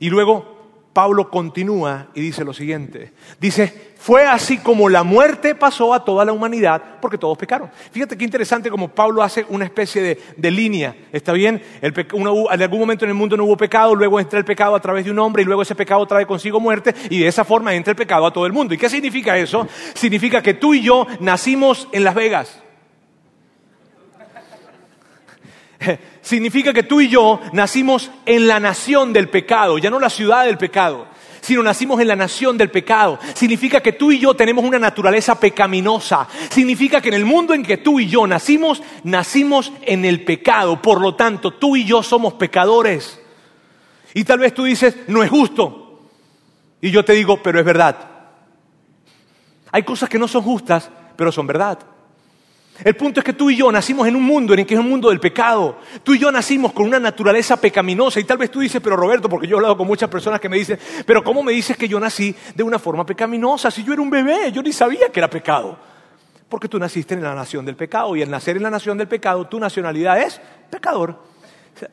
Y 0.01 0.11
luego 0.11 0.57
Pablo 0.97 1.29
continúa 1.29 2.07
y 2.15 2.23
dice 2.23 2.43
lo 2.43 2.55
siguiente. 2.55 3.13
Dice, 3.39 3.93
fue 3.99 4.23
así 4.23 4.57
como 4.57 4.89
la 4.89 5.03
muerte 5.03 5.55
pasó 5.55 5.93
a 5.93 6.03
toda 6.03 6.25
la 6.25 6.33
humanidad 6.33 7.01
porque 7.03 7.19
todos 7.19 7.37
pecaron. 7.37 7.71
Fíjate 7.91 8.17
qué 8.17 8.25
interesante 8.25 8.71
como 8.71 8.89
Pablo 8.89 9.23
hace 9.23 9.45
una 9.51 9.67
especie 9.67 10.19
de, 10.39 10.51
línea. 10.51 10.97
¿Está 11.13 11.33
bien? 11.33 11.61
en 11.83 12.63
algún 12.63 12.81
momento 12.81 13.05
en 13.05 13.11
el 13.11 13.15
mundo 13.15 13.37
no 13.37 13.45
hubo 13.45 13.59
pecado, 13.59 13.95
luego 13.95 14.19
entra 14.19 14.39
el 14.39 14.47
pecado 14.47 14.75
a 14.75 14.81
través 14.81 15.05
de 15.05 15.11
un 15.11 15.19
hombre 15.19 15.43
y 15.43 15.45
luego 15.45 15.61
ese 15.61 15.75
pecado 15.75 16.07
trae 16.07 16.25
consigo 16.25 16.61
muerte 16.61 16.95
y 17.11 17.19
de 17.19 17.27
esa 17.27 17.45
forma 17.45 17.75
entra 17.75 17.91
el 17.91 17.97
pecado 17.97 18.25
a 18.25 18.33
todo 18.33 18.47
el 18.47 18.55
mundo. 18.55 18.73
¿Y 18.73 18.79
qué 18.79 18.89
significa 18.89 19.37
eso? 19.37 19.69
Significa 19.93 20.41
que 20.41 20.55
tú 20.55 20.73
y 20.73 20.81
yo 20.81 21.07
nacimos 21.21 21.89
en 21.93 22.05
Las 22.05 22.15
Vegas. 22.15 22.63
Significa 26.23 26.73
que 26.73 26.83
tú 26.83 27.01
y 27.01 27.09
yo 27.09 27.41
nacimos 27.53 28.11
en 28.25 28.47
la 28.47 28.61
nación 28.61 29.13
del 29.13 29.29
pecado, 29.29 29.79
ya 29.79 29.91
no 29.91 30.01
la 30.01 30.11
ciudad 30.11 30.45
del 30.45 30.59
pecado, 30.59 31.07
sino 31.41 31.63
nacimos 31.63 32.01
en 32.01 32.09
la 32.09 32.17
nación 32.17 32.59
del 32.59 32.71
pecado. 32.71 33.19
Significa 33.35 33.81
que 33.81 33.93
tú 33.93 34.11
y 34.11 34.19
yo 34.19 34.35
tenemos 34.35 34.65
una 34.65 34.79
naturaleza 34.79 35.39
pecaminosa. 35.39 36.27
Significa 36.51 37.01
que 37.01 37.09
en 37.09 37.15
el 37.15 37.25
mundo 37.25 37.55
en 37.55 37.63
que 37.63 37.77
tú 37.77 38.01
y 38.01 38.09
yo 38.09 38.27
nacimos, 38.27 38.83
nacimos 39.05 39.73
en 39.83 40.05
el 40.05 40.25
pecado. 40.25 40.83
Por 40.83 41.01
lo 41.01 41.15
tanto, 41.15 41.53
tú 41.53 41.77
y 41.77 41.85
yo 41.85 42.03
somos 42.03 42.35
pecadores. 42.35 43.21
Y 44.13 44.25
tal 44.25 44.41
vez 44.41 44.55
tú 44.55 44.65
dices, 44.65 44.97
no 45.07 45.23
es 45.23 45.31
justo. 45.31 46.01
Y 46.81 46.91
yo 46.91 47.05
te 47.05 47.13
digo, 47.13 47.41
pero 47.43 47.61
es 47.61 47.65
verdad. 47.65 48.11
Hay 49.71 49.83
cosas 49.85 50.09
que 50.09 50.19
no 50.19 50.27
son 50.27 50.43
justas, 50.43 50.91
pero 51.17 51.31
son 51.31 51.47
verdad. 51.47 51.79
El 52.85 52.95
punto 52.95 53.21
es 53.21 53.25
que 53.25 53.33
tú 53.33 53.49
y 53.51 53.57
yo 53.57 53.73
nacimos 53.73 54.07
en 54.07 54.17
un 54.17 54.23
mundo 54.23 54.53
en 54.53 54.61
el 54.61 54.67
que 54.67 54.75
es 54.75 54.81
un 54.81 54.89
mundo 54.89 55.09
del 55.09 55.19
pecado. 55.19 55.79
Tú 56.03 56.15
y 56.15 56.19
yo 56.19 56.31
nacimos 56.31 56.73
con 56.73 56.87
una 56.87 56.99
naturaleza 56.99 57.57
pecaminosa. 57.59 58.21
Y 58.21 58.25
tal 58.25 58.39
vez 58.39 58.51
tú 58.51 58.61
dices, 58.61 58.81
pero 58.83 58.97
Roberto, 58.97 59.29
porque 59.29 59.47
yo 59.47 59.57
he 59.57 59.59
hablado 59.59 59.77
con 59.77 59.87
muchas 59.87 60.11
personas 60.11 60.41
que 60.41 60.49
me 60.49 60.59
dicen, 60.59 60.79
pero 61.07 61.25
¿cómo 61.25 61.43
me 61.43 61.53
dices 61.53 61.77
que 61.77 61.89
yo 61.89 61.99
nací 61.99 62.35
de 62.55 62.63
una 62.63 62.79
forma 62.79 63.07
pecaminosa? 63.07 63.71
Si 63.71 63.83
yo 63.83 63.93
era 63.93 64.03
un 64.03 64.11
bebé, 64.11 64.53
yo 64.53 64.63
ni 64.63 64.73
sabía 64.73 65.09
que 65.11 65.21
era 65.21 65.31
pecado. 65.31 65.79
Porque 66.49 66.69
tú 66.69 66.79
naciste 66.79 67.15
en 67.15 67.23
la 67.23 67.35
nación 67.35 67.65
del 67.65 67.77
pecado. 67.77 68.15
Y 68.15 68.23
al 68.23 68.31
nacer 68.31 68.57
en 68.57 68.63
la 68.63 68.71
nación 68.71 68.99
del 68.99 69.09
pecado, 69.09 69.47
tu 69.47 69.59
nacionalidad 69.59 70.21
es 70.21 70.41
pecador. 70.71 71.19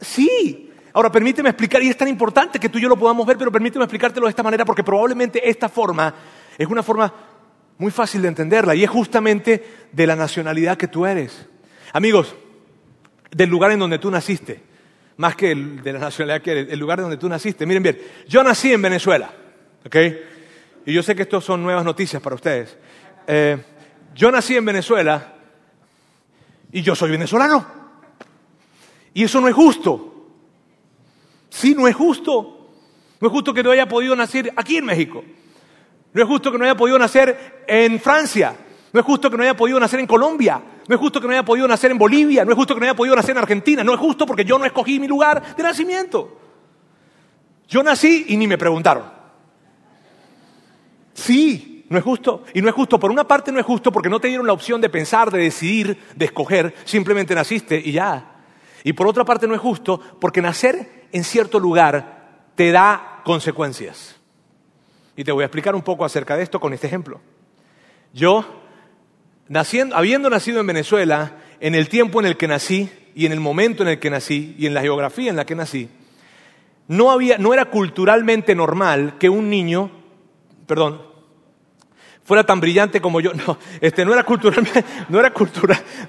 Sí. 0.01 0.69
Ahora, 0.93 1.11
permíteme 1.11 1.49
explicar, 1.49 1.81
y 1.81 1.89
es 1.89 1.97
tan 1.97 2.07
importante 2.07 2.59
que 2.59 2.69
tú 2.69 2.77
y 2.77 2.81
yo 2.81 2.89
lo 2.89 2.97
podamos 2.97 3.25
ver, 3.25 3.37
pero 3.37 3.51
permíteme 3.51 3.83
explicártelo 3.83 4.27
de 4.27 4.29
esta 4.29 4.43
manera, 4.43 4.63
porque 4.63 4.83
probablemente 4.83 5.49
esta 5.49 5.67
forma 5.67 6.13
es 6.55 6.67
una 6.67 6.83
forma 6.83 7.11
muy 7.77 7.91
fácil 7.91 8.21
de 8.21 8.27
entenderla 8.27 8.75
y 8.75 8.83
es 8.83 8.89
justamente 8.89 9.63
de 9.91 10.07
la 10.07 10.15
nacionalidad 10.15 10.77
que 10.77 10.87
tú 10.87 11.05
eres. 11.05 11.47
Amigos, 11.91 12.35
del 13.31 13.49
lugar 13.49 13.71
en 13.71 13.79
donde 13.79 13.99
tú 13.99 14.09
naciste, 14.11 14.61
más 15.17 15.35
que 15.35 15.55
de 15.55 15.93
la 15.93 15.99
nacionalidad 15.99 16.41
que 16.41 16.51
eres, 16.51 16.67
el 16.71 16.79
lugar 16.79 16.99
en 16.99 17.03
donde 17.03 17.17
tú 17.17 17.29
naciste. 17.29 17.65
Miren 17.65 17.83
bien, 17.83 17.99
yo 18.27 18.43
nací 18.43 18.71
en 18.71 18.81
Venezuela, 18.81 19.31
¿ok? 19.85 19.95
Y 20.85 20.93
yo 20.93 21.03
sé 21.03 21.15
que 21.15 21.23
esto 21.23 21.39
son 21.41 21.63
nuevas 21.63 21.85
noticias 21.85 22.21
para 22.21 22.35
ustedes. 22.35 22.77
Eh, 23.27 23.57
yo 24.15 24.31
nací 24.31 24.55
en 24.55 24.65
Venezuela 24.65 25.33
y 26.71 26.81
yo 26.81 26.95
soy 26.95 27.11
venezolano. 27.11 27.65
Y 29.13 29.23
eso 29.23 29.39
no 29.39 29.47
es 29.47 29.55
justo. 29.55 30.27
Sí, 31.49 31.75
no 31.75 31.87
es 31.87 31.95
justo. 31.95 32.71
No 33.21 33.27
es 33.27 33.31
justo 33.31 33.53
que 33.53 33.63
no 33.63 33.71
haya 33.71 33.87
podido 33.87 34.15
nacer 34.15 34.51
aquí 34.55 34.77
en 34.77 34.85
México. 34.85 35.23
No 36.13 36.21
es 36.21 36.27
justo 36.27 36.51
que 36.51 36.57
no 36.57 36.63
haya 36.63 36.77
podido 36.77 36.99
nacer 36.99 37.63
en 37.67 37.99
Francia. 37.99 38.55
No 38.91 38.99
es 38.99 39.05
justo 39.05 39.29
que 39.29 39.37
no 39.37 39.43
haya 39.43 39.55
podido 39.55 39.79
nacer 39.79 39.99
en 39.99 40.07
Colombia. 40.07 40.61
No 40.87 40.95
es 40.95 41.01
justo 41.01 41.19
que 41.19 41.27
no 41.27 41.33
haya 41.33 41.43
podido 41.43 41.67
nacer 41.67 41.91
en 41.91 41.97
Bolivia. 41.97 42.45
No 42.45 42.51
es 42.51 42.57
justo 42.57 42.75
que 42.75 42.79
no 42.79 42.85
haya 42.85 42.95
podido 42.95 43.15
nacer 43.15 43.31
en 43.31 43.39
Argentina. 43.39 43.83
No 43.83 43.93
es 43.93 43.99
justo 43.99 44.25
porque 44.25 44.45
yo 44.45 44.59
no 44.59 44.65
escogí 44.65 44.99
mi 44.99 45.07
lugar 45.07 45.55
de 45.55 45.63
nacimiento. 45.63 46.39
Yo 47.67 47.81
nací 47.81 48.25
y 48.27 48.37
ni 48.37 48.47
me 48.47 48.57
preguntaron. 48.57 49.03
Sí, 51.13 51.85
no 51.89 51.97
es 51.97 52.03
justo. 52.03 52.43
Y 52.53 52.61
no 52.61 52.69
es 52.69 52.75
justo. 52.75 52.99
Por 52.99 53.09
una 53.09 53.27
parte 53.27 53.51
no 53.51 53.59
es 53.59 53.65
justo 53.65 53.91
porque 53.91 54.09
no 54.09 54.19
te 54.19 54.27
dieron 54.27 54.45
la 54.45 54.53
opción 54.53 54.81
de 54.81 54.89
pensar, 54.89 55.31
de 55.31 55.39
decidir, 55.39 55.97
de 56.15 56.25
escoger. 56.25 56.75
Simplemente 56.85 57.33
naciste 57.33 57.81
y 57.83 57.91
ya. 57.91 58.35
Y 58.83 58.93
por 58.93 59.07
otra 59.07 59.25
parte 59.25 59.47
no 59.47 59.55
es 59.55 59.61
justo 59.61 59.99
porque 60.19 60.41
nacer 60.41 61.07
en 61.11 61.23
cierto 61.23 61.59
lugar 61.59 62.51
te 62.55 62.71
da 62.71 63.21
consecuencias. 63.23 64.19
Y 65.15 65.23
te 65.23 65.31
voy 65.31 65.43
a 65.43 65.45
explicar 65.45 65.75
un 65.75 65.81
poco 65.81 66.05
acerca 66.05 66.35
de 66.35 66.43
esto 66.43 66.59
con 66.59 66.73
este 66.73 66.87
ejemplo. 66.87 67.21
Yo, 68.13 68.45
habiendo 69.93 70.29
nacido 70.29 70.59
en 70.59 70.67
Venezuela, 70.67 71.37
en 71.59 71.75
el 71.75 71.89
tiempo 71.89 72.19
en 72.19 72.25
el 72.27 72.37
que 72.37 72.47
nací 72.47 72.89
y 73.15 73.25
en 73.25 73.31
el 73.31 73.39
momento 73.39 73.83
en 73.83 73.89
el 73.89 73.99
que 73.99 74.09
nací 74.09 74.55
y 74.57 74.65
en 74.65 74.73
la 74.73 74.81
geografía 74.81 75.29
en 75.29 75.35
la 75.35 75.45
que 75.45 75.55
nací, 75.55 75.89
no, 76.87 77.11
había, 77.11 77.37
no 77.37 77.53
era 77.53 77.65
culturalmente 77.65 78.55
normal 78.55 79.17
que 79.19 79.29
un 79.29 79.49
niño, 79.49 79.91
perdón, 80.65 81.01
fuera 82.23 82.43
tan 82.43 82.59
brillante 82.59 83.01
como 83.01 83.21
yo. 83.21 83.31
No, 83.45 83.57
este, 83.81 84.05
no, 84.05 84.13
era, 84.13 84.23
culturalmente, 84.23 84.83
no, 85.09 85.19
era, 85.19 85.33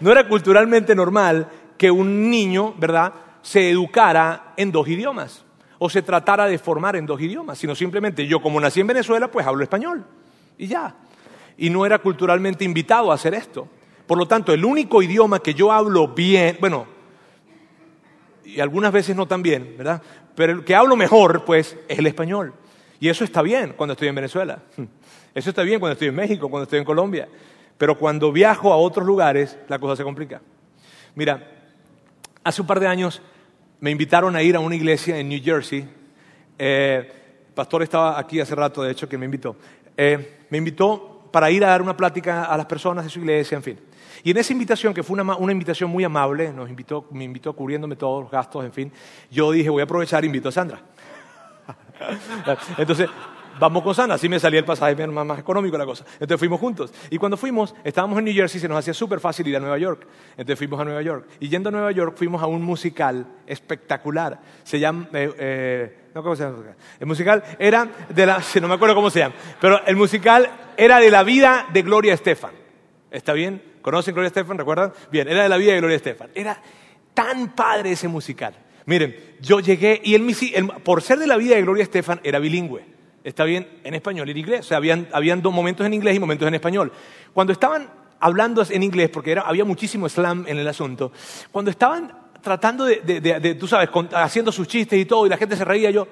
no 0.01 0.13
era 0.13 0.29
culturalmente 0.29 0.95
normal 0.95 1.49
que 1.77 1.91
un 1.91 2.31
niño, 2.31 2.75
¿verdad?, 2.79 3.13
se 3.43 3.69
educara 3.71 4.55
en 4.57 4.73
dos 4.73 4.89
idiomas 4.89 5.44
o 5.85 5.91
se 5.91 6.01
tratara 6.01 6.47
de 6.47 6.57
formar 6.59 6.97
en 6.97 7.05
dos 7.05 7.21
idiomas, 7.21 7.59
sino 7.59 7.75
simplemente 7.75 8.27
yo 8.27 8.41
como 8.41 8.59
nací 8.59 8.81
en 8.81 8.87
Venezuela, 8.87 9.31
pues 9.31 9.47
hablo 9.47 9.63
español 9.63 10.03
y 10.57 10.67
ya. 10.67 10.95
Y 11.59 11.69
no 11.69 11.85
era 11.85 11.99
culturalmente 11.99 12.65
invitado 12.65 13.13
a 13.13 13.17
hacer 13.17 13.35
esto. 13.35 13.69
Por 14.07 14.17
lo 14.17 14.27
tanto, 14.27 14.55
el 14.55 14.65
único 14.65 15.03
idioma 15.03 15.41
que 15.41 15.53
yo 15.53 15.71
hablo 15.71 16.09
bien, 16.09 16.57
bueno, 16.59 16.87
y 18.47 18.61
algunas 18.61 18.95
veces 18.95 19.15
no 19.15 19.29
tan 19.29 19.43
bien, 19.43 19.75
¿verdad? 19.77 20.01
Pero 20.35 20.55
el 20.55 20.65
que 20.65 20.75
hablo 20.75 20.97
mejor, 20.97 21.45
pues, 21.45 21.77
es 21.87 21.99
el 21.99 22.07
español. 22.07 22.55
Y 22.99 23.11
eso 23.11 23.23
está 23.23 23.43
bien 23.43 23.75
cuando 23.77 23.93
estoy 23.93 24.09
en 24.09 24.15
Venezuela. 24.15 24.63
Eso 25.35 25.51
está 25.51 25.63
bien 25.65 25.81
cuando 25.81 25.93
estoy 25.93 26.09
en 26.09 26.15
México, 26.15 26.49
cuando 26.49 26.63
estoy 26.63 26.79
en 26.79 26.87
Colombia. 26.87 27.29
Pero 27.77 27.99
cuando 27.99 28.33
viajo 28.33 28.73
a 28.73 28.77
otros 28.77 29.07
lugares, 29.07 29.59
la 29.69 29.79
cosa 29.79 29.97
se 29.97 30.05
complica. 30.05 30.41
Mira, 31.15 31.47
hace 32.43 32.63
un 32.63 32.67
par 32.67 32.81
de 32.81 32.87
años 32.87 33.21
me 33.85 33.91
invitaron 33.91 34.35
a 34.35 34.41
ir 34.41 34.57
a 34.57 34.61
una 34.61 34.75
iglesia 34.75 35.19
en 35.19 35.29
New 35.29 35.43
Jersey. 35.45 35.87
Eh, 36.59 37.07
el 37.49 37.53
pastor 37.53 37.83
estaba 37.83 38.19
aquí 38.19 38.41
hace 38.41 38.55
rato, 38.55 38.83
de 38.83 38.91
hecho, 38.91 39.07
que 39.07 39.19
me 39.19 39.27
invitó. 39.27 39.57
Eh, 39.95 40.47
me 40.49 40.57
invitó 40.57 41.29
para 41.31 41.51
ir 41.51 41.63
a 41.67 41.69
dar 41.69 41.83
una 41.83 41.95
plática 41.95 42.45
a 42.45 42.57
las 42.57 42.65
personas 42.65 43.05
de 43.05 43.11
su 43.11 43.19
iglesia, 43.19 43.57
en 43.57 43.63
fin. 43.63 43.79
Y 44.23 44.31
en 44.31 44.39
esa 44.39 44.55
invitación, 44.55 44.95
que 44.95 45.03
fue 45.03 45.21
una, 45.21 45.37
una, 45.37 45.53
invitación 45.53 45.91
muy 45.91 46.03
amable, 46.03 46.51
nos 46.51 46.71
invitó, 46.71 47.09
me 47.11 47.25
invitó 47.25 47.53
cubriéndome 47.53 47.95
todos 47.95 48.23
los 48.23 48.31
gastos, 48.33 48.65
en 48.65 48.73
fin, 48.73 48.91
yo 49.31 49.53
dije, 49.53 49.69
voy 49.69 49.83
a 49.83 49.85
aprovechar, 49.85 50.25
invito 50.25 50.49
a 50.49 50.53
Sandra. 50.53 50.81
Entonces, 52.79 53.11
vamos 53.59 53.83
con 53.83 53.95
Sandra, 53.95 54.17
así 54.17 54.29
me 54.29 54.39
salía 54.39 54.61
el 54.61 54.65
pasaje 54.65 55.07
más, 55.07 55.27
más 55.27 55.39
económico 55.39 55.77
la 55.79 55.85
cosa. 55.85 56.05
Entonces 56.15 56.39
fuimos 56.39 56.61
juntos. 56.61 56.93
Y 57.11 57.19
cuando 57.19 57.37
fuimos, 57.37 57.75
estábamos 57.85 58.19
en 58.19 58.27
New 58.27 58.35
Jersey, 58.35 58.61
se 58.61 58.69
nos 58.69 58.79
hacía 58.79 58.95
súper 58.95 59.21
fácil 59.21 59.47
ir 59.49 59.57
a 59.57 59.61
Nueva 59.61 59.79
York. 59.79 60.07
Entonces 60.33 60.59
fuimos 60.59 60.81
a 60.81 60.85
Nueva 60.85 61.03
York. 61.03 61.27
Y 61.41 61.49
yendo 61.49 61.69
a 61.69 61.73
Nueva 61.73 61.93
York 61.93 62.17
fuimos 62.17 62.43
a 62.43 62.47
un 62.47 62.63
musical 62.63 63.27
espectacular. 63.47 64.41
Se 64.63 64.79
llama... 64.79 65.09
Eh, 65.13 65.35
eh, 65.39 65.99
no, 66.15 66.23
¿cómo 66.23 66.37
se 66.37 66.45
llama? 66.45 66.59
El 67.01 67.07
musical 67.07 67.43
era 67.59 67.89
de 68.09 68.27
la... 68.27 68.43
No 68.61 68.69
me 68.69 68.75
acuerdo 68.75 68.95
cómo 68.95 69.11
se 69.11 69.21
llama. 69.21 69.35
Pero 69.61 69.85
el 69.85 69.97
musical 69.97 70.49
era 70.77 70.99
de 70.99 71.11
la 71.11 71.23
vida 71.23 71.67
de 71.73 71.83
Gloria 71.83 72.15
Estefan. 72.15 72.53
¿Está 73.11 73.33
bien? 73.33 73.63
¿Conocen 73.83 74.15
Gloria 74.15 74.29
Estefan? 74.29 74.59
¿Recuerdan? 74.59 74.93
Bien, 75.11 75.29
era 75.29 75.43
de 75.43 75.49
la 75.49 75.57
vida 75.57 75.73
de 75.73 75.79
Gloria 75.79 75.97
Estefan. 75.97 76.31
Era 76.35 76.61
tan 77.13 77.55
padre 77.55 77.93
ese 77.93 78.09
musical. 78.09 78.55
Miren, 78.87 79.17
yo 79.41 79.61
llegué 79.61 80.01
y 80.05 80.15
él, 80.15 80.71
por 80.85 81.03
ser 81.03 81.19
de 81.19 81.27
la 81.27 81.37
vida 81.37 81.57
de 81.57 81.63
Gloria 81.63 81.83
Estefan, 81.83 82.21
era 82.23 82.39
bilingüe 82.39 82.94
está 83.25 83.45
bien 83.45 83.67
en 83.83 83.95
español 83.95 84.29
y 84.29 84.33
en 84.33 84.39
inglés. 84.39 84.61
O 84.61 84.69
sea, 84.69 84.77
habían, 84.77 85.09
habían 85.13 85.43
dos 85.43 85.53
momentos 85.53 85.85
en 85.87 85.95
inglés 85.95 86.15
y 86.15 86.21
momentos 86.21 86.47
en 86.47 86.55
español. 86.55 86.93
Cuando 87.33 87.53
estaban 87.53 87.89
hablando 88.21 88.63
en 88.69 88.83
inglés, 88.83 89.11
porque 89.11 89.37
había 89.45 89.65
muchísimo 89.65 90.09
slam 90.09 90.45
en 90.47 90.59
el 90.59 90.69
asunto, 90.69 91.11
cuando 91.51 91.71
estaban 91.71 92.13
tratando 92.41 92.85
de, 92.85 93.01
de, 93.01 93.55
tú 93.55 93.67
sabes, 93.67 93.89
haciendo 94.13 94.53
sus 94.53 94.69
chistes 94.69 94.99
y 94.99 95.07
todo, 95.07 95.27
y 95.27 95.31
la 95.31 95.39
gente 95.39 95.57
se 95.57 95.65
reía, 95.65 95.91
yo 95.91 96.07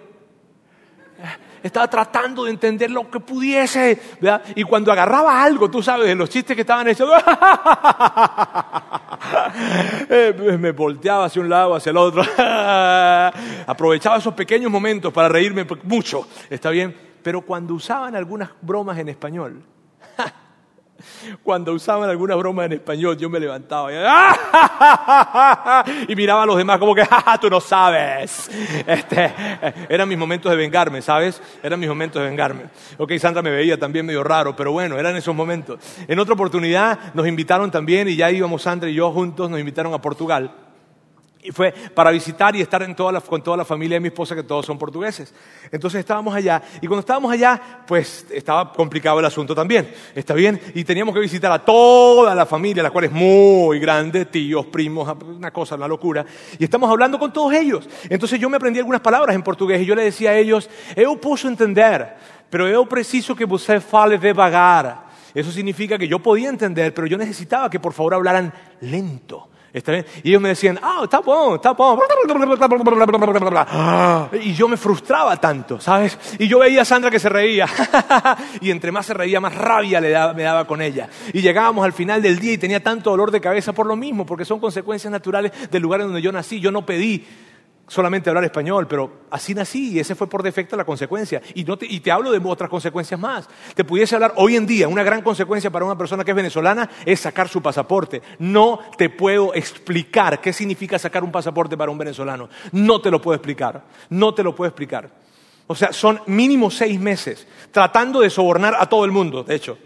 estaba 1.63 1.89
tratando 1.89 2.45
de 2.45 2.51
entender 2.51 2.91
lo 2.91 3.11
que 3.11 3.21
pudiese, 3.21 4.01
¿verdad? 4.21 4.43
Y 4.55 4.63
cuando 4.65 4.93
agarraba 4.93 5.43
algo, 5.43 5.71
tú 5.71 5.83
sabes, 5.83 6.07
de 6.07 6.15
los 6.15 6.29
chistes 6.29 6.55
que 6.55 6.63
estaban 6.63 6.89
hechos, 6.89 7.11
eh, 10.09 10.57
me 10.59 10.73
volteaba 10.73 11.27
hacia 11.27 11.43
un 11.43 11.49
lado, 11.49 11.75
hacia 11.75 11.91
el 11.91 11.97
otro, 11.97 12.23
aprovechaba 13.67 14.17
esos 14.19 14.35
pequeños 14.35 14.71
momentos 14.71 15.13
para 15.13 15.29
reírme 15.29 15.67
mucho, 15.85 16.27
¿está 16.51 16.71
bien? 16.71 16.95
Pero 17.23 17.43
cuando 17.43 17.75
usaban 17.75 18.17
algunas 18.17 18.51
bromas 18.61 18.99
en 18.99 19.09
español, 19.09 19.63
Cuando 21.43 21.73
usaban 21.73 22.09
alguna 22.09 22.35
broma 22.35 22.65
en 22.65 22.75
español, 22.75 23.17
yo 23.17 23.31
me 23.31 23.41
levantaba 23.41 23.91
y, 26.09 26.13
miraba 26.17 26.43
a 26.43 26.47
los 26.47 26.57
demás 26.57 26.79
como 26.79 26.95
que, 26.95 27.05
¡Ja, 27.05 27.39
tú 27.41 27.51
no 27.51 27.61
sabes. 27.61 28.51
Este, 28.87 29.33
eran 29.89 30.09
mis 30.09 30.19
momentos 30.19 30.51
de 30.51 30.57
vengarme, 30.57 31.03
¿sabes? 31.03 31.41
Eran 31.63 31.81
mis 31.81 31.89
momentos 31.89 32.23
de 32.23 32.29
vengarme. 32.29 32.65
Ok, 32.99 33.13
Sandra 33.19 33.43
me 33.43 33.51
veía 33.51 33.79
también 33.79 34.07
medio 34.07 34.25
raro, 34.25 34.57
pero 34.57 34.73
bueno, 34.73 34.99
eran 34.99 35.17
esos 35.17 35.35
momentos. 35.35 35.81
En 36.09 36.19
otra 36.19 36.35
oportunidad 36.35 37.15
nos 37.15 37.27
invitaron 37.27 37.71
también, 37.71 38.09
y 38.09 38.17
ya 38.17 38.31
íbamos 38.31 38.63
Sandra 38.63 38.89
y 38.89 38.95
yo 38.95 39.11
juntos, 39.11 39.51
nos 39.51 39.61
invitaron 39.61 39.93
a 39.95 40.01
Portugal. 40.01 40.53
Y 41.45 41.51
fue 41.51 41.73
para 41.73 42.13
visitar 42.13 42.55
y 42.55 42.61
estar 42.61 42.85
en 42.85 42.95
toda 42.95 43.21
con 43.21 43.43
toda 43.43 43.57
la 43.57 43.65
familia 43.65 43.97
de 43.97 44.01
mi 44.01 44.09
esposa, 44.09 44.37
que 44.37 44.45
todos 44.45 44.65
son 44.65 44.79
portugueses. 44.79 45.35
Entonces 45.73 45.99
estábamos 45.99 46.33
allá, 46.33 46.63
y 46.81 46.87
cuando 46.87 47.01
estábamos 47.01 47.33
allá, 47.33 47.61
pues 47.85 48.27
estaba 48.31 48.73
complicado 48.73 49.19
el 49.19 49.25
asunto 49.25 49.53
también, 49.53 49.93
¿está 50.15 50.35
bien? 50.35 50.61
Y 50.73 50.85
teníamos 50.85 51.13
que 51.13 51.21
visitar 51.21 51.51
a 51.51 51.59
toda 51.59 52.33
la 52.37 52.47
familia, 52.47 52.81
la 52.81 52.93
cual 52.93 53.07
es 53.07 53.13
muy 53.13 53.81
grande, 53.81 54.27
tíos, 54.27 54.67
primos, 54.67 55.13
una 55.21 55.51
cosa, 55.51 55.75
una 55.75 55.89
locura. 55.89 56.25
Y 56.61 56.63
estamos 56.63 56.89
hablando 56.89 57.19
con 57.19 57.33
todos 57.33 57.53
ellos. 57.55 57.89
Entonces 58.09 58.39
yo 58.39 58.49
me 58.49 58.57
aprendí 58.57 58.79
algunas 58.79 59.01
palabras 59.01 59.35
en 59.35 59.43
portugués, 59.43 59.83
y 59.83 59.85
yo 59.85 59.97
le 59.97 60.05
decía 60.05 60.31
a 60.31 60.37
ellos, 60.37 60.71
yo 60.97 61.21
puedo 61.21 61.49
entender, 61.49 62.15
pero 62.49 62.69
yo 62.69 62.87
preciso 62.87 63.35
que 63.35 63.45
usted 63.45 63.81
fale 63.81 64.17
devagar. 64.17 65.07
Eso 65.35 65.51
significa 65.51 65.99
que 65.99 66.07
yo 66.07 66.21
podía 66.21 66.51
entender, 66.51 66.95
pero 66.95 67.09
yo 67.09 67.19
necesitaba 67.19 67.69
que 67.69 67.81
por 67.81 67.93
favor 67.95 68.15
hablaran 68.15 68.53
lento. 68.81 69.49
¿Está 69.73 69.93
bien? 69.93 70.05
Y 70.23 70.29
ellos 70.29 70.43
me 70.43 70.51
decían, 70.51 70.79
ah, 70.83 71.01
está 71.05 71.21
bueno, 71.21 71.55
está 71.55 71.73
bueno. 71.73 72.03
Y 74.43 74.53
yo 74.53 74.69
me 74.69 74.77
frustraba 74.77 75.37
tanto, 75.39 75.81
¿sabes? 75.81 76.19
Y 76.39 76.47
yo 76.47 76.59
veía 76.59 76.83
a 76.83 76.85
Sandra 76.85 77.11
que 77.11 77.19
se 77.19 77.31
reía. 77.31 77.67
y 78.61 78.71
entre 78.71 78.93
más 78.93 79.07
se 79.07 79.15
reía, 79.15 79.41
más 79.41 79.55
rabia 79.55 79.99
le 79.99 80.11
daba, 80.11 80.35
me 80.35 80.43
daba 80.43 80.67
con 80.67 80.83
ella. 80.83 81.09
Y 81.33 81.41
llegábamos 81.41 81.87
al 81.87 81.95
final 81.95 82.21
del 82.21 82.39
día 82.39 82.53
y 82.53 82.59
tenía 82.59 82.83
tanto 82.83 83.11
dolor 83.11 83.31
de 83.31 83.41
cabeza 83.41 83.73
por 83.73 83.87
lo 83.87 83.97
mismo, 83.97 84.27
porque 84.27 84.45
son 84.45 84.61
consecuencias 84.61 85.11
naturales 85.11 85.53
del 85.71 85.83
lugar 85.83 86.01
en 86.03 86.09
donde 86.09 86.21
yo 86.21 86.33
nací. 86.33 86.61
Yo 86.61 86.71
no 86.71 86.85
pedí 86.85 87.25
solamente 87.93 88.31
hablar 88.31 88.45
español, 88.45 88.87
pero 88.89 89.25
así 89.31 89.55
nací 89.55 89.93
y 89.93 89.99
ese 89.99 90.15
fue 90.15 90.27
por 90.27 90.43
defecto 90.43 90.77
la 90.77 90.85
consecuencia. 90.85 91.43
Y, 91.55 91.65
te, 92.01 92.11
hablo 92.11 92.33
de 92.33 92.41
otras 92.43 92.71
consecuencias 92.71 93.21
más. 93.21 93.47
Te 93.75 93.85
pudiese 93.85 94.15
hablar 94.15 94.33
hoy 94.37 94.57
en 94.57 94.67
día, 94.67 94.89
una 94.89 95.03
gran 95.03 95.21
consecuencia 95.21 95.71
para 95.71 95.85
una 95.85 95.99
persona 95.99 96.25
que 96.25 96.31
es 96.31 96.37
venezolana 96.37 96.89
es 97.05 97.21
sacar 97.21 97.49
su 97.49 97.61
pasaporte. 97.61 98.23
No 98.39 98.81
te 98.97 99.11
puedo 99.11 99.53
explicar 99.55 100.41
qué 100.41 100.55
significa 100.55 100.99
sacar 100.99 101.23
un 101.23 101.31
pasaporte 101.31 101.77
para 101.77 101.91
un 101.91 101.99
venezolano. 101.99 102.49
No 102.73 103.01
te 103.03 103.11
lo 103.11 103.21
puedo 103.21 103.37
explicar. 103.37 103.83
No 104.09 104.33
te 104.33 104.43
lo 104.43 104.55
puedo 104.55 104.69
explicar. 104.69 105.11
O 105.67 105.75
sea, 105.75 105.93
son 105.93 106.21
mínimo 106.27 106.71
seis 106.71 106.99
meses 106.99 107.47
tratando 107.71 108.21
de 108.21 108.31
sobornar 108.31 108.75
a 108.79 108.87
todo 108.87 109.05
el 109.05 109.11
mundo, 109.11 109.45
de 109.45 109.55
hecho. 109.55 109.79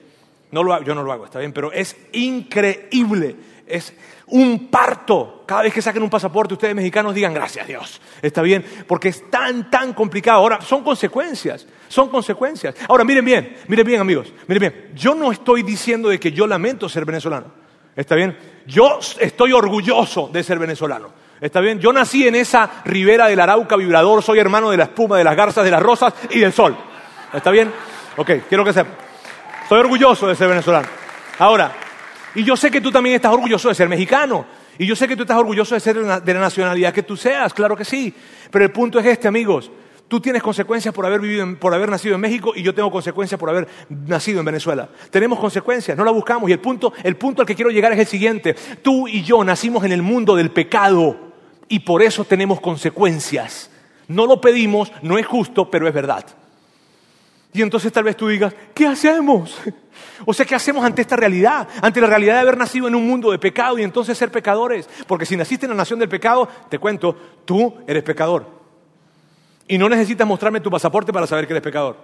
No 0.52 0.62
lo 0.62 0.80
yo 0.82 0.94
no 0.94 1.02
lo 1.02 1.12
hago, 1.12 1.24
está 1.24 1.40
bien, 1.40 1.52
pero 1.52 1.72
es 1.72 1.96
increíble. 2.12 3.36
Es, 3.66 3.92
un 4.28 4.68
parto. 4.68 5.44
Cada 5.46 5.62
vez 5.62 5.72
que 5.72 5.82
saquen 5.82 6.02
un 6.02 6.10
pasaporte, 6.10 6.54
ustedes 6.54 6.74
mexicanos 6.74 7.14
digan 7.14 7.32
gracias 7.32 7.66
Dios. 7.66 8.00
Está 8.20 8.42
bien, 8.42 8.64
porque 8.86 9.08
es 9.08 9.30
tan, 9.30 9.70
tan 9.70 9.92
complicado. 9.92 10.38
Ahora, 10.38 10.60
son 10.60 10.82
consecuencias, 10.82 11.66
son 11.88 12.08
consecuencias. 12.08 12.74
Ahora, 12.88 13.04
miren 13.04 13.24
bien, 13.24 13.56
miren 13.68 13.86
bien 13.86 14.00
amigos, 14.00 14.32
miren 14.48 14.60
bien. 14.60 14.90
Yo 14.94 15.14
no 15.14 15.30
estoy 15.30 15.62
diciendo 15.62 16.08
de 16.08 16.18
que 16.18 16.32
yo 16.32 16.46
lamento 16.46 16.88
ser 16.88 17.04
venezolano. 17.04 17.66
¿Está 17.94 18.14
bien? 18.14 18.36
Yo 18.66 18.98
estoy 19.20 19.52
orgulloso 19.52 20.28
de 20.32 20.42
ser 20.42 20.58
venezolano. 20.58 21.10
¿Está 21.40 21.60
bien? 21.60 21.78
Yo 21.78 21.92
nací 21.92 22.26
en 22.26 22.34
esa 22.34 22.82
ribera 22.84 23.28
del 23.28 23.40
Arauca 23.40 23.76
vibrador, 23.76 24.22
soy 24.22 24.38
hermano 24.38 24.70
de 24.70 24.78
la 24.78 24.84
espuma, 24.84 25.18
de 25.18 25.24
las 25.24 25.36
garzas, 25.36 25.64
de 25.64 25.70
las 25.70 25.82
rosas 25.82 26.12
y 26.30 26.40
del 26.40 26.52
sol. 26.52 26.76
¿Está 27.32 27.50
bien? 27.50 27.72
Ok, 28.16 28.30
quiero 28.48 28.64
que 28.64 28.72
sepan. 28.72 28.94
Soy 29.68 29.80
orgulloso 29.80 30.26
de 30.26 30.34
ser 30.34 30.48
venezolano. 30.48 30.88
Ahora, 31.38 31.72
y 32.36 32.44
yo 32.44 32.54
sé 32.54 32.70
que 32.70 32.82
tú 32.82 32.92
también 32.92 33.16
estás 33.16 33.32
orgulloso 33.32 33.70
de 33.70 33.74
ser 33.74 33.88
mexicano. 33.88 34.44
Y 34.78 34.86
yo 34.86 34.94
sé 34.94 35.08
que 35.08 35.16
tú 35.16 35.22
estás 35.22 35.38
orgulloso 35.38 35.74
de 35.74 35.80
ser 35.80 35.96
de 35.96 36.34
la 36.34 36.40
nacionalidad 36.40 36.92
que 36.92 37.02
tú 37.02 37.16
seas, 37.16 37.54
claro 37.54 37.74
que 37.74 37.84
sí. 37.84 38.12
Pero 38.50 38.62
el 38.62 38.70
punto 38.72 38.98
es 38.98 39.06
este, 39.06 39.26
amigos. 39.26 39.70
Tú 40.06 40.20
tienes 40.20 40.42
consecuencias 40.42 40.94
por 40.94 41.06
haber, 41.06 41.18
vivido 41.20 41.58
por 41.58 41.72
haber 41.72 41.88
nacido 41.88 42.14
en 42.14 42.20
México 42.20 42.52
y 42.54 42.62
yo 42.62 42.74
tengo 42.74 42.92
consecuencias 42.92 43.40
por 43.40 43.48
haber 43.48 43.66
nacido 43.88 44.40
en 44.40 44.44
Venezuela. 44.44 44.88
Tenemos 45.10 45.40
consecuencias, 45.40 45.96
no 45.96 46.04
las 46.04 46.12
buscamos. 46.12 46.50
Y 46.50 46.52
el 46.52 46.60
punto, 46.60 46.92
el 47.02 47.16
punto 47.16 47.40
al 47.40 47.48
que 47.48 47.54
quiero 47.54 47.70
llegar 47.70 47.92
es 47.92 47.98
el 48.00 48.06
siguiente. 48.06 48.54
Tú 48.82 49.08
y 49.08 49.22
yo 49.22 49.42
nacimos 49.42 49.82
en 49.84 49.92
el 49.92 50.02
mundo 50.02 50.36
del 50.36 50.50
pecado 50.50 51.16
y 51.68 51.80
por 51.80 52.02
eso 52.02 52.24
tenemos 52.24 52.60
consecuencias. 52.60 53.70
No 54.08 54.26
lo 54.26 54.42
pedimos, 54.42 54.92
no 55.00 55.16
es 55.16 55.26
justo, 55.26 55.70
pero 55.70 55.88
es 55.88 55.94
verdad. 55.94 56.26
Y 57.56 57.62
entonces 57.62 57.90
tal 57.90 58.04
vez 58.04 58.14
tú 58.18 58.28
digas, 58.28 58.54
¿qué 58.74 58.86
hacemos? 58.86 59.56
O 60.26 60.34
sea, 60.34 60.44
¿qué 60.44 60.54
hacemos 60.54 60.84
ante 60.84 61.00
esta 61.00 61.16
realidad? 61.16 61.66
Ante 61.80 62.02
la 62.02 62.06
realidad 62.06 62.34
de 62.34 62.40
haber 62.40 62.58
nacido 62.58 62.86
en 62.86 62.94
un 62.94 63.06
mundo 63.06 63.30
de 63.30 63.38
pecado 63.38 63.78
y 63.78 63.82
entonces 63.82 64.18
ser 64.18 64.30
pecadores. 64.30 64.86
Porque 65.06 65.24
si 65.24 65.38
naciste 65.38 65.64
en 65.64 65.70
la 65.70 65.76
nación 65.76 65.98
del 65.98 66.10
pecado, 66.10 66.46
te 66.68 66.78
cuento, 66.78 67.16
tú 67.46 67.74
eres 67.86 68.02
pecador. 68.02 68.44
Y 69.66 69.78
no 69.78 69.88
necesitas 69.88 70.26
mostrarme 70.26 70.60
tu 70.60 70.70
pasaporte 70.70 71.14
para 71.14 71.26
saber 71.26 71.46
que 71.46 71.54
eres 71.54 71.62
pecador. 71.62 71.96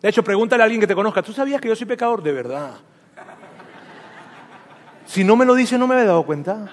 De 0.00 0.08
hecho, 0.08 0.24
pregúntale 0.24 0.62
a 0.62 0.64
alguien 0.64 0.80
que 0.80 0.86
te 0.86 0.94
conozca, 0.94 1.22
¿tú 1.22 1.34
sabías 1.34 1.60
que 1.60 1.68
yo 1.68 1.76
soy 1.76 1.86
pecador? 1.86 2.22
De 2.22 2.32
verdad. 2.32 2.76
Si 5.04 5.24
no 5.24 5.36
me 5.36 5.44
lo 5.44 5.54
dice, 5.54 5.76
no 5.76 5.86
me 5.86 5.94
había 5.94 6.06
dado 6.06 6.22
cuenta. 6.22 6.70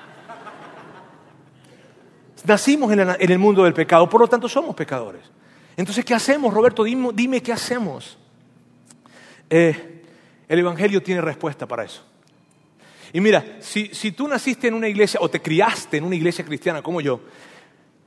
Nacimos 2.46 2.90
en, 2.94 3.00
el 3.20 3.40
mundo 3.40 3.66
del 3.66 3.74
pecado, 3.74 4.08
por 4.08 4.22
lo 4.22 4.30
tanto 4.30 4.48
somos 4.48 4.74
pecadores. 4.76 5.24
Entonces, 5.76 6.06
¿qué 6.06 6.14
hacemos, 6.14 6.54
Roberto? 6.54 6.84
Dime, 6.84 7.10
dime 7.14 7.42
qué 7.42 7.54
hacemos. 7.54 8.18
Eh, 9.50 10.04
el 10.48 10.60
Evangelio 10.60 11.02
tiene 11.02 11.22
respuesta 11.22 11.68
para 11.68 11.84
eso. 11.84 12.04
Y 13.14 13.22
mira, 13.22 13.46
si, 13.60 14.12
tú 14.12 14.28
naciste 14.28 14.68
en 14.68 14.74
una 14.74 14.88
iglesia 14.88 15.20
o 15.22 15.30
te 15.30 15.40
criaste 15.40 15.98
en 15.98 16.04
una 16.04 16.16
iglesia 16.16 16.44
cristiana 16.44 16.82
como 16.82 17.00
yo, 17.00 17.22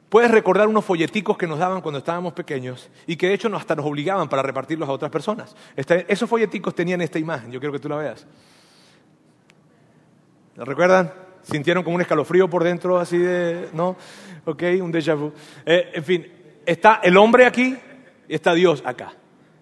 puedes 0.09 0.31
recordar 0.33 0.67
unos 0.67 0.85
folleticos 0.85 1.39
que 1.39 1.47
nos 1.47 1.61
daban 1.61 1.81
cuando 1.81 1.99
estábamos 1.99 2.33
pequeños 2.33 2.91
y 3.07 3.15
que 3.15 3.29
de 3.29 3.35
hecho 3.35 3.55
hasta 3.55 3.77
nos 3.77 3.87
obligaban 3.87 4.29
para 4.29 4.43
repartirlos 4.43 4.89
a 4.89 4.93
otras 4.93 5.13
personas. 5.13 5.55
esos 5.77 6.29
folleticos 6.29 6.75
tenían 6.75 7.01
esta 7.03 7.21
imagen, 7.21 7.53
yo 7.53 7.61
quiero 7.61 7.73
que 7.73 7.79
tú 7.79 7.89
la 7.89 7.97
veas. 7.97 8.27
¿La 10.57 10.65
recuerdan? 10.65 11.13
¿Sintieron 11.43 11.85
como 11.85 11.95
un 11.95 12.03
escalofrío 12.03 12.51
por 12.51 12.65
dentro 12.65 12.99
así 12.99 13.19
de... 13.19 13.69
¿No? 13.73 13.97
Ok, 14.45 14.63
un 14.81 14.93
déjà 14.93 15.15
vu. 15.15 15.33
Eh, 15.65 15.93
en 15.95 16.05
fin, 16.05 16.27
está 16.67 17.01
el 17.03 17.17
hombre 17.17 17.47
aquí 17.47 17.77
y 18.29 18.35
está 18.35 18.53
Dios 18.55 18.83
acá. 18.85 19.15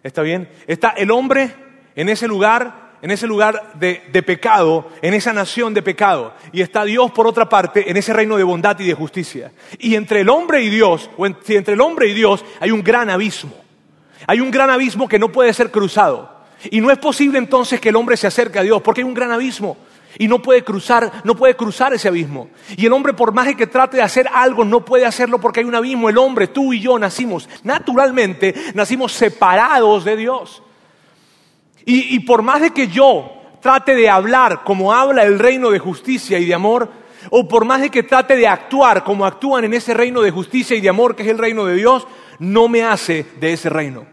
¿Está 0.02 0.22
bien? 0.22 0.48
Está 0.66 0.90
el 0.90 1.10
hombre 1.10 1.54
en 1.94 2.08
ese 2.08 2.26
lugar, 2.26 2.96
en 3.00 3.10
ese 3.10 3.26
lugar 3.26 3.72
de, 3.74 4.22
pecado, 4.22 4.90
en 5.00 5.14
esa 5.14 5.32
nación 5.32 5.72
de 5.72 5.82
pecado. 5.82 6.34
Y 6.52 6.60
está 6.60 6.84
Dios, 6.84 7.10
por 7.12 7.26
otra 7.26 7.48
parte, 7.48 7.90
en 7.90 7.96
ese 7.96 8.12
reino 8.12 8.36
de 8.36 8.44
bondad 8.44 8.78
y 8.80 8.86
de 8.86 8.94
justicia. 8.94 9.52
Y 9.78 9.94
entre 9.94 10.20
el 10.20 10.28
hombre 10.28 10.62
y 10.62 10.70
Dios, 10.70 11.10
o 11.16 11.26
entre 11.26 11.74
el 11.74 11.80
hombre 11.80 12.08
y 12.08 12.14
Dios, 12.14 12.44
hay 12.60 12.70
un 12.70 12.82
gran 12.82 13.08
abismo. 13.10 13.54
Hay 14.26 14.40
un 14.40 14.50
gran 14.50 14.70
abismo 14.70 15.08
que 15.08 15.18
no 15.18 15.30
puede 15.30 15.52
ser 15.52 15.70
cruzado. 15.70 16.34
Y 16.70 16.80
no 16.80 16.90
es 16.90 16.98
posible 16.98 17.38
entonces 17.38 17.80
que 17.80 17.90
el 17.90 17.96
hombre 17.96 18.16
se 18.16 18.26
acerque 18.26 18.58
a 18.58 18.62
Dios, 18.62 18.82
porque 18.82 19.02
hay 19.02 19.06
un 19.06 19.14
gran 19.14 19.30
abismo. 19.30 19.76
Y 20.18 20.28
no 20.28 20.40
puede 20.40 20.62
cruzar, 20.62 21.22
no 21.24 21.34
puede 21.34 21.56
cruzar 21.56 21.92
ese 21.92 22.08
abismo. 22.08 22.48
Y 22.76 22.86
el 22.86 22.92
hombre, 22.92 23.14
por 23.14 23.32
más 23.32 23.54
que 23.54 23.66
trate 23.66 23.96
de 23.96 24.02
hacer 24.02 24.28
algo, 24.32 24.64
no 24.64 24.84
puede 24.84 25.06
hacerlo 25.06 25.40
porque 25.40 25.60
hay 25.60 25.66
un 25.66 25.74
abismo. 25.74 26.08
El 26.08 26.18
hombre, 26.18 26.48
tú 26.48 26.72
y 26.72 26.80
yo 26.80 26.98
nacimos, 26.98 27.48
naturalmente, 27.62 28.54
nacimos 28.74 29.12
separados 29.12 30.04
de 30.04 30.16
Dios. 30.16 30.62
Y, 31.86 32.20
por 32.20 32.42
más 32.42 32.62
de 32.62 32.70
que 32.70 32.88
yo 32.88 33.30
trate 33.60 33.94
de 33.94 34.08
hablar 34.08 34.64
como 34.64 34.92
habla 34.92 35.22
el 35.24 35.38
reino 35.38 35.70
de 35.70 35.78
justicia 35.78 36.38
y 36.38 36.46
de 36.46 36.54
amor, 36.54 36.90
o 37.30 37.46
por 37.46 37.64
más 37.64 37.80
de 37.80 37.90
que 37.90 38.02
trate 38.02 38.36
de 38.36 38.46
actuar 38.46 39.04
como 39.04 39.26
actúan 39.26 39.64
en 39.64 39.74
ese 39.74 39.94
reino 39.94 40.22
de 40.22 40.30
justicia 40.30 40.76
y 40.76 40.80
de 40.80 40.88
amor 40.88 41.14
que 41.14 41.22
es 41.22 41.28
el 41.28 41.38
reino 41.38 41.64
de 41.64 41.74
Dios, 41.74 42.06
no 42.38 42.68
me 42.68 42.82
hace 42.84 43.26
de 43.38 43.52
ese 43.52 43.68
reino. 43.68 44.06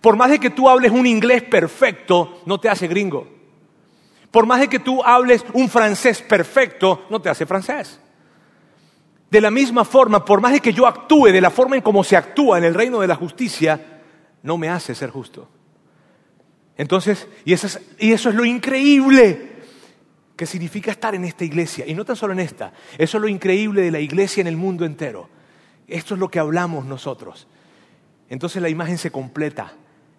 Por 0.00 0.16
más 0.16 0.30
de 0.30 0.38
que 0.38 0.50
tú 0.50 0.68
hables 0.68 0.92
un 0.92 1.06
inglés 1.06 1.42
perfecto, 1.42 2.40
no 2.46 2.58
te 2.58 2.68
hace 2.68 2.86
gringo. 2.86 3.35
Por 4.36 4.44
más 4.44 4.60
de 4.60 4.68
que 4.68 4.80
tú 4.80 5.02
hables 5.02 5.42
un 5.54 5.66
francés 5.66 6.20
perfecto, 6.20 7.06
no 7.08 7.22
te 7.22 7.30
hace 7.30 7.46
francés. 7.46 7.98
De 9.30 9.40
la 9.40 9.50
misma 9.50 9.82
forma, 9.82 10.26
por 10.26 10.42
más 10.42 10.52
de 10.52 10.60
que 10.60 10.74
yo 10.74 10.86
actúe 10.86 11.28
de 11.28 11.40
la 11.40 11.48
forma 11.48 11.76
en 11.76 11.80
como 11.80 12.04
se 12.04 12.18
actúa 12.18 12.58
en 12.58 12.64
el 12.64 12.74
reino 12.74 13.00
de 13.00 13.06
la 13.06 13.14
justicia, 13.14 14.02
no 14.42 14.58
me 14.58 14.68
hace 14.68 14.94
ser 14.94 15.08
justo. 15.08 15.48
Entonces, 16.76 17.26
y 17.46 17.54
eso, 17.54 17.66
es, 17.66 17.80
y 17.98 18.12
eso 18.12 18.28
es 18.28 18.34
lo 18.34 18.44
increíble 18.44 19.52
que 20.36 20.44
significa 20.44 20.90
estar 20.90 21.14
en 21.14 21.24
esta 21.24 21.46
iglesia. 21.46 21.86
Y 21.86 21.94
no 21.94 22.04
tan 22.04 22.16
solo 22.16 22.34
en 22.34 22.40
esta, 22.40 22.74
eso 22.98 23.16
es 23.16 23.22
lo 23.22 23.28
increíble 23.28 23.80
de 23.80 23.90
la 23.90 24.00
iglesia 24.00 24.42
en 24.42 24.48
el 24.48 24.58
mundo 24.58 24.84
entero. 24.84 25.30
Esto 25.88 26.12
es 26.12 26.20
lo 26.20 26.30
que 26.30 26.40
hablamos 26.40 26.84
nosotros. 26.84 27.46
Entonces 28.28 28.60
la 28.60 28.68
imagen 28.68 28.98
se 28.98 29.10
completa 29.10 29.72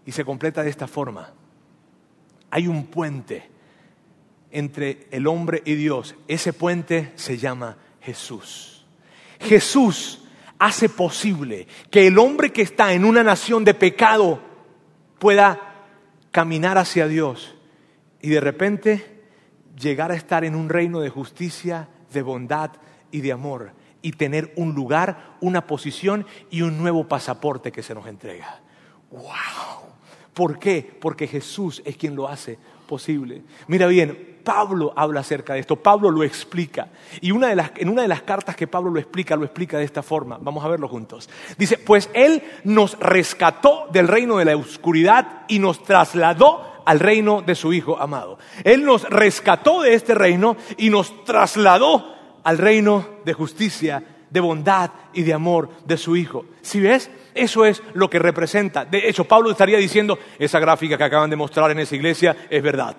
y 0.08 0.12
se 0.12 0.26
completa 0.26 0.64
de 0.64 0.72
esta 0.72 0.88
forma. 0.88 1.34
Hay 2.50 2.68
un 2.68 2.88
puente 2.88 3.56
entre 4.52 5.08
el 5.12 5.28
hombre 5.28 5.62
y 5.66 5.76
Dios. 5.76 6.16
Ese 6.28 6.54
puente 6.54 7.12
se 7.16 7.38
llama 7.38 7.78
Jesús. 8.02 8.86
Jesús 9.40 10.24
hace 10.60 10.90
posible 10.90 11.68
que 11.92 12.08
el 12.08 12.18
hombre 12.18 12.52
que 12.52 12.62
está 12.62 12.94
en 12.94 13.06
una 13.06 13.24
nación 13.24 13.64
de 13.64 13.74
pecado 13.74 14.42
pueda 15.20 15.86
caminar 16.32 16.78
hacia 16.78 17.08
Dios 17.08 17.56
y 18.22 18.30
de 18.30 18.40
repente 18.40 19.24
llegar 19.80 20.12
a 20.12 20.16
estar 20.16 20.44
en 20.44 20.56
un 20.56 20.70
reino 20.70 21.00
de 21.00 21.10
justicia, 21.10 21.90
de 22.12 22.22
bondad 22.22 22.72
y 23.12 23.22
de 23.22 23.32
amor 23.32 23.72
y 24.02 24.12
tener 24.14 24.54
un 24.56 24.74
lugar, 24.74 25.38
una 25.42 25.68
posición 25.68 26.26
y 26.50 26.62
un 26.62 26.78
nuevo 26.78 27.08
pasaporte 27.08 27.72
que 27.72 27.84
se 27.84 27.94
nos 27.94 28.08
entrega. 28.08 28.62
¡Wow! 29.12 29.92
¿Por 30.34 30.60
qué? 30.60 30.98
Porque 31.00 31.28
Jesús 31.28 31.82
es 31.86 31.98
quien 31.98 32.16
lo 32.16 32.28
hace 32.28 32.60
posible. 32.88 33.44
Mira 33.68 33.88
bien, 33.88 34.38
Pablo 34.48 34.94
habla 34.96 35.20
acerca 35.20 35.56
de 35.56 35.60
esto, 35.60 35.76
Pablo 35.76 36.10
lo 36.10 36.24
explica. 36.24 36.88
Y 37.20 37.32
una 37.32 37.48
de 37.50 37.56
las, 37.58 37.72
en 37.76 37.90
una 37.90 38.04
de 38.04 38.08
las 38.08 38.22
cartas 38.22 38.56
que 38.56 38.66
Pablo 38.66 38.90
lo 38.92 39.00
explica, 39.00 39.36
lo 39.36 39.44
explica 39.44 39.78
de 39.78 39.84
esta 39.84 40.02
forma. 40.02 40.38
Vamos 40.40 40.64
a 40.64 40.70
verlo 40.70 40.88
juntos. 40.88 41.30
Dice, 41.58 41.78
pues 41.78 42.10
Él 42.14 42.42
nos 42.64 42.98
rescató 42.98 43.88
del 43.92 44.08
reino 44.08 44.38
de 44.38 44.46
la 44.46 44.56
oscuridad 44.56 45.44
y 45.50 45.60
nos 45.60 45.84
trasladó 45.84 46.62
al 46.86 47.02
reino 47.02 47.42
de 47.42 47.56
su 47.56 47.74
Hijo 47.74 48.00
amado. 48.00 48.40
Él 48.64 48.86
nos 48.86 49.04
rescató 49.04 49.82
de 49.82 49.94
este 49.94 50.16
reino 50.16 50.56
y 50.78 50.90
nos 50.90 51.26
trasladó 51.26 52.16
al 52.46 52.58
reino 52.58 53.06
de 53.26 53.34
justicia, 53.34 54.02
de 54.30 54.40
bondad 54.40 54.92
y 55.12 55.24
de 55.24 55.34
amor 55.34 55.70
de 55.86 55.98
su 55.98 56.16
Hijo. 56.16 56.46
¿Sí 56.62 56.80
ves? 56.80 57.12
Eso 57.38 57.66
es 57.66 57.82
lo 57.94 58.10
que 58.10 58.20
representa. 58.20 58.86
De 58.86 59.08
hecho, 59.08 59.26
Pablo 59.26 59.52
estaría 59.52 59.78
diciendo, 59.78 60.18
esa 60.40 60.60
gráfica 60.60 60.98
que 60.98 61.04
acaban 61.04 61.30
de 61.30 61.36
mostrar 61.36 61.72
en 61.72 61.80
esa 61.80 61.96
iglesia 61.96 62.36
es 62.50 62.62
verdad. 62.64 62.96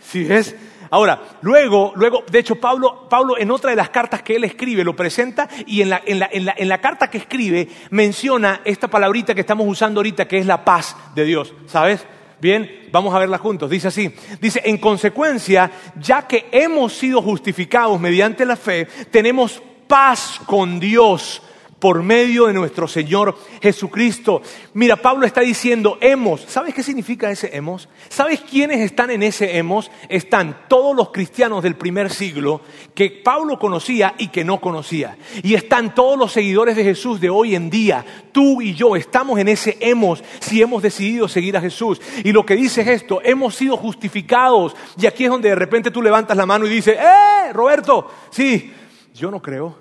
¿Sí 0.00 0.24
ves? 0.24 0.54
Ahora, 0.90 1.20
luego, 1.42 1.92
luego, 1.96 2.24
de 2.30 2.38
hecho, 2.38 2.56
Pablo, 2.56 3.08
Pablo 3.08 3.36
en 3.36 3.50
otra 3.50 3.70
de 3.70 3.76
las 3.76 3.90
cartas 3.90 4.22
que 4.22 4.36
él 4.36 4.44
escribe 4.44 4.84
lo 4.84 4.94
presenta 4.94 5.48
y 5.66 5.82
en 5.82 5.90
la, 5.90 6.02
en, 6.06 6.20
la, 6.20 6.28
en, 6.32 6.44
la, 6.44 6.54
en 6.56 6.68
la 6.68 6.80
carta 6.80 7.10
que 7.10 7.18
escribe 7.18 7.68
menciona 7.90 8.60
esta 8.64 8.88
palabrita 8.88 9.34
que 9.34 9.40
estamos 9.40 9.66
usando 9.68 9.98
ahorita 9.98 10.28
que 10.28 10.38
es 10.38 10.46
la 10.46 10.64
paz 10.64 10.96
de 11.14 11.24
Dios. 11.24 11.54
¿Sabes? 11.66 12.06
Bien, 12.40 12.88
vamos 12.92 13.14
a 13.14 13.18
verla 13.18 13.38
juntos. 13.38 13.70
Dice 13.70 13.88
así, 13.88 14.14
dice, 14.40 14.62
en 14.64 14.78
consecuencia, 14.78 15.70
ya 15.98 16.26
que 16.26 16.46
hemos 16.52 16.92
sido 16.92 17.22
justificados 17.22 17.98
mediante 17.98 18.44
la 18.44 18.56
fe, 18.56 18.86
tenemos 19.10 19.62
paz 19.88 20.40
con 20.46 20.78
Dios 20.78 21.42
por 21.78 22.02
medio 22.02 22.46
de 22.46 22.52
nuestro 22.52 22.88
Señor 22.88 23.36
Jesucristo. 23.60 24.42
Mira, 24.74 24.96
Pablo 24.96 25.26
está 25.26 25.42
diciendo 25.42 25.98
hemos. 26.00 26.42
¿Sabes 26.42 26.74
qué 26.74 26.82
significa 26.82 27.30
ese 27.30 27.54
hemos? 27.56 27.88
¿Sabes 28.08 28.40
quiénes 28.40 28.80
están 28.80 29.10
en 29.10 29.22
ese 29.22 29.58
hemos? 29.58 29.90
Están 30.08 30.66
todos 30.68 30.96
los 30.96 31.10
cristianos 31.10 31.62
del 31.62 31.76
primer 31.76 32.10
siglo 32.10 32.62
que 32.94 33.10
Pablo 33.10 33.58
conocía 33.58 34.14
y 34.18 34.28
que 34.28 34.44
no 34.44 34.60
conocía. 34.60 35.16
Y 35.42 35.54
están 35.54 35.94
todos 35.94 36.18
los 36.18 36.32
seguidores 36.32 36.76
de 36.76 36.84
Jesús 36.84 37.20
de 37.20 37.30
hoy 37.30 37.54
en 37.54 37.68
día. 37.68 38.04
Tú 38.32 38.62
y 38.62 38.74
yo 38.74 38.96
estamos 38.96 39.38
en 39.38 39.48
ese 39.48 39.76
hemos 39.80 40.22
si 40.40 40.62
hemos 40.62 40.82
decidido 40.82 41.28
seguir 41.28 41.56
a 41.56 41.60
Jesús. 41.60 42.00
Y 42.24 42.32
lo 42.32 42.46
que 42.46 42.56
dice 42.56 42.82
es 42.82 42.88
esto, 42.88 43.20
hemos 43.22 43.54
sido 43.54 43.76
justificados. 43.76 44.74
Y 44.98 45.06
aquí 45.06 45.24
es 45.24 45.30
donde 45.30 45.50
de 45.50 45.54
repente 45.54 45.90
tú 45.90 46.02
levantas 46.02 46.36
la 46.36 46.46
mano 46.46 46.66
y 46.66 46.70
dices, 46.70 46.96
¡eh, 46.98 47.52
Roberto! 47.52 48.10
Sí, 48.30 48.72
yo 49.14 49.30
no 49.30 49.40
creo. 49.42 49.76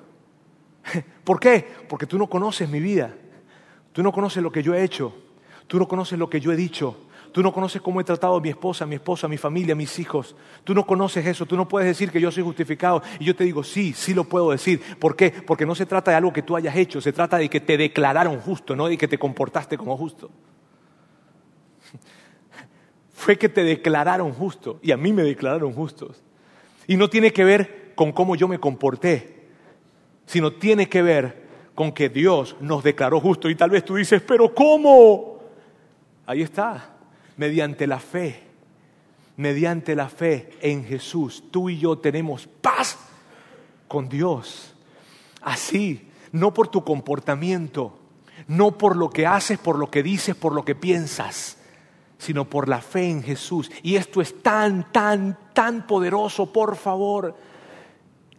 ¿Por 1.25 1.39
qué? 1.39 1.67
Porque 1.89 2.05
tú 2.05 2.17
no 2.17 2.27
conoces 2.27 2.69
mi 2.69 2.79
vida. 2.79 3.13
Tú 3.91 4.03
no 4.03 4.13
conoces 4.13 4.41
lo 4.41 4.51
que 4.51 4.63
yo 4.63 4.75
he 4.75 4.83
hecho. 4.83 5.13
Tú 5.67 5.79
no 5.79 5.87
conoces 5.87 6.17
lo 6.19 6.29
que 6.29 6.39
yo 6.39 6.53
he 6.53 6.55
dicho. 6.55 6.95
Tú 7.31 7.41
no 7.41 7.51
conoces 7.51 7.81
cómo 7.81 7.99
he 7.99 8.03
tratado 8.03 8.35
a 8.37 8.39
mi 8.39 8.49
esposa, 8.49 8.85
a 8.85 8.87
mi 8.87 8.95
esposa, 8.95 9.25
a 9.25 9.29
mi 9.29 9.37
familia, 9.37 9.73
a 9.73 9.75
mis 9.75 9.97
hijos. 9.99 10.35
Tú 10.63 10.75
no 10.75 10.85
conoces 10.85 11.25
eso. 11.25 11.45
Tú 11.47 11.57
no 11.57 11.67
puedes 11.67 11.87
decir 11.87 12.11
que 12.11 12.21
yo 12.21 12.31
soy 12.31 12.43
justificado. 12.43 13.01
Y 13.19 13.25
yo 13.25 13.35
te 13.35 13.43
digo, 13.43 13.63
sí, 13.63 13.91
sí 13.93 14.13
lo 14.13 14.23
puedo 14.23 14.51
decir. 14.51 14.79
¿Por 14.99 15.15
qué? 15.15 15.31
Porque 15.31 15.65
no 15.65 15.73
se 15.73 15.87
trata 15.87 16.11
de 16.11 16.17
algo 16.17 16.31
que 16.31 16.43
tú 16.43 16.55
hayas 16.55 16.75
hecho. 16.75 17.01
Se 17.01 17.11
trata 17.11 17.37
de 17.37 17.49
que 17.49 17.59
te 17.59 17.75
declararon 17.75 18.39
justo, 18.39 18.75
no 18.75 18.87
de 18.87 18.97
que 18.97 19.07
te 19.07 19.17
comportaste 19.17 19.77
como 19.77 19.97
justo. 19.97 20.29
Fue 23.13 23.37
que 23.37 23.49
te 23.49 23.63
declararon 23.63 24.31
justo. 24.31 24.79
Y 24.83 24.91
a 24.91 24.97
mí 24.97 25.11
me 25.11 25.23
declararon 25.23 25.73
justos. 25.73 26.21
Y 26.85 26.97
no 26.97 27.09
tiene 27.09 27.33
que 27.33 27.43
ver 27.43 27.93
con 27.95 28.11
cómo 28.11 28.35
yo 28.35 28.47
me 28.47 28.59
comporté 28.59 29.34
sino 30.25 30.53
tiene 30.53 30.89
que 30.89 31.01
ver 31.01 31.45
con 31.75 31.91
que 31.91 32.09
Dios 32.09 32.55
nos 32.61 32.83
declaró 32.83 33.19
justo. 33.19 33.49
Y 33.49 33.55
tal 33.55 33.69
vez 33.69 33.83
tú 33.83 33.95
dices, 33.95 34.21
pero 34.21 34.53
¿cómo? 34.53 35.39
Ahí 36.25 36.41
está, 36.41 36.95
mediante 37.37 37.85
la 37.85 37.99
fe, 37.99 38.41
mediante 39.37 39.95
la 39.95 40.09
fe 40.09 40.51
en 40.61 40.85
Jesús, 40.85 41.43
tú 41.51 41.69
y 41.69 41.77
yo 41.77 41.97
tenemos 41.97 42.47
paz 42.47 42.97
con 43.87 44.09
Dios. 44.09 44.73
Así, 45.41 46.09
no 46.31 46.53
por 46.53 46.69
tu 46.69 46.83
comportamiento, 46.83 47.99
no 48.47 48.77
por 48.77 48.95
lo 48.95 49.09
que 49.09 49.27
haces, 49.27 49.59
por 49.59 49.77
lo 49.77 49.91
que 49.91 50.01
dices, 50.01 50.35
por 50.35 50.53
lo 50.53 50.65
que 50.65 50.73
piensas, 50.73 51.57
sino 52.17 52.45
por 52.45 52.67
la 52.67 52.81
fe 52.81 53.09
en 53.09 53.21
Jesús. 53.21 53.69
Y 53.83 53.97
esto 53.97 54.21
es 54.21 54.41
tan, 54.41 54.91
tan, 54.91 55.37
tan 55.53 55.85
poderoso, 55.85 56.51
por 56.51 56.75
favor 56.77 57.35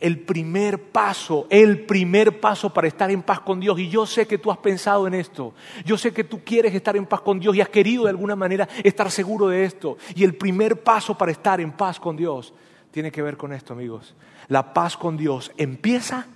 el 0.00 0.20
primer 0.20 0.90
paso, 0.90 1.46
el 1.48 1.87
primer 1.87 2.40
paso 2.40 2.72
para 2.72 2.88
estar 2.88 3.11
en 3.11 3.22
paz 3.22 3.40
con 3.40 3.61
Dios. 3.61 3.78
Y 3.78 3.88
yo 3.88 4.04
sé 4.06 4.26
que 4.26 4.38
tú 4.38 4.50
has 4.50 4.59
pensado 4.59 5.06
en 5.06 5.14
esto. 5.14 5.54
Yo 5.85 5.96
sé 5.96 6.12
que 6.12 6.24
tú 6.24 6.42
quieres 6.44 6.74
estar 6.74 6.96
en 6.96 7.06
paz 7.06 7.22
con 7.22 7.40
Dios 7.40 7.56
y 7.56 7.61
has 7.61 7.68
querido 7.68 8.04
de 8.04 8.11
alguna 8.11 8.37
manera 8.37 8.68
estar 8.85 9.11
seguro 9.11 9.48
de 9.48 9.64
esto. 9.64 9.96
Y 10.14 10.24
el 10.24 10.35
primer 10.35 10.82
paso 10.82 11.16
para 11.16 11.32
estar 11.32 11.61
en 11.61 11.72
paz 11.72 11.98
con 11.98 12.16
Dios 12.16 12.52
tiene 12.90 13.11
que 13.11 13.22
ver 13.22 13.37
con 13.37 13.52
esto, 13.52 13.72
amigos. 13.72 14.14
La 14.48 14.74
paz 14.74 14.96
con 14.96 15.16
Dios 15.16 15.50
empieza 15.56 16.26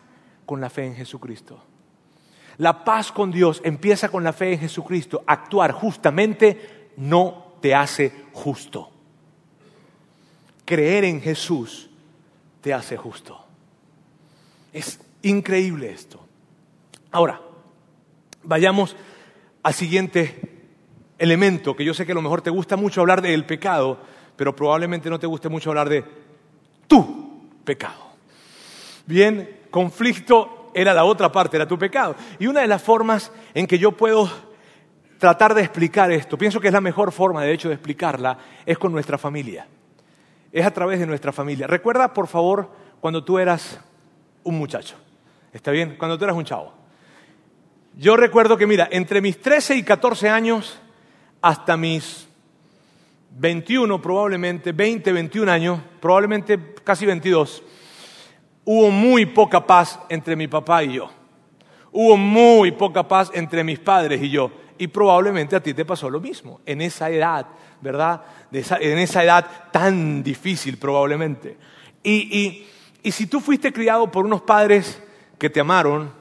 con 0.46 0.60
la 0.60 0.70
fe 0.70 0.86
en 0.86 0.94
Jesucristo. 0.94 1.62
La 2.56 2.84
paz 2.84 3.12
con 3.12 3.30
Dios 3.30 3.60
empieza 3.64 4.08
con 4.08 4.24
la 4.24 4.32
fe 4.32 4.52
en 4.54 4.60
Jesucristo. 4.60 5.22
Actuar 5.26 5.72
justamente 5.72 6.90
no 6.96 7.54
te 7.60 7.74
hace 7.74 8.12
justo. 8.32 8.90
Creer 10.64 11.04
en 11.04 11.20
Jesús 11.20 11.88
te 12.60 12.74
hace 12.74 12.96
justo. 12.96 13.49
Es 14.72 15.00
increíble 15.22 15.90
esto. 15.90 16.20
Ahora, 17.10 17.40
vayamos 18.42 18.96
al 19.62 19.74
siguiente 19.74 20.40
elemento, 21.18 21.76
que 21.76 21.84
yo 21.84 21.92
sé 21.92 22.06
que 22.06 22.12
a 22.12 22.14
lo 22.14 22.22
mejor 22.22 22.40
te 22.40 22.50
gusta 22.50 22.76
mucho 22.76 23.00
hablar 23.00 23.20
del 23.20 23.44
pecado, 23.44 23.98
pero 24.36 24.56
probablemente 24.56 25.10
no 25.10 25.18
te 25.18 25.26
guste 25.26 25.48
mucho 25.48 25.70
hablar 25.70 25.88
de 25.88 26.04
tu 26.86 27.48
pecado. 27.64 28.10
Bien, 29.06 29.60
conflicto 29.70 30.70
era 30.74 30.94
la 30.94 31.04
otra 31.04 31.30
parte, 31.30 31.56
era 31.56 31.66
tu 31.66 31.78
pecado. 31.78 32.14
Y 32.38 32.46
una 32.46 32.60
de 32.60 32.66
las 32.66 32.82
formas 32.82 33.32
en 33.54 33.66
que 33.66 33.78
yo 33.78 33.92
puedo 33.92 34.30
tratar 35.18 35.54
de 35.54 35.62
explicar 35.62 36.10
esto, 36.10 36.38
pienso 36.38 36.60
que 36.60 36.68
es 36.68 36.72
la 36.72 36.80
mejor 36.80 37.12
forma 37.12 37.42
de 37.42 37.52
hecho 37.52 37.68
de 37.68 37.74
explicarla, 37.74 38.38
es 38.64 38.78
con 38.78 38.92
nuestra 38.92 39.18
familia. 39.18 39.66
Es 40.52 40.64
a 40.64 40.70
través 40.70 40.98
de 40.98 41.06
nuestra 41.06 41.32
familia. 41.32 41.66
Recuerda, 41.66 42.14
por 42.14 42.26
favor, 42.26 42.70
cuando 43.00 43.22
tú 43.22 43.38
eras 43.38 43.80
un 44.44 44.58
muchacho. 44.58 44.96
¿Está 45.52 45.70
bien? 45.70 45.96
Cuando 45.98 46.18
tú 46.18 46.24
eras 46.24 46.36
un 46.36 46.44
chavo. 46.44 46.72
Yo 47.96 48.16
recuerdo 48.16 48.56
que, 48.56 48.66
mira, 48.66 48.88
entre 48.90 49.20
mis 49.20 49.40
13 49.40 49.76
y 49.76 49.82
14 49.82 50.28
años 50.28 50.78
hasta 51.42 51.76
mis 51.76 52.28
21 53.36 54.00
probablemente, 54.00 54.72
20, 54.72 55.12
21 55.12 55.50
años, 55.50 55.80
probablemente 56.00 56.74
casi 56.84 57.06
22, 57.06 57.62
hubo 58.64 58.90
muy 58.90 59.26
poca 59.26 59.66
paz 59.66 59.98
entre 60.08 60.36
mi 60.36 60.48
papá 60.48 60.84
y 60.84 60.94
yo. 60.94 61.10
Hubo 61.92 62.16
muy 62.16 62.72
poca 62.72 63.06
paz 63.06 63.30
entre 63.34 63.64
mis 63.64 63.78
padres 63.78 64.22
y 64.22 64.30
yo. 64.30 64.50
Y 64.78 64.86
probablemente 64.86 65.56
a 65.56 65.62
ti 65.62 65.74
te 65.74 65.84
pasó 65.84 66.08
lo 66.08 66.20
mismo, 66.20 66.60
en 66.64 66.80
esa 66.80 67.10
edad, 67.10 67.46
¿verdad? 67.82 68.22
en 68.50 68.98
esa 68.98 69.22
edad 69.22 69.70
tan 69.70 70.22
difícil 70.22 70.78
probablemente. 70.78 71.58
y 72.02 72.38
y 72.38 72.66
si 73.04 73.26
tú 73.26 73.40
fuiste 73.40 73.72
criado 73.72 74.10
por 74.10 74.24
unos 74.24 74.42
padres 74.42 75.02
que 75.38 75.48
te 75.48 75.60
amaron, 75.60 76.12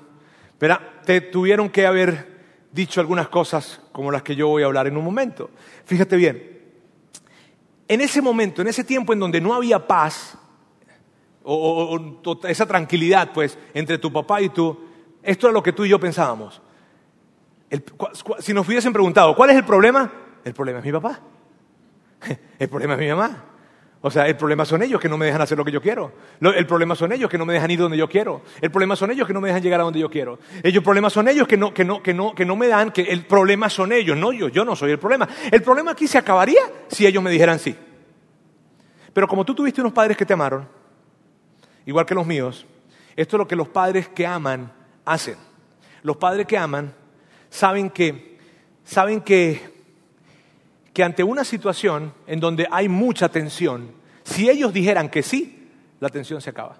te 1.05 1.21
tuvieron 1.21 1.69
que 1.69 1.85
haber 1.85 2.39
dicho 2.71 3.01
algunas 3.01 3.27
cosas 3.29 3.81
como 3.91 4.11
las 4.11 4.23
que 4.23 4.35
yo 4.35 4.47
voy 4.47 4.63
a 4.63 4.67
hablar 4.67 4.87
en 4.87 4.97
un 4.97 5.03
momento. 5.03 5.49
Fíjate 5.85 6.15
bien, 6.15 6.59
en 7.87 8.01
ese 8.01 8.21
momento, 8.21 8.61
en 8.61 8.67
ese 8.67 8.83
tiempo 8.83 9.13
en 9.13 9.19
donde 9.19 9.41
no 9.41 9.53
había 9.53 9.85
paz, 9.87 10.37
o, 11.43 11.99
esa 12.47 12.65
tranquilidad, 12.67 13.31
pues, 13.33 13.57
entre 13.73 13.97
tu 13.97 14.13
papá 14.13 14.41
y 14.41 14.49
tú, 14.49 14.79
esto 15.23 15.47
es 15.47 15.53
lo 15.53 15.63
que 15.63 15.73
tú 15.73 15.85
y 15.85 15.89
yo 15.89 15.99
pensábamos. 15.99 16.61
si 18.39 18.53
nos 18.53 18.67
hubiesen 18.67 18.93
preguntado, 18.93 19.35
¿cuál 19.35 19.49
es 19.49 19.55
el 19.55 19.65
problema? 19.65 20.11
El 20.43 20.53
problema 20.53 20.79
es 20.79 20.85
mi 20.85 20.91
papá. 20.91 21.19
El 22.59 22.69
problema 22.69 22.93
es 22.93 22.99
mi 22.99 23.07
mamá. 23.07 23.45
O 24.01 24.09
sea, 24.09 24.27
el 24.27 24.37
problema 24.37 24.63
son 24.63 24.81
ellos 24.81 25.01
que 25.01 25.09
no 25.09 25.17
me 25.17 25.25
dejan 25.25 25.41
hacer 25.41 25.57
lo 25.57 25.65
que 25.65 25.73
yo 25.73 25.81
quiero. 25.81 26.13
El 26.39 26.65
problema 26.65 26.95
son 26.95 27.11
ellos 27.11 27.29
que 27.29 27.37
no 27.37 27.45
me 27.45 27.53
dejan 27.53 27.69
ir 27.69 27.79
donde 27.79 27.97
yo 27.97 28.07
quiero. 28.07 28.43
El 28.61 28.71
problema 28.71 28.95
son 28.95 29.11
ellos 29.11 29.27
que 29.27 29.33
no 29.33 29.41
me 29.41 29.49
dejan 29.49 29.61
llegar 29.61 29.81
a 29.81 29.83
donde 29.83 29.99
yo 29.99 30.09
quiero. 30.09 30.39
El 30.63 30.81
problema 30.81 31.09
son 31.09 31.27
ellos 31.27 31.45
que 31.47 31.57
no, 31.57 31.73
que 31.73 31.83
no, 31.83 32.01
que 32.01 32.13
no, 32.13 32.33
que 32.33 32.45
no 32.45 32.55
me 32.55 32.67
dan, 32.69 32.91
que 32.91 33.01
el 33.01 33.25
problema 33.25 33.69
son 33.69 33.91
ellos, 33.91 34.15
no 34.15 34.31
yo. 34.31 34.47
Yo 34.47 34.63
no 34.63 34.73
soy 34.75 34.91
el 34.91 34.99
problema. 34.99 35.27
El 35.51 35.61
problema 35.61 35.91
aquí 35.91 36.07
se 36.07 36.17
acabaría 36.17 36.61
si 36.87 37.05
ellos 37.05 37.21
me 37.21 37.29
dijeran 37.29 37.59
sí. 37.59 37.75
Pero 39.11 39.27
como 39.27 39.43
tú 39.43 39.53
tuviste 39.53 39.81
unos 39.81 39.91
padres 39.91 40.15
que 40.15 40.25
te 40.25 40.31
amaron, 40.31 40.65
igual 41.85 42.05
que 42.05 42.15
los 42.15 42.25
míos, 42.25 42.65
esto 43.17 43.35
es 43.35 43.39
lo 43.39 43.47
que 43.47 43.55
los 43.57 43.67
padres 43.67 44.07
que 44.07 44.25
aman 44.25 44.71
hacen. 45.03 45.35
Los 46.03 46.15
padres 46.15 46.47
que 46.47 46.57
aman 46.57 46.93
saben 47.49 47.89
que, 47.89 48.37
saben 48.85 49.19
que 49.19 49.79
que 50.93 51.03
ante 51.05 51.23
una 51.23 51.43
situación 51.43 52.13
en 52.27 52.39
donde 52.39 52.67
hay 52.69 52.89
mucha 52.89 53.29
tensión, 53.29 53.91
Si 54.29 54.49
ellos 54.49 54.73
dijeran 54.73 55.09
que 55.09 55.23
sí, 55.23 55.69
la 55.99 56.09
tensión 56.09 56.41
se 56.41 56.51
acaba. 56.51 56.77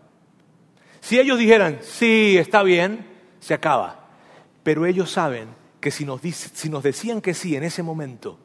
Si 1.02 1.20
ellos 1.20 1.40
dijeran, 1.40 1.80
sí, 1.82 2.38
está 2.38 2.64
bien, 2.64 3.08
se 3.40 3.54
acaba. 3.54 4.08
Pero 4.64 4.86
ellos 4.86 5.12
saben 5.12 5.50
que 5.80 5.92
si 5.92 6.06
nos, 6.06 6.22
si 6.22 6.70
nos 6.70 6.84
decían 6.84 7.22
que 7.22 7.34
sí 7.34 7.56
en 7.56 7.64
ese 7.64 7.82
momento, 7.82 8.38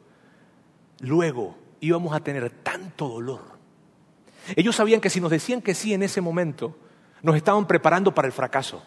luego 0.99 1.57
íbamos 1.81 2.15
a 2.15 2.21
tener 2.21 2.49
tanto 2.49 3.07
dolor. 3.07 3.55
Ellos 4.55 4.75
sabían 4.75 5.01
que 5.01 5.09
si 5.09 5.21
nos 5.21 5.31
decían 5.31 5.61
que 5.61 5.73
sí 5.73 5.93
en 5.93 6.03
ese 6.03 6.21
momento, 6.21 6.77
nos 7.21 7.35
estaban 7.35 7.67
preparando 7.67 8.13
para 8.13 8.27
el 8.27 8.31
fracaso. 8.31 8.83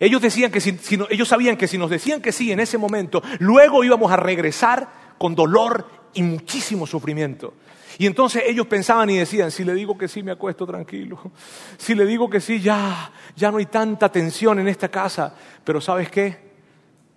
Ellos, 0.00 0.20
decían 0.20 0.50
que 0.50 0.60
si, 0.60 0.78
ellos 1.10 1.28
sabían 1.28 1.56
que 1.56 1.68
si 1.68 1.78
nos 1.78 1.90
decían 1.90 2.20
que 2.20 2.32
sí 2.32 2.50
en 2.50 2.60
ese 2.60 2.76
momento, 2.76 3.22
luego 3.38 3.84
íbamos 3.84 4.10
a 4.10 4.16
regresar 4.16 4.88
con 5.16 5.34
dolor 5.34 5.88
y 6.12 6.22
muchísimo 6.22 6.86
sufrimiento. 6.86 7.54
Y 7.98 8.06
entonces 8.06 8.42
ellos 8.46 8.66
pensaban 8.66 9.08
y 9.10 9.16
decían, 9.16 9.50
si 9.50 9.64
le 9.64 9.72
digo 9.74 9.96
que 9.96 10.08
sí, 10.08 10.22
me 10.22 10.32
acuesto 10.32 10.66
tranquilo. 10.66 11.18
Si 11.78 11.94
le 11.94 12.04
digo 12.04 12.28
que 12.28 12.40
sí, 12.40 12.60
ya, 12.60 13.12
ya 13.36 13.50
no 13.50 13.58
hay 13.58 13.66
tanta 13.66 14.10
tensión 14.10 14.58
en 14.58 14.68
esta 14.68 14.88
casa. 14.88 15.34
Pero 15.64 15.80
¿sabes 15.80 16.10
qué? 16.10 16.36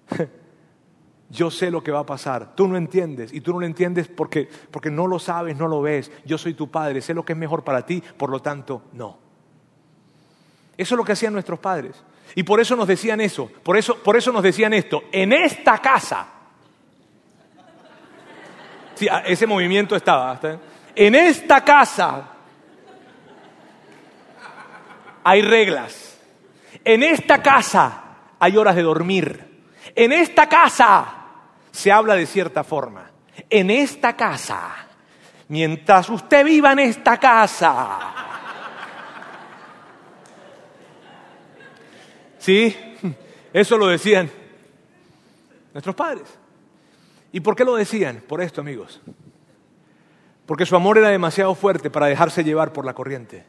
Yo 1.30 1.52
sé 1.52 1.70
lo 1.70 1.84
que 1.84 1.92
va 1.92 2.00
a 2.00 2.06
pasar. 2.06 2.56
Tú 2.56 2.68
no 2.68 2.78
entiendes. 2.78 3.34
Y 3.34 3.42
tú 3.42 3.54
no 3.54 3.60
lo 3.60 3.66
entiendes 3.66 4.08
porque, 4.08 4.50
porque 4.72 4.90
no 4.90 5.08
lo 5.08 5.20
sabes, 5.20 5.56
no 5.56 5.68
lo 5.68 5.82
ves. 5.82 6.12
Yo 6.26 6.38
soy 6.38 6.54
tu 6.54 6.70
padre, 6.70 7.02
sé 7.02 7.14
lo 7.14 7.24
que 7.24 7.34
es 7.34 7.40
mejor 7.40 7.64
para 7.64 7.86
ti, 7.86 8.02
por 8.18 8.30
lo 8.30 8.42
tanto, 8.42 8.84
no. 8.94 9.18
Eso 10.76 10.96
es 10.96 10.98
lo 10.98 11.04
que 11.04 11.12
hacían 11.12 11.34
nuestros 11.34 11.60
padres. 11.60 12.02
Y 12.36 12.44
por 12.44 12.60
eso 12.60 12.76
nos 12.76 12.88
decían 12.88 13.22
eso. 13.22 13.50
Por 13.64 13.78
eso, 13.78 13.96
por 13.98 14.18
eso 14.18 14.32
nos 14.32 14.44
decían 14.44 14.74
esto. 14.74 15.04
En 15.12 15.34
esta 15.34 15.78
casa. 15.80 16.28
Sí, 18.96 19.08
ese 19.26 19.48
movimiento 19.48 19.96
estaba. 19.96 20.40
En 21.02 21.16
esta 21.16 21.64
casa 21.64 22.28
hay 25.24 25.42
reglas. 25.42 26.20
En 26.84 27.04
esta 27.04 27.42
casa 27.42 28.04
hay 28.38 28.58
horas 28.58 28.76
de 28.76 28.82
dormir. 28.82 29.64
En 29.96 30.12
esta 30.12 30.50
casa 30.50 31.06
se 31.72 31.90
habla 31.90 32.16
de 32.16 32.26
cierta 32.26 32.66
forma. 32.66 33.10
En 33.50 33.72
esta 33.72 34.18
casa, 34.18 34.76
mientras 35.48 36.10
usted 36.10 36.44
viva 36.44 36.74
en 36.74 36.80
esta 36.80 37.18
casa, 37.18 37.98
¿sí? 42.40 42.76
Eso 43.54 43.78
lo 43.78 43.88
decían 43.88 44.30
nuestros 45.72 45.96
padres. 45.96 46.28
¿Y 47.32 47.40
por 47.40 47.56
qué 47.56 47.64
lo 47.64 47.78
decían? 47.78 48.22
Por 48.28 48.42
esto, 48.42 48.60
amigos. 48.60 49.00
Porque 50.50 50.66
su 50.66 50.76
amor 50.76 50.98
era 50.98 51.10
demasiado 51.10 51.54
fuerte 51.54 51.92
para 51.92 52.08
dejarse 52.08 52.44
llevar 52.44 52.74
por 52.74 52.84
la 52.84 52.96
corriente. 52.96 53.46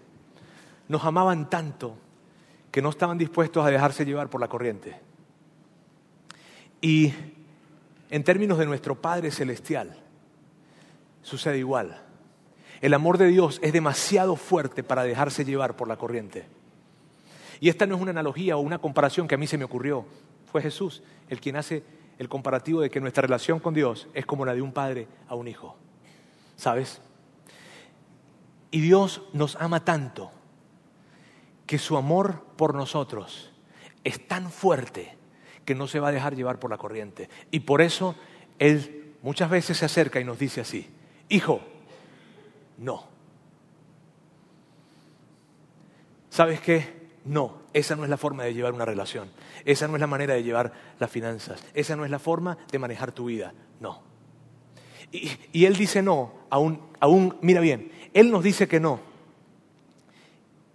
Nos 0.86 1.02
amaban 1.02 1.48
tanto 1.48 1.96
que 2.70 2.82
no 2.82 2.90
estaban 2.90 3.16
dispuestos 3.16 3.64
a 3.64 3.70
dejarse 3.70 4.04
llevar 4.04 4.28
por 4.28 4.38
la 4.38 4.48
corriente. 4.48 5.00
Y 6.82 7.14
en 8.10 8.22
términos 8.22 8.58
de 8.58 8.66
nuestro 8.66 9.00
Padre 9.00 9.30
Celestial, 9.30 9.96
sucede 11.22 11.56
igual. 11.56 12.02
El 12.82 12.92
amor 12.92 13.16
de 13.16 13.28
Dios 13.28 13.60
es 13.62 13.72
demasiado 13.72 14.36
fuerte 14.36 14.82
para 14.82 15.02
dejarse 15.02 15.46
llevar 15.46 15.76
por 15.76 15.88
la 15.88 15.96
corriente. 15.96 16.44
Y 17.60 17.70
esta 17.70 17.86
no 17.86 17.94
es 17.94 18.02
una 18.02 18.10
analogía 18.10 18.58
o 18.58 18.60
una 18.60 18.76
comparación 18.76 19.26
que 19.26 19.36
a 19.36 19.38
mí 19.38 19.46
se 19.46 19.56
me 19.56 19.64
ocurrió. 19.64 20.04
Fue 20.52 20.60
Jesús 20.60 21.02
el 21.30 21.40
quien 21.40 21.56
hace 21.56 21.82
el 22.18 22.28
comparativo 22.28 22.82
de 22.82 22.90
que 22.90 23.00
nuestra 23.00 23.22
relación 23.22 23.58
con 23.58 23.72
Dios 23.72 24.06
es 24.12 24.26
como 24.26 24.44
la 24.44 24.52
de 24.52 24.60
un 24.60 24.72
padre 24.72 25.08
a 25.28 25.34
un 25.34 25.48
hijo. 25.48 25.78
¿Sabes? 26.60 27.00
Y 28.70 28.82
Dios 28.82 29.22
nos 29.32 29.56
ama 29.56 29.82
tanto 29.82 30.30
que 31.64 31.78
su 31.78 31.96
amor 31.96 32.44
por 32.58 32.74
nosotros 32.74 33.50
es 34.04 34.28
tan 34.28 34.50
fuerte 34.50 35.16
que 35.64 35.74
no 35.74 35.86
se 35.86 36.00
va 36.00 36.08
a 36.08 36.12
dejar 36.12 36.36
llevar 36.36 36.58
por 36.58 36.70
la 36.70 36.76
corriente. 36.76 37.30
Y 37.50 37.60
por 37.60 37.80
eso 37.80 38.14
Él 38.58 39.14
muchas 39.22 39.48
veces 39.48 39.78
se 39.78 39.86
acerca 39.86 40.20
y 40.20 40.24
nos 40.24 40.38
dice 40.38 40.60
así, 40.60 40.86
hijo, 41.30 41.62
no. 42.76 43.04
¿Sabes 46.28 46.60
qué? 46.60 47.08
No, 47.24 47.62
esa 47.72 47.96
no 47.96 48.04
es 48.04 48.10
la 48.10 48.18
forma 48.18 48.44
de 48.44 48.52
llevar 48.52 48.74
una 48.74 48.84
relación. 48.84 49.30
Esa 49.64 49.88
no 49.88 49.94
es 49.94 50.00
la 50.00 50.06
manera 50.06 50.34
de 50.34 50.42
llevar 50.42 50.74
las 50.98 51.10
finanzas. 51.10 51.64
Esa 51.72 51.96
no 51.96 52.04
es 52.04 52.10
la 52.10 52.18
forma 52.18 52.58
de 52.70 52.78
manejar 52.78 53.12
tu 53.12 53.24
vida. 53.24 53.54
No. 53.80 54.09
Y, 55.12 55.64
Él 55.64 55.76
dice 55.76 56.02
no, 56.02 56.32
aún, 56.50 56.80
aún, 57.00 57.36
mira 57.40 57.60
bien, 57.60 57.90
Él 58.14 58.30
nos 58.30 58.44
dice 58.44 58.68
que 58.68 58.80
no. 58.80 59.00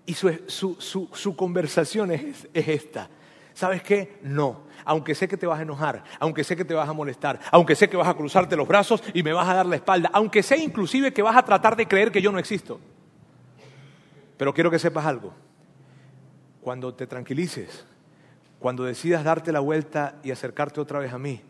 Y 0.05 0.13
su, 0.13 1.35
conversación 1.35 2.11
es 2.11 2.45
esta. 2.53 3.09
¿Sabes 3.53 3.81
qué? 3.81 4.19
No 4.21 4.65
aunque 4.85 5.15
sé 5.15 5.27
que 5.27 5.35
te 5.35 5.47
vas 5.47 5.59
a 5.59 5.63
enojar, 5.63 6.03
aunque 6.19 6.43
sé 6.43 6.55
que 6.55 6.63
te 6.63 6.73
vas 6.73 6.87
a 6.87 6.93
molestar, 6.93 7.39
aunque 7.51 7.75
sé 7.75 7.89
que 7.89 7.97
vas 7.97 8.07
a 8.07 8.13
cruzarte 8.13 8.55
los 8.55 8.67
brazos 8.67 9.03
y 9.13 9.23
me 9.23 9.33
vas 9.33 9.49
a 9.49 9.55
dar 9.55 9.65
la 9.65 9.75
espalda, 9.75 10.11
aunque 10.13 10.43
sé 10.43 10.57
inclusive 10.57 11.11
que 11.11 11.23
vas 11.23 11.35
a 11.35 11.43
tratar 11.43 11.75
de 11.75 11.87
creer 11.87 12.11
que 12.11 12.21
yo 12.21 12.31
no 12.31 12.39
existo. 12.39 12.79
Pero 14.37 14.53
quiero 14.53 14.69
que 14.69 14.79
sepas 14.79 15.05
algo. 15.05 15.33
Cuando 16.61 16.93
te 16.93 17.07
tranquilices, 17.07 17.85
cuando 18.59 18.83
decidas 18.83 19.23
darte 19.23 19.51
la 19.51 19.59
vuelta 19.59 20.19
y 20.23 20.31
acercarte 20.31 20.79
otra 20.79 20.99
vez 20.99 21.11
a 21.13 21.17
mí, 21.17 21.41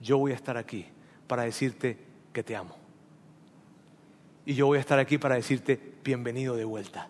yo 0.00 0.18
voy 0.18 0.32
a 0.32 0.36
estar 0.36 0.56
aquí 0.56 0.86
para 1.26 1.42
decirte 1.42 1.98
que 2.38 2.44
te 2.44 2.54
amo. 2.54 2.76
Y 4.46 4.54
yo 4.54 4.66
voy 4.66 4.78
a 4.78 4.80
estar 4.80 5.00
aquí 5.00 5.18
para 5.18 5.34
decirte 5.34 5.80
bienvenido 6.04 6.54
de 6.54 6.64
vuelta. 6.64 7.08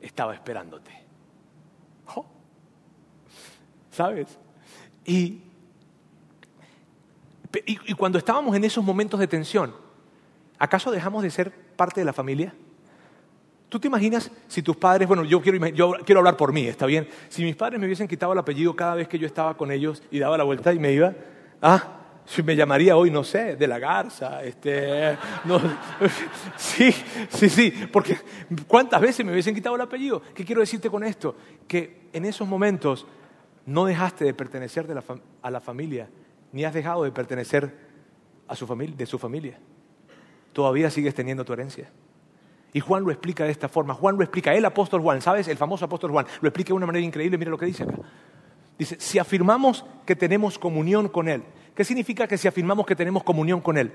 Estaba 0.00 0.34
esperándote. 0.34 0.90
¿sabes? 3.92 4.36
Y, 5.04 5.42
y, 7.64 7.94
cuando 7.94 8.18
estábamos 8.18 8.56
en 8.56 8.64
esos 8.64 8.84
momentos 8.84 9.20
de 9.20 9.28
tensión, 9.28 9.72
¿acaso 10.58 10.90
dejamos 10.90 11.22
de 11.22 11.30
ser 11.30 11.52
parte 11.76 12.00
de 12.00 12.04
la 12.04 12.12
familia? 12.12 12.52
¿Tú 13.68 13.78
te 13.78 13.86
imaginas 13.86 14.32
si 14.48 14.60
tus 14.60 14.76
padres, 14.76 15.06
bueno, 15.06 15.24
yo 15.24 15.40
quiero, 15.40 15.64
yo 15.68 15.94
quiero 16.04 16.18
hablar 16.18 16.36
por 16.36 16.52
mí, 16.52 16.66
¿está 16.66 16.84
bien? 16.84 17.08
Si 17.28 17.44
mis 17.44 17.54
padres 17.54 17.78
me 17.78 17.86
hubiesen 17.86 18.08
quitado 18.08 18.32
el 18.32 18.38
apellido 18.40 18.74
cada 18.74 18.96
vez 18.96 19.06
que 19.06 19.20
yo 19.20 19.26
estaba 19.26 19.56
con 19.56 19.70
ellos 19.70 20.02
y 20.10 20.18
daba 20.18 20.36
la 20.36 20.44
vuelta 20.44 20.74
y 20.74 20.80
me 20.80 20.92
iba, 20.92 21.14
ah, 21.62 21.96
me 22.44 22.56
llamaría 22.56 22.96
hoy, 22.96 23.10
no 23.10 23.22
sé, 23.24 23.56
de 23.56 23.66
la 23.66 23.78
garza, 23.78 24.42
este, 24.42 25.16
sí, 26.56 26.92
sí, 27.28 27.48
sí, 27.48 27.72
porque 27.92 28.18
¿cuántas 28.66 29.00
veces 29.00 29.24
me 29.24 29.32
hubiesen 29.32 29.54
quitado 29.54 29.76
el 29.76 29.80
apellido? 29.80 30.20
¿Qué 30.34 30.44
quiero 30.44 30.60
decirte 30.60 30.90
con 30.90 31.04
esto? 31.04 31.36
Que 31.68 32.08
en 32.12 32.24
esos 32.24 32.46
momentos 32.48 33.06
no 33.64 33.84
dejaste 33.84 34.24
de 34.24 34.34
pertenecer 34.34 34.86
a 35.42 35.50
la 35.50 35.60
familia, 35.60 36.08
ni 36.52 36.64
has 36.64 36.74
dejado 36.74 37.04
de 37.04 37.12
pertenecer 37.12 37.74
a 38.48 38.56
su 38.56 38.66
familia, 38.66 38.96
de 38.96 39.06
su 39.06 39.18
familia. 39.18 39.58
Todavía 40.52 40.90
sigues 40.90 41.14
teniendo 41.14 41.44
tu 41.44 41.52
herencia. 41.52 41.90
Y 42.72 42.80
Juan 42.80 43.04
lo 43.04 43.10
explica 43.10 43.44
de 43.44 43.50
esta 43.50 43.68
forma. 43.68 43.94
Juan 43.94 44.16
lo 44.16 44.22
explica, 44.22 44.54
el 44.54 44.64
apóstol 44.64 45.00
Juan, 45.00 45.22
¿sabes? 45.22 45.48
El 45.48 45.56
famoso 45.56 45.84
apóstol 45.84 46.10
Juan, 46.10 46.26
lo 46.40 46.48
explica 46.48 46.68
de 46.68 46.74
una 46.74 46.86
manera 46.86 47.04
increíble. 47.04 47.38
Mira 47.38 47.50
lo 47.50 47.58
que 47.58 47.66
dice 47.66 47.84
acá. 47.84 47.94
Dice, 48.78 48.96
si 48.98 49.18
afirmamos 49.18 49.84
que 50.04 50.14
tenemos 50.14 50.58
comunión 50.58 51.08
con 51.08 51.28
Él, 51.28 51.42
¿qué 51.76 51.84
significa 51.84 52.26
que 52.26 52.38
si 52.38 52.48
afirmamos 52.48 52.86
que 52.86 52.96
tenemos 52.96 53.22
comunión 53.22 53.60
con 53.60 53.78
Él? 53.78 53.92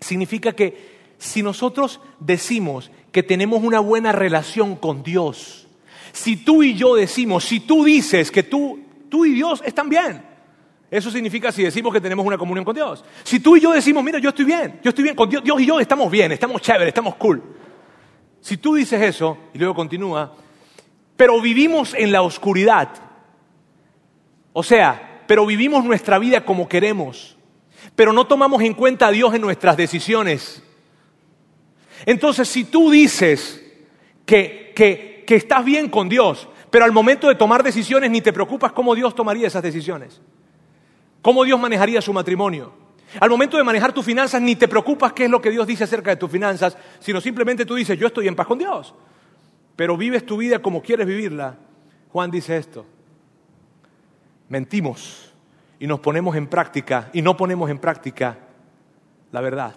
Significa 0.00 0.52
que 0.52 0.98
si 1.16 1.42
nosotros 1.42 2.00
decimos 2.20 2.90
que 3.12 3.22
tenemos 3.22 3.62
una 3.62 3.80
buena 3.80 4.12
relación 4.12 4.76
con 4.76 5.02
Dios, 5.02 5.68
si 6.12 6.36
tú 6.36 6.62
y 6.62 6.74
yo 6.74 6.96
decimos, 6.96 7.44
si 7.44 7.60
tú 7.60 7.84
dices 7.84 8.30
que 8.30 8.42
tú, 8.42 8.80
tú 9.08 9.24
y 9.24 9.32
Dios 9.32 9.62
están 9.64 9.88
bien, 9.88 10.22
eso 10.90 11.10
significa 11.10 11.52
si 11.52 11.62
decimos 11.62 11.92
que 11.92 12.00
tenemos 12.00 12.24
una 12.26 12.38
comunión 12.38 12.64
con 12.64 12.74
Dios. 12.74 13.04
Si 13.22 13.40
tú 13.40 13.56
y 13.56 13.60
yo 13.60 13.72
decimos, 13.72 14.02
mira, 14.02 14.18
yo 14.18 14.30
estoy 14.30 14.44
bien, 14.44 14.80
yo 14.82 14.88
estoy 14.88 15.04
bien, 15.04 15.16
con 15.16 15.28
Dios, 15.28 15.44
Dios 15.44 15.60
y 15.60 15.66
yo 15.66 15.78
estamos 15.80 16.10
bien, 16.10 16.32
estamos 16.32 16.62
chéveres, 16.62 16.88
estamos 16.88 17.14
cool. 17.16 17.42
Si 18.40 18.56
tú 18.56 18.74
dices 18.74 19.00
eso, 19.02 19.36
y 19.52 19.58
luego 19.58 19.74
continúa, 19.74 20.34
pero 21.16 21.40
vivimos 21.40 21.94
en 21.94 22.10
la 22.10 22.22
oscuridad, 22.22 22.88
o 24.52 24.62
sea, 24.62 25.07
pero 25.28 25.44
vivimos 25.44 25.84
nuestra 25.84 26.18
vida 26.18 26.42
como 26.42 26.68
queremos, 26.70 27.36
pero 27.94 28.14
no 28.14 28.26
tomamos 28.26 28.62
en 28.62 28.72
cuenta 28.72 29.08
a 29.08 29.10
Dios 29.10 29.34
en 29.34 29.42
nuestras 29.42 29.76
decisiones. 29.76 30.62
Entonces, 32.06 32.48
si 32.48 32.64
tú 32.64 32.90
dices 32.90 33.62
que, 34.24 34.72
que, 34.74 35.24
que 35.26 35.36
estás 35.36 35.66
bien 35.66 35.90
con 35.90 36.08
Dios, 36.08 36.48
pero 36.70 36.86
al 36.86 36.92
momento 36.92 37.28
de 37.28 37.34
tomar 37.34 37.62
decisiones 37.62 38.10
ni 38.10 38.22
te 38.22 38.32
preocupas 38.32 38.72
cómo 38.72 38.94
Dios 38.94 39.14
tomaría 39.14 39.46
esas 39.46 39.62
decisiones, 39.62 40.18
cómo 41.20 41.44
Dios 41.44 41.60
manejaría 41.60 42.00
su 42.00 42.14
matrimonio. 42.14 42.72
Al 43.20 43.28
momento 43.28 43.58
de 43.58 43.64
manejar 43.64 43.92
tus 43.92 44.06
finanzas 44.06 44.40
ni 44.40 44.56
te 44.56 44.66
preocupas 44.66 45.12
qué 45.12 45.26
es 45.26 45.30
lo 45.30 45.42
que 45.42 45.50
Dios 45.50 45.66
dice 45.66 45.84
acerca 45.84 46.08
de 46.08 46.16
tus 46.16 46.30
finanzas, 46.30 46.74
sino 47.00 47.20
simplemente 47.20 47.66
tú 47.66 47.74
dices, 47.74 47.98
yo 47.98 48.06
estoy 48.06 48.28
en 48.28 48.34
paz 48.34 48.46
con 48.46 48.58
Dios, 48.58 48.94
pero 49.76 49.94
vives 49.94 50.24
tu 50.24 50.38
vida 50.38 50.60
como 50.60 50.80
quieres 50.80 51.06
vivirla. 51.06 51.58
Juan 52.12 52.30
dice 52.30 52.56
esto, 52.56 52.86
mentimos 54.48 55.32
y 55.78 55.86
nos 55.86 56.00
ponemos 56.00 56.36
en 56.36 56.46
práctica 56.46 57.10
y 57.12 57.22
no 57.22 57.36
ponemos 57.36 57.70
en 57.70 57.78
práctica 57.78 58.38
la 59.32 59.40
verdad. 59.40 59.74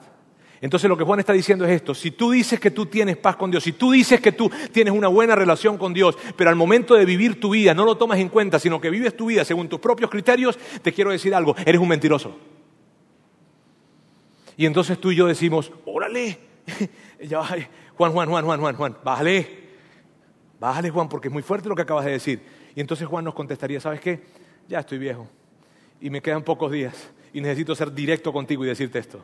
Entonces 0.61 0.87
lo 0.87 0.95
que 0.95 1.03
Juan 1.03 1.19
está 1.19 1.33
diciendo 1.33 1.65
es 1.65 1.71
esto, 1.71 1.95
si 1.95 2.11
tú 2.11 2.31
dices 2.31 2.59
que 2.59 2.69
tú 2.69 2.85
tienes 2.85 3.17
paz 3.17 3.35
con 3.35 3.49
Dios, 3.49 3.63
si 3.63 3.71
tú 3.71 3.91
dices 3.91 4.21
que 4.21 4.31
tú 4.31 4.49
tienes 4.71 4.93
una 4.93 5.07
buena 5.07 5.35
relación 5.35 5.77
con 5.77 5.91
Dios, 5.91 6.15
pero 6.37 6.51
al 6.51 6.55
momento 6.55 6.93
de 6.93 7.03
vivir 7.03 7.39
tu 7.39 7.49
vida 7.49 7.73
no 7.73 7.83
lo 7.83 7.97
tomas 7.97 8.19
en 8.19 8.29
cuenta, 8.29 8.59
sino 8.59 8.79
que 8.79 8.91
vives 8.91 9.17
tu 9.17 9.25
vida 9.25 9.43
según 9.43 9.67
tus 9.67 9.79
propios 9.79 10.11
criterios, 10.11 10.59
te 10.83 10.93
quiero 10.93 11.09
decir 11.09 11.33
algo, 11.33 11.55
eres 11.65 11.81
un 11.81 11.87
mentiroso. 11.87 12.37
Y 14.55 14.67
entonces 14.67 14.99
tú 15.01 15.11
y 15.11 15.15
yo 15.15 15.25
decimos, 15.25 15.71
órale, 15.85 16.37
Juan, 17.97 18.11
Juan, 18.11 18.29
Juan, 18.29 18.45
Juan, 18.45 18.59
Juan, 18.59 18.75
Juan, 18.75 18.97
bájale, 19.03 19.47
bájale 20.59 20.91
Juan, 20.91 21.09
porque 21.09 21.29
es 21.29 21.33
muy 21.33 21.41
fuerte 21.41 21.69
lo 21.69 21.75
que 21.75 21.81
acabas 21.81 22.05
de 22.05 22.11
decir. 22.11 22.41
Y 22.75 22.81
entonces 22.81 23.07
Juan 23.07 23.25
nos 23.25 23.33
contestaría, 23.33 23.79
¿sabes 23.79 23.99
qué? 23.99 24.21
Ya 24.67 24.79
estoy 24.79 24.97
viejo 24.97 25.27
y 25.99 26.09
me 26.09 26.21
quedan 26.21 26.43
pocos 26.43 26.71
días 26.71 27.11
y 27.33 27.41
necesito 27.41 27.75
ser 27.75 27.93
directo 27.93 28.33
contigo 28.33 28.65
y 28.65 28.67
decirte 28.67 28.99
esto. 28.99 29.23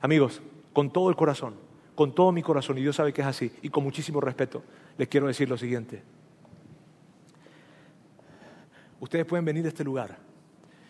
Amigos, 0.00 0.42
con 0.72 0.92
todo 0.92 1.08
el 1.08 1.16
corazón, 1.16 1.54
con 1.94 2.14
todo 2.14 2.32
mi 2.32 2.42
corazón, 2.42 2.76
y 2.78 2.82
Dios 2.82 2.96
sabe 2.96 3.12
que 3.12 3.22
es 3.22 3.26
así, 3.26 3.52
y 3.62 3.70
con 3.70 3.84
muchísimo 3.84 4.20
respeto, 4.20 4.62
les 4.98 5.08
quiero 5.08 5.28
decir 5.28 5.48
lo 5.48 5.56
siguiente. 5.56 6.02
Ustedes 9.00 9.24
pueden 9.24 9.44
venir 9.44 9.64
a 9.64 9.68
este 9.68 9.84
lugar 9.84 10.18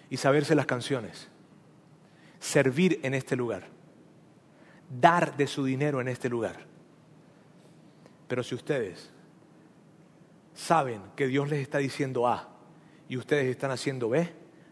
y 0.08 0.16
saberse 0.16 0.54
las 0.54 0.66
canciones, 0.66 1.28
servir 2.38 3.00
en 3.02 3.14
este 3.14 3.36
lugar, 3.36 3.68
dar 5.00 5.36
de 5.36 5.46
su 5.46 5.64
dinero 5.64 6.00
en 6.00 6.08
este 6.08 6.28
lugar. 6.28 6.66
Pero 8.26 8.42
si 8.42 8.54
ustedes 8.54 9.10
saben 10.54 11.02
que 11.16 11.26
Dios 11.26 11.48
les 11.50 11.60
está 11.60 11.78
diciendo 11.78 12.26
A 12.26 12.53
y 13.14 13.16
ustedes 13.16 13.48
están 13.48 13.70
haciendo 13.70 14.08
B, 14.08 14.28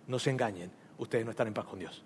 no 0.08 0.18
se 0.18 0.28
engañen, 0.28 0.68
ustedes 0.98 1.24
no 1.24 1.30
están 1.30 1.46
en 1.46 1.54
paz 1.54 1.64
con 1.64 1.78
Dios. 1.78 2.02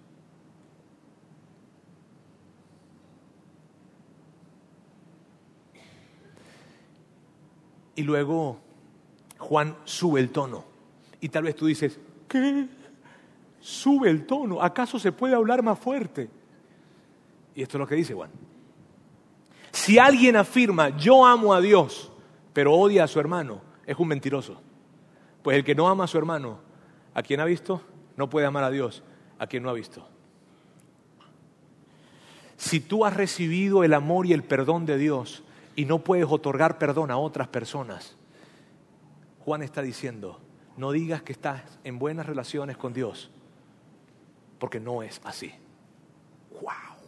Y 7.95 8.03
luego 8.03 8.59
Juan 9.39 9.78
sube 9.87 10.20
el 10.20 10.28
tono. 10.28 10.62
Y 11.22 11.30
tal 11.30 11.45
vez 11.45 11.57
tú 11.57 11.64
dices, 11.64 11.99
¿qué? 12.28 12.66
Sube 13.59 14.11
el 14.11 14.26
tono. 14.26 14.61
¿Acaso 14.61 14.99
se 14.99 15.12
puede 15.12 15.34
hablar 15.34 15.62
más 15.62 15.78
fuerte? 15.78 16.28
Y 17.55 17.62
esto 17.62 17.78
es 17.78 17.80
lo 17.80 17.87
que 17.87 17.95
dice 17.95 18.12
Juan. 18.12 18.30
Si 19.72 19.99
alguien 19.99 20.37
afirma, 20.37 20.91
yo 20.99 21.24
amo 21.24 21.55
a 21.55 21.62
Dios, 21.62 22.12
pero 22.53 22.74
odia 22.74 23.05
a 23.05 23.09
su 23.09 23.18
hermano, 23.18 23.62
es 23.87 23.97
un 23.99 24.09
mentiroso. 24.09 24.65
Pues 25.47 25.59
el 25.59 25.62
que 25.62 25.76
no 25.76 25.86
ama 25.86 26.03
a 26.03 26.07
su 26.09 26.18
hermano, 26.18 26.59
a 27.14 27.22
quien 27.22 27.38
ha 27.38 27.44
visto, 27.44 27.80
no 28.16 28.28
puede 28.28 28.47
amar 28.47 28.64
a 28.64 28.70
Dios, 28.72 29.05
a 29.38 29.47
quien 29.47 29.62
no 29.62 29.70
ha 29.70 29.74
visto. 29.74 30.05
Si 32.57 32.80
tú 32.80 33.05
has 33.05 33.14
recibido 33.14 33.84
el 33.84 33.94
amor 33.94 34.26
y 34.26 34.32
el 34.32 34.42
perdón 34.42 34.86
de 34.86 34.99
Dios, 34.99 35.44
y 35.76 35.84
no 35.84 36.01
puedes 36.01 36.26
otorgar 36.28 36.78
perdón 36.78 37.12
a 37.12 37.18
otras 37.18 37.47
personas. 37.47 38.16
Juan 39.44 39.62
está 39.62 39.82
diciendo, 39.82 40.40
no 40.76 40.90
digas 40.90 41.22
que 41.22 41.30
estás 41.30 41.78
en 41.84 42.01
buenas 42.01 42.26
relaciones 42.26 42.76
con 42.76 42.92
Dios, 42.92 43.30
porque 44.59 44.80
no 44.80 45.05
es 45.05 45.20
así. 45.22 45.53
¡Wow! 46.61 46.99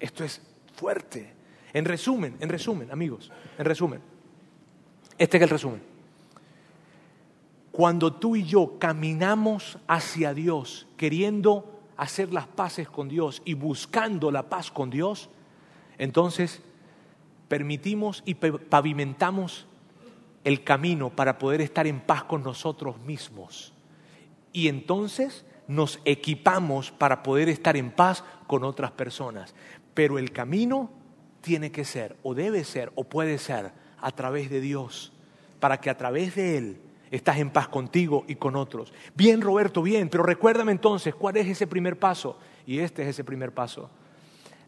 Esto 0.00 0.24
es 0.24 0.42
fuerte. 0.74 1.34
En 1.72 1.84
resumen, 1.84 2.36
en 2.40 2.48
resumen, 2.48 2.90
amigos, 2.90 3.30
en 3.56 3.64
resumen. 3.64 4.00
Este 5.16 5.36
es 5.36 5.42
el 5.44 5.48
resumen. 5.48 5.89
Cuando 7.80 8.12
tú 8.12 8.36
y 8.36 8.44
yo 8.44 8.78
caminamos 8.78 9.78
hacia 9.88 10.34
Dios, 10.34 10.86
queriendo 10.98 11.80
hacer 11.96 12.30
las 12.30 12.46
paces 12.46 12.90
con 12.90 13.08
Dios 13.08 13.40
y 13.46 13.54
buscando 13.54 14.30
la 14.30 14.50
paz 14.50 14.70
con 14.70 14.90
Dios, 14.90 15.30
entonces 15.96 16.60
permitimos 17.48 18.22
y 18.26 18.34
pavimentamos 18.34 19.66
el 20.44 20.62
camino 20.62 21.08
para 21.08 21.38
poder 21.38 21.62
estar 21.62 21.86
en 21.86 22.00
paz 22.00 22.24
con 22.24 22.42
nosotros 22.42 23.00
mismos. 23.00 23.72
Y 24.52 24.68
entonces 24.68 25.46
nos 25.66 26.00
equipamos 26.04 26.90
para 26.90 27.22
poder 27.22 27.48
estar 27.48 27.78
en 27.78 27.92
paz 27.92 28.24
con 28.46 28.62
otras 28.62 28.90
personas. 28.90 29.54
Pero 29.94 30.18
el 30.18 30.32
camino 30.32 30.90
tiene 31.40 31.72
que 31.72 31.86
ser, 31.86 32.14
o 32.24 32.34
debe 32.34 32.62
ser, 32.64 32.92
o 32.94 33.04
puede 33.04 33.38
ser, 33.38 33.72
a 34.02 34.10
través 34.10 34.50
de 34.50 34.60
Dios, 34.60 35.14
para 35.60 35.80
que 35.80 35.88
a 35.88 35.96
través 35.96 36.34
de 36.34 36.58
Él 36.58 36.89
estás 37.10 37.38
en 37.38 37.50
paz 37.50 37.68
contigo 37.68 38.24
y 38.28 38.36
con 38.36 38.56
otros. 38.56 38.92
Bien, 39.14 39.40
Roberto, 39.40 39.82
bien, 39.82 40.08
pero 40.08 40.22
recuérdame 40.22 40.72
entonces 40.72 41.14
cuál 41.14 41.36
es 41.36 41.46
ese 41.46 41.66
primer 41.66 41.98
paso. 41.98 42.38
Y 42.66 42.78
este 42.78 43.02
es 43.02 43.08
ese 43.08 43.24
primer 43.24 43.52
paso. 43.52 43.90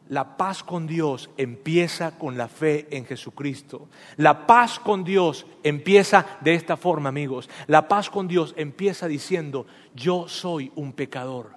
La 0.08 0.36
paz 0.36 0.62
con 0.62 0.86
Dios 0.86 1.30
empieza 1.36 2.18
con 2.18 2.36
la 2.36 2.48
fe 2.48 2.88
en 2.90 3.06
Jesucristo. 3.06 3.88
La 4.16 4.46
paz 4.46 4.78
con 4.78 5.04
Dios 5.04 5.46
empieza 5.62 6.26
de 6.40 6.54
esta 6.54 6.76
forma, 6.76 7.08
amigos. 7.08 7.48
La 7.66 7.88
paz 7.88 8.10
con 8.10 8.28
Dios 8.28 8.52
empieza 8.56 9.06
diciendo, 9.06 9.66
yo 9.94 10.28
soy 10.28 10.72
un 10.74 10.92
pecador. 10.92 11.50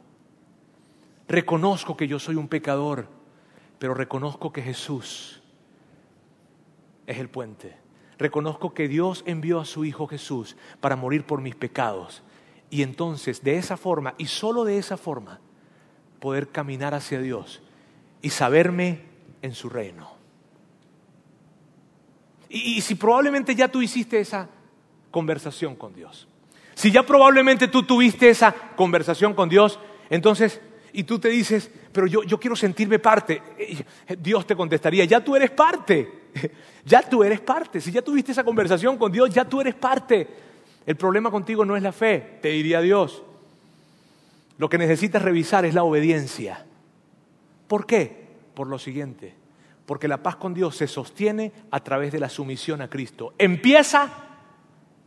Reconozco 1.28 1.98
que 1.98 2.08
yo 2.08 2.20
soy 2.20 2.36
un 2.36 2.48
pecador, 2.48 3.08
pero 3.80 3.96
reconozco 3.96 4.54
que 4.54 4.62
Jesús 4.62 5.42
es 7.08 7.18
el 7.18 7.30
puente. 7.30 7.85
Reconozco 8.18 8.74
que 8.74 8.88
Dios 8.88 9.24
envió 9.26 9.59
a 9.59 9.66
su 9.66 9.86
Hijo 9.86 10.07
Jesús 10.07 10.55
para 10.80 10.95
morir 10.95 11.26
por 11.26 11.41
mis 11.41 11.55
pecados. 11.55 12.24
Y 12.70 12.82
entonces, 12.82 13.43
de 13.43 13.57
esa 13.57 13.78
forma, 13.78 14.16
y 14.18 14.26
solo 14.28 14.63
de 14.63 14.78
esa 14.78 14.97
forma, 14.97 15.39
poder 16.20 16.49
caminar 16.49 16.93
hacia 16.93 17.20
Dios 17.20 17.61
y 18.22 18.30
saberme 18.30 19.01
en 19.41 19.53
su 19.53 19.70
reino. 19.70 20.16
Y, 22.49 22.82
si 22.82 22.95
probablemente 22.95 23.53
ya 23.53 23.68
tú 23.68 23.82
hiciste 23.82 24.20
esa 24.20 24.49
conversación 25.11 25.76
con 25.76 25.93
Dios, 25.93 26.28
si 26.74 26.91
ya 26.91 27.03
probablemente 27.03 27.68
tú 27.68 27.84
tuviste 27.84 28.30
esa 28.30 28.53
conversación 28.76 29.34
con 29.34 29.49
Dios, 29.49 29.80
entonces, 30.09 30.61
y 30.93 31.03
tú 31.03 31.20
te 31.20 31.30
dices, 31.30 31.70
pero 31.91 32.07
yo, 32.07 32.24
yo 32.24 32.39
quiero 32.39 32.55
sentirme 32.55 32.99
parte, 32.99 33.41
Dios 34.20 34.47
te 34.47 34.55
contestaría, 34.55 35.05
ya 35.05 35.24
tú 35.24 35.36
eres 35.36 35.51
parte, 35.51 36.24
ya 36.86 37.02
tú 37.02 37.24
eres 37.24 37.40
parte, 37.42 37.82
si 37.82 37.92
ya 37.92 38.02
tuviste 38.02 38.32
esa 38.32 38.44
conversación 38.44 38.98
con 38.98 39.12
Dios, 39.12 39.30
ya 39.30 39.46
tú 39.46 39.62
eres 39.62 39.76
parte. 39.76 40.28
El 40.86 40.96
problema 40.96 41.32
contigo 41.32 41.66
no 41.66 41.76
es 41.76 41.84
la 41.84 41.92
fe, 41.92 42.40
te 42.42 42.50
diría 42.50 42.82
Dios. 42.82 43.24
Lo 44.58 44.70
que 44.70 44.78
necesitas 44.78 45.22
revisar 45.22 45.66
es 45.66 45.74
la 45.74 45.84
obediencia. 45.84 46.66
¿Por 47.68 47.86
qué? 47.86 48.26
Por 48.54 48.68
lo 48.68 48.80
siguiente, 48.80 49.34
porque 49.86 50.08
la 50.08 50.24
paz 50.24 50.38
con 50.38 50.54
Dios 50.54 50.78
se 50.78 50.88
sostiene 50.88 51.52
a 51.72 51.82
través 51.82 52.12
de 52.12 52.20
la 52.20 52.30
sumisión 52.30 52.82
a 52.82 52.90
Cristo. 52.90 53.34
Empieza 53.38 54.12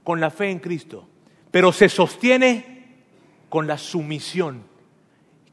con 0.05 0.21
la 0.21 0.31
fe 0.31 0.51
en 0.51 0.59
Cristo, 0.59 1.07
pero 1.51 1.73
se 1.73 1.89
sostiene 1.89 2.99
con 3.49 3.67
la 3.67 3.79
sumisión. 3.79 4.65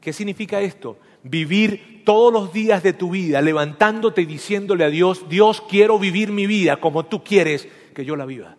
¿Qué 0.00 0.12
significa 0.12 0.60
esto? 0.60 0.98
Vivir 1.28 2.02
todos 2.04 2.32
los 2.32 2.52
días 2.52 2.82
de 2.82 2.92
tu 2.92 3.10
vida 3.10 3.42
levantándote 3.42 4.22
y 4.22 4.26
diciéndole 4.26 4.84
a 4.84 4.90
Dios, 4.90 5.28
Dios 5.28 5.62
quiero 5.68 5.98
vivir 5.98 6.30
mi 6.30 6.46
vida 6.46 6.76
como 6.76 7.04
tú 7.04 7.24
quieres 7.24 7.68
que 7.94 8.04
yo 8.04 8.14
la 8.14 8.24
viva. 8.24 8.56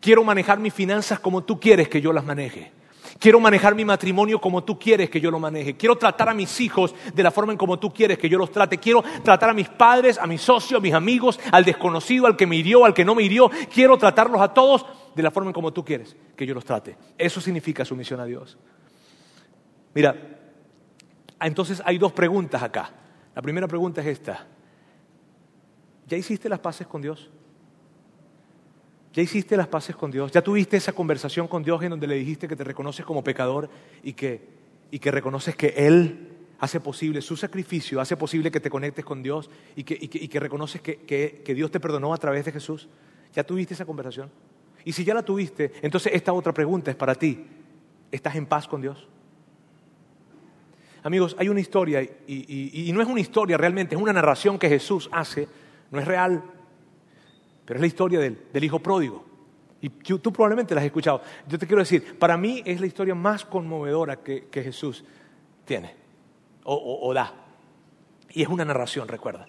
Quiero 0.00 0.22
manejar 0.22 0.58
mis 0.58 0.74
finanzas 0.74 1.18
como 1.18 1.42
tú 1.44 1.58
quieres 1.58 1.88
que 1.88 2.00
yo 2.00 2.12
las 2.12 2.24
maneje. 2.24 2.72
Quiero 3.18 3.40
manejar 3.40 3.74
mi 3.74 3.84
matrimonio 3.84 4.40
como 4.40 4.62
tú 4.62 4.78
quieres 4.78 5.10
que 5.10 5.20
yo 5.20 5.30
lo 5.30 5.40
maneje. 5.40 5.76
Quiero 5.76 5.96
tratar 5.96 6.28
a 6.28 6.34
mis 6.34 6.60
hijos 6.60 6.94
de 7.12 7.22
la 7.22 7.30
forma 7.30 7.52
en 7.52 7.58
como 7.58 7.78
tú 7.78 7.92
quieres 7.92 8.18
que 8.18 8.28
yo 8.28 8.38
los 8.38 8.52
trate. 8.52 8.78
Quiero 8.78 9.02
tratar 9.24 9.50
a 9.50 9.54
mis 9.54 9.68
padres, 9.68 10.18
a 10.18 10.26
mis 10.26 10.40
socios, 10.40 10.78
a 10.78 10.82
mis 10.82 10.94
amigos, 10.94 11.40
al 11.50 11.64
desconocido, 11.64 12.26
al 12.26 12.36
que 12.36 12.46
me 12.46 12.56
hirió, 12.56 12.84
al 12.84 12.94
que 12.94 13.04
no 13.04 13.14
me 13.14 13.22
hirió. 13.22 13.50
Quiero 13.72 13.96
tratarlos 13.96 14.40
a 14.40 14.52
todos 14.52 14.86
de 15.14 15.22
la 15.22 15.30
forma 15.30 15.50
en 15.50 15.54
como 15.54 15.72
tú 15.72 15.84
quieres 15.84 16.14
que 16.36 16.46
yo 16.46 16.54
los 16.54 16.64
trate. 16.64 16.96
Eso 17.16 17.40
significa 17.40 17.84
sumisión 17.84 18.20
a 18.20 18.24
Dios. 18.24 18.56
Mira, 19.94 20.37
entonces 21.40 21.82
hay 21.84 21.98
dos 21.98 22.12
preguntas 22.12 22.62
acá. 22.62 22.90
La 23.34 23.42
primera 23.42 23.68
pregunta 23.68 24.00
es 24.00 24.06
esta. 24.06 24.46
¿Ya 26.06 26.16
hiciste 26.16 26.48
las 26.48 26.58
paces 26.58 26.86
con 26.86 27.02
Dios? 27.02 27.30
¿Ya 29.12 29.22
hiciste 29.22 29.56
las 29.56 29.68
paces 29.68 29.94
con 29.94 30.10
Dios? 30.10 30.32
¿Ya 30.32 30.42
tuviste 30.42 30.76
esa 30.76 30.92
conversación 30.92 31.48
con 31.48 31.62
Dios 31.62 31.82
en 31.82 31.90
donde 31.90 32.06
le 32.06 32.16
dijiste 32.16 32.48
que 32.48 32.56
te 32.56 32.64
reconoces 32.64 33.04
como 33.04 33.22
pecador 33.22 33.68
y 34.02 34.12
que, 34.14 34.48
y 34.90 34.98
que 34.98 35.10
reconoces 35.10 35.54
que 35.54 35.74
Él 35.76 36.28
hace 36.60 36.80
posible 36.80 37.22
su 37.22 37.36
sacrificio, 37.36 38.00
hace 38.00 38.16
posible 38.16 38.50
que 38.50 38.60
te 38.60 38.70
conectes 38.70 39.04
con 39.04 39.22
Dios 39.22 39.50
y 39.76 39.84
que, 39.84 39.96
y 40.00 40.28
que, 40.28 40.40
reconoces 40.40 40.80
que, 40.80 40.98
que 41.44 41.54
Dios 41.54 41.70
te 41.70 41.80
perdonó 41.80 42.12
a 42.12 42.18
través 42.18 42.44
de 42.44 42.52
Jesús? 42.52 42.88
¿Ya 43.34 43.44
tuviste 43.44 43.74
esa 43.74 43.84
conversación? 43.84 44.30
Y 44.84 44.92
si 44.92 45.04
ya 45.04 45.14
la 45.14 45.22
tuviste, 45.22 45.72
entonces 45.82 46.12
esta 46.14 46.32
otra 46.32 46.52
pregunta 46.52 46.90
es 46.90 46.96
para 46.96 47.14
ti. 47.14 47.44
¿Estás 48.10 48.36
en 48.36 48.46
paz 48.46 48.66
con 48.66 48.80
Dios? 48.80 49.06
Amigos, 51.02 51.36
hay 51.38 51.48
una 51.48 51.60
historia, 51.60 52.02
y, 52.02 52.90
no 52.92 53.00
es 53.00 53.08
una 53.08 53.20
historia 53.20 53.56
realmente, 53.56 53.94
es 53.94 54.00
una 54.00 54.12
narración 54.12 54.58
que 54.58 54.68
Jesús 54.68 55.08
hace, 55.12 55.48
no 55.90 56.00
es 56.00 56.06
real, 56.06 56.42
pero 57.64 57.78
es 57.78 57.80
la 57.80 57.86
historia 57.86 58.20
del, 58.20 58.64
hijo 58.64 58.78
pródigo. 58.80 59.24
Y 59.80 59.90
tú, 59.90 60.32
probablemente 60.32 60.74
la 60.74 60.80
has 60.80 60.86
escuchado. 60.86 61.22
Yo 61.46 61.58
te 61.58 61.66
quiero 61.66 61.80
decir, 61.80 62.18
para 62.18 62.36
mí 62.36 62.62
es 62.64 62.80
la 62.80 62.86
historia 62.86 63.14
más 63.14 63.44
conmovedora 63.44 64.16
que, 64.16 64.48
Jesús 64.52 65.04
tiene 65.64 65.94
o, 66.64 67.12
da. 67.14 67.32
Y 68.30 68.42
es 68.42 68.48
una 68.48 68.64
narración, 68.64 69.06
recuerda. 69.06 69.46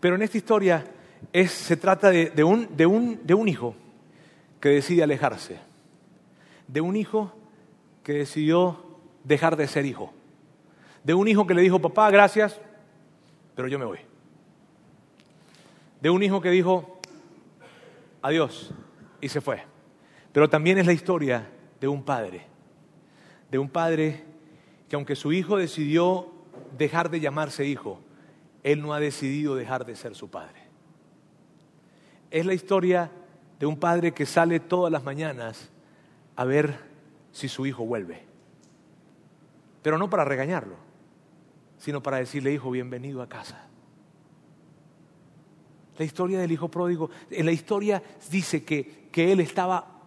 Pero 0.00 0.16
en 0.16 0.22
esta 0.22 0.38
historia 0.38 0.84
se 1.32 1.76
trata 1.76 2.10
de 2.10 2.44
un 2.44 3.48
hijo 3.48 3.76
que 4.60 4.68
decide 4.68 5.02
alejarse, 5.02 5.58
de 6.68 6.80
un 6.80 6.96
hijo 6.96 7.32
que 8.02 8.12
decidió 8.12 8.84
dejar 9.24 9.56
de 9.56 9.66
ser 9.66 9.86
hijo, 9.86 10.12
de 11.04 11.14
un 11.14 11.28
hijo 11.28 11.46
que 11.46 11.54
le 11.54 11.62
dijo, 11.62 11.78
papá, 11.78 12.10
gracias, 12.10 12.60
pero 13.54 13.68
yo 13.68 13.78
me 13.78 13.84
voy, 13.84 13.98
de 16.00 16.10
un 16.10 16.22
hijo 16.22 16.40
que 16.40 16.50
dijo, 16.50 16.98
adiós, 18.22 18.72
y 19.20 19.28
se 19.28 19.40
fue. 19.40 19.62
Pero 20.32 20.48
también 20.48 20.78
es 20.78 20.86
la 20.86 20.92
historia 20.92 21.48
de 21.80 21.88
un 21.88 22.02
padre, 22.02 22.46
de 23.50 23.58
un 23.58 23.68
padre 23.68 24.24
que 24.88 24.96
aunque 24.96 25.16
su 25.16 25.32
hijo 25.32 25.56
decidió 25.56 26.28
dejar 26.76 27.10
de 27.10 27.20
llamarse 27.20 27.64
hijo, 27.64 28.00
él 28.62 28.82
no 28.82 28.92
ha 28.92 29.00
decidido 29.00 29.56
dejar 29.56 29.84
de 29.84 29.96
ser 29.96 30.14
su 30.14 30.28
padre. 30.28 30.60
Es 32.30 32.46
la 32.46 32.54
historia 32.54 33.10
de 33.58 33.66
un 33.66 33.78
padre 33.78 34.12
que 34.12 34.26
sale 34.26 34.60
todas 34.60 34.92
las 34.92 35.04
mañanas 35.04 35.70
a 36.36 36.44
ver 36.44 36.78
si 37.32 37.48
su 37.48 37.66
hijo 37.66 37.84
vuelve. 37.84 38.24
Pero 39.82 39.98
no 39.98 40.08
para 40.10 40.24
regañarlo, 40.24 40.76
sino 41.80 42.02
para 42.02 42.18
decirle, 42.18 42.52
hijo, 42.52 42.70
bienvenido 42.70 43.22
a 43.22 43.28
casa. 43.28 43.66
La 45.98 46.04
historia 46.04 46.38
del 46.38 46.52
hijo 46.52 46.68
pródigo, 46.68 47.10
en 47.30 47.46
la 47.46 47.52
historia 47.52 48.02
dice 48.30 48.64
que, 48.64 49.08
que 49.10 49.32
él 49.32 49.40
estaba 49.40 50.02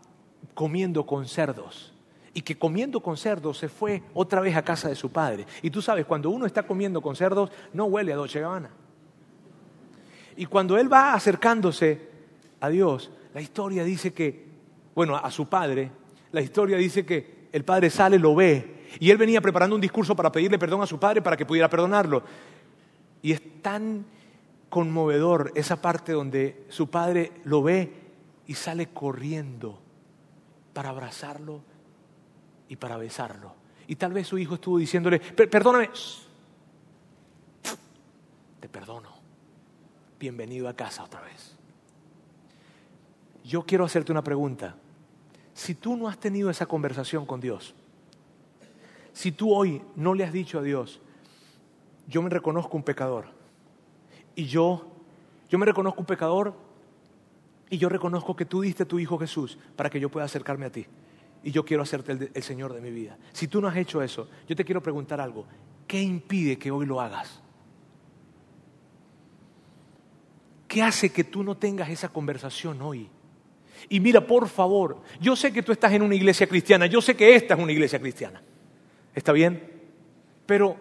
comiendo 0.54 1.06
con 1.06 1.28
cerdos 1.28 1.92
y 2.34 2.42
que 2.42 2.58
comiendo 2.58 3.02
con 3.02 3.18
cerdos 3.18 3.58
se 3.58 3.70
fue 3.70 4.04
otra 4.14 4.40
vez 4.40 4.56
a 4.56 4.64
casa 4.64 4.88
de 4.88 4.96
su 4.96 5.12
padre. 5.12 5.46
Y 5.62 5.72
tú 5.72 5.82
sabes, 5.82 6.06
cuando 6.06 6.30
uno 6.30 6.46
está 6.46 6.64
comiendo 6.64 7.02
con 7.02 7.16
cerdos, 7.16 7.52
no 7.74 7.86
huele 7.86 8.14
a 8.14 8.18
Dolce 8.18 8.40
Gabbana. 8.40 8.70
Y 10.36 10.46
cuando 10.46 10.78
él 10.78 10.92
va 10.92 11.14
acercándose 11.14 12.10
a 12.60 12.70
Dios, 12.70 13.12
la 13.34 13.42
historia 13.42 13.84
dice 13.84 14.14
que, 14.14 14.46
bueno, 14.96 15.16
a 15.16 15.30
su 15.32 15.48
padre, 15.48 15.92
la 16.32 16.42
historia 16.42 16.78
dice 16.78 17.06
que 17.06 17.48
el 17.52 17.64
padre 17.64 17.90
sale, 17.90 18.18
lo 18.18 18.34
ve, 18.36 18.83
y 19.00 19.10
él 19.10 19.18
venía 19.18 19.41
preparando 19.41 19.76
un 19.76 19.82
discurso 19.82 20.16
para 20.16 20.32
pedirle 20.32 20.60
perdón 20.60 20.82
a 20.82 20.88
su 20.88 21.00
padre 21.00 21.22
para 21.22 21.38
que 21.38 21.46
pudiera 21.46 21.70
perdonarlo. 21.70 22.24
Y 23.22 23.32
es 23.32 23.62
tan 23.62 24.06
conmovedor 24.70 25.52
esa 25.56 25.82
parte 25.82 26.14
donde 26.14 26.66
su 26.70 26.89
padre 26.89 27.32
lo 27.44 27.64
ve 27.64 27.94
y 28.48 28.56
sale 28.56 28.88
corriendo 28.89 29.80
para 30.74 30.89
abrazarlo 30.89 31.62
y 32.68 32.76
para 32.76 32.98
besarlo. 32.98 33.56
Y 33.88 33.96
tal 33.96 34.14
vez 34.14 34.28
su 34.28 34.38
hijo 34.38 34.56
estuvo 34.56 34.78
diciéndole, 34.78 35.20
perdóname, 35.20 35.89
te 38.60 38.70
perdono, 38.70 39.10
bienvenido 40.20 40.68
a 40.68 40.74
casa 40.74 41.04
otra 41.04 41.22
vez. 41.22 41.56
Yo 43.44 43.64
quiero 43.64 43.86
hacerte 43.86 44.12
una 44.12 44.24
pregunta. 44.24 44.76
Si 45.54 45.76
tú 45.76 45.96
no 45.96 46.08
has 46.08 46.18
tenido 46.18 46.50
esa 46.50 46.66
conversación 46.66 47.26
con 47.26 47.41
Dios, 47.41 47.76
si 49.14 49.32
tú 49.32 49.53
hoy 49.53 49.82
no 49.95 50.14
le 50.14 50.24
has 50.24 50.34
dicho 50.34 50.59
a 50.59 50.61
Dios, 50.61 50.99
yo 52.07 52.22
me 52.22 52.30
reconozco 52.30 52.76
un 52.76 52.84
pecador, 52.84 53.26
y 54.36 54.45
yo, 54.45 54.88
yo 55.49 55.57
me 55.57 55.66
reconozco 55.66 56.01
un 56.01 56.05
pecador, 56.05 56.53
y 57.70 57.78
yo 57.78 57.89
reconozco 57.89 58.36
que 58.36 58.45
tú 58.45 58.61
diste 58.61 58.84
a 58.84 58.88
tu 58.88 58.99
Hijo 58.99 59.18
Jesús 59.18 59.57
para 59.76 59.89
que 59.89 59.99
yo 59.99 60.09
pueda 60.09 60.26
acercarme 60.26 60.66
a 60.66 60.72
ti 60.72 60.86
y 61.43 61.51
yo 61.51 61.66
quiero 61.66 61.84
hacerte 61.84 62.32
el, 62.34 62.43
Señor 62.43 62.74
de 62.74 62.82
mi 62.82 62.89
vida. 62.89 63.18
Si 63.34 63.47
tú 63.47 63.59
no 63.59 63.68
has 63.68 63.76
hecho 63.76 64.01
eso, 64.01 64.30
yo 64.47 64.55
te 64.55 64.64
quiero 64.64 64.82
preguntar 64.82 65.20
algo. 65.20 65.45
¿Qué 65.86 66.01
impide 66.01 66.57
que 66.57 66.72
hoy 66.72 66.86
lo 66.86 67.01
hagas? 67.01 67.41
¿Qué 70.68 70.82
hace 70.82 71.11
que 71.11 71.26
tú 71.26 71.43
no 71.43 71.57
tengas 71.57 71.89
esa 71.89 72.09
conversación 72.09 72.82
hoy? 72.82 73.09
Y 73.89 73.99
mira, 73.99 74.26
por 74.26 74.47
favor, 74.47 75.01
yo 75.20 75.36
sé 75.36 75.51
que 75.51 75.61
tú 75.61 75.74
estás 75.74 75.91
en 75.91 76.01
una 76.01 76.16
iglesia 76.16 76.47
cristiana, 76.47 76.86
yo 76.86 77.01
sé 77.01 77.16
que 77.16 77.36
esta 77.36 77.53
es 77.55 77.59
una 77.59 77.74
iglesia 77.74 77.99
cristiana. 77.99 78.41
¿Está 79.16 79.32
bien? 79.32 79.72
Pero, 80.45 80.76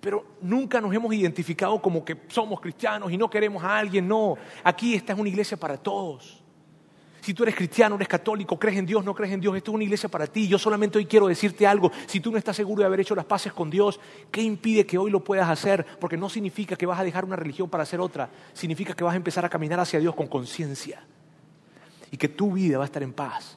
pero 0.00 0.24
nunca 0.40 0.80
nos 0.80 0.94
hemos 0.94 1.12
identificado 1.14 1.80
como 1.80 2.04
que 2.04 2.16
somos 2.28 2.60
cristianos 2.60 3.10
y 3.10 3.16
no 3.16 3.30
queremos 3.30 3.62
a 3.62 3.78
alguien. 3.78 4.06
No, 4.06 4.36
aquí 4.62 4.94
esta 4.94 5.12
es 5.12 5.18
una 5.18 5.28
iglesia 5.28 5.56
para 5.56 5.76
todos. 5.76 6.42
Si 7.22 7.34
tú 7.34 7.44
eres 7.44 7.54
cristiano, 7.54 7.94
eres 7.94 8.08
católico, 8.08 8.58
crees 8.58 8.78
en 8.78 8.84
Dios, 8.84 9.04
no 9.04 9.14
crees 9.14 9.32
en 9.32 9.40
Dios, 9.40 9.56
esto 9.56 9.70
es 9.70 9.74
una 9.76 9.84
iglesia 9.84 10.08
para 10.08 10.26
ti. 10.26 10.48
Yo 10.48 10.58
solamente 10.58 10.98
hoy 10.98 11.06
quiero 11.06 11.28
decirte 11.28 11.64
algo. 11.64 11.92
Si 12.06 12.18
tú 12.18 12.32
no 12.32 12.36
estás 12.36 12.56
seguro 12.56 12.80
de 12.80 12.86
haber 12.86 12.98
hecho 12.98 13.14
las 13.14 13.24
paces 13.24 13.52
con 13.52 13.70
Dios, 13.70 14.00
¿qué 14.32 14.42
impide 14.42 14.84
que 14.84 14.98
hoy 14.98 15.08
lo 15.08 15.22
puedas 15.22 15.48
hacer? 15.48 15.86
Porque 16.00 16.16
no 16.16 16.28
significa 16.28 16.74
que 16.74 16.84
vas 16.84 16.98
a 16.98 17.04
dejar 17.04 17.24
una 17.24 17.36
religión 17.36 17.70
para 17.70 17.84
hacer 17.84 18.00
otra. 18.00 18.28
Significa 18.52 18.94
que 18.94 19.04
vas 19.04 19.14
a 19.14 19.16
empezar 19.16 19.44
a 19.44 19.48
caminar 19.48 19.78
hacia 19.78 20.00
Dios 20.00 20.16
con 20.16 20.26
conciencia. 20.26 21.04
Y 22.10 22.16
que 22.16 22.28
tu 22.28 22.54
vida 22.54 22.78
va 22.78 22.84
a 22.84 22.86
estar 22.86 23.04
en 23.04 23.12
paz. 23.12 23.56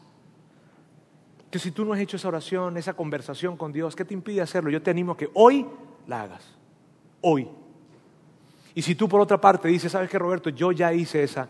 Si 1.60 1.72
tú 1.72 1.86
no 1.86 1.94
has 1.94 2.00
hecho 2.00 2.18
esa 2.18 2.28
oración, 2.28 2.78
esa 2.78 2.94
conversación 2.94 3.58
con 3.58 3.72
Dios, 3.72 3.96
¿qué 3.96 4.06
te 4.06 4.14
impide 4.14 4.42
hacerlo? 4.42 4.70
Yo 4.70 4.82
te 4.82 4.92
animo 4.92 5.14
a 5.14 5.18
que 5.18 5.30
hoy 5.34 5.66
la 6.08 6.24
hagas. 6.24 6.44
Hoy. 7.22 7.48
Y 8.74 8.82
si 8.82 8.96
tú 8.96 9.08
por 9.08 9.22
otra 9.22 9.40
parte 9.40 9.68
dices, 9.68 9.92
¿sabes 9.92 10.10
qué, 10.10 10.20
Roberto? 10.20 10.50
Yo 10.50 10.72
ya 10.72 10.94
hice 10.94 11.24
esa 11.24 11.48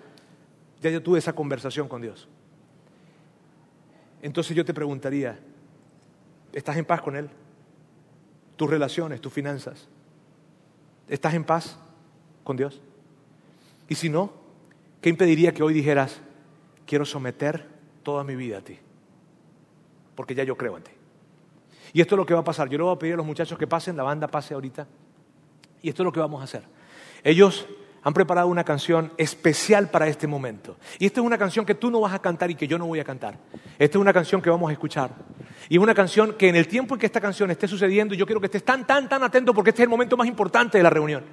ya 0.85 0.91
yo 0.91 1.01
tuve 1.01 1.17
esa 1.17 1.33
conversación 1.33 1.87
con 1.87 2.01
Dios. 2.01 2.27
Entonces 4.21 4.55
yo 4.55 4.63
te 4.63 4.73
preguntaría, 4.73 5.39
¿estás 6.53 6.77
en 6.77 6.85
paz 6.85 7.01
con 7.01 7.15
Él? 7.15 7.29
Tus 8.55 8.69
relaciones, 8.69 9.19
tus 9.19 9.33
finanzas. 9.33 9.87
¿Estás 11.07 11.33
en 11.33 11.43
paz 11.43 11.77
con 12.43 12.55
Dios? 12.55 12.81
Y 13.87 13.95
si 13.95 14.09
no, 14.09 14.31
¿qué 15.01 15.09
impediría 15.09 15.53
que 15.53 15.63
hoy 15.63 15.73
dijeras, 15.73 16.21
quiero 16.85 17.05
someter 17.05 17.67
toda 18.03 18.23
mi 18.23 18.35
vida 18.35 18.59
a 18.59 18.61
ti? 18.61 18.77
Porque 20.15 20.33
ya 20.33 20.43
yo 20.43 20.55
creo 20.55 20.77
en 20.77 20.83
ti. 20.83 20.91
Y 21.93 22.01
esto 22.01 22.15
es 22.15 22.17
lo 22.17 22.25
que 22.25 22.33
va 22.33 22.41
a 22.41 22.43
pasar. 22.43 22.69
Yo 22.69 22.77
le 22.77 22.83
voy 22.83 22.95
a 22.95 22.99
pedir 22.99 23.13
a 23.13 23.17
los 23.17 23.25
muchachos 23.25 23.57
que 23.57 23.67
pasen, 23.67 23.95
la 23.95 24.03
banda 24.03 24.27
pase 24.27 24.53
ahorita. 24.53 24.87
Y 25.81 25.89
esto 25.89 26.03
es 26.03 26.05
lo 26.05 26.11
que 26.11 26.19
vamos 26.19 26.41
a 26.41 26.45
hacer. 26.45 26.63
Ellos 27.23 27.67
han 28.05 28.13
preparado 28.13 28.47
una 28.47 28.63
canción 28.63 29.11
especial 29.17 29.89
para 29.89 30.07
este 30.07 30.27
momento. 30.27 30.77
Y 30.99 31.07
esta 31.07 31.21
es 31.21 31.25
una 31.25 31.39
canción 31.39 31.65
que 31.65 31.73
tú 31.73 31.89
no 31.89 32.01
vas 32.01 32.13
a 32.13 32.19
cantar 32.19 32.51
y 32.51 32.55
que 32.55 32.67
yo 32.67 32.77
no 32.77 32.85
voy 32.85 32.99
a 32.99 33.03
cantar. 33.03 33.39
Esta 33.79 33.97
es 33.97 34.01
una 34.01 34.13
canción 34.13 34.43
que 34.43 34.49
vamos 34.49 34.69
a 34.69 34.73
escuchar. 34.73 35.09
Y 35.69 35.77
es 35.77 35.81
una 35.81 35.95
canción 35.95 36.33
que 36.33 36.49
en 36.49 36.55
el 36.55 36.67
tiempo 36.67 36.93
en 36.93 36.99
que 36.99 37.07
esta 37.07 37.19
canción 37.19 37.49
esté 37.49 37.67
sucediendo, 37.67 38.13
yo 38.13 38.27
quiero 38.27 38.39
que 38.39 38.45
estés 38.45 38.63
tan, 38.63 38.85
tan, 38.85 39.09
tan 39.09 39.23
atento 39.23 39.53
porque 39.55 39.71
este 39.71 39.81
es 39.81 39.85
el 39.85 39.89
momento 39.89 40.15
más 40.17 40.27
importante 40.27 40.77
de 40.77 40.83
la 40.83 40.89
reunión. 40.91 41.23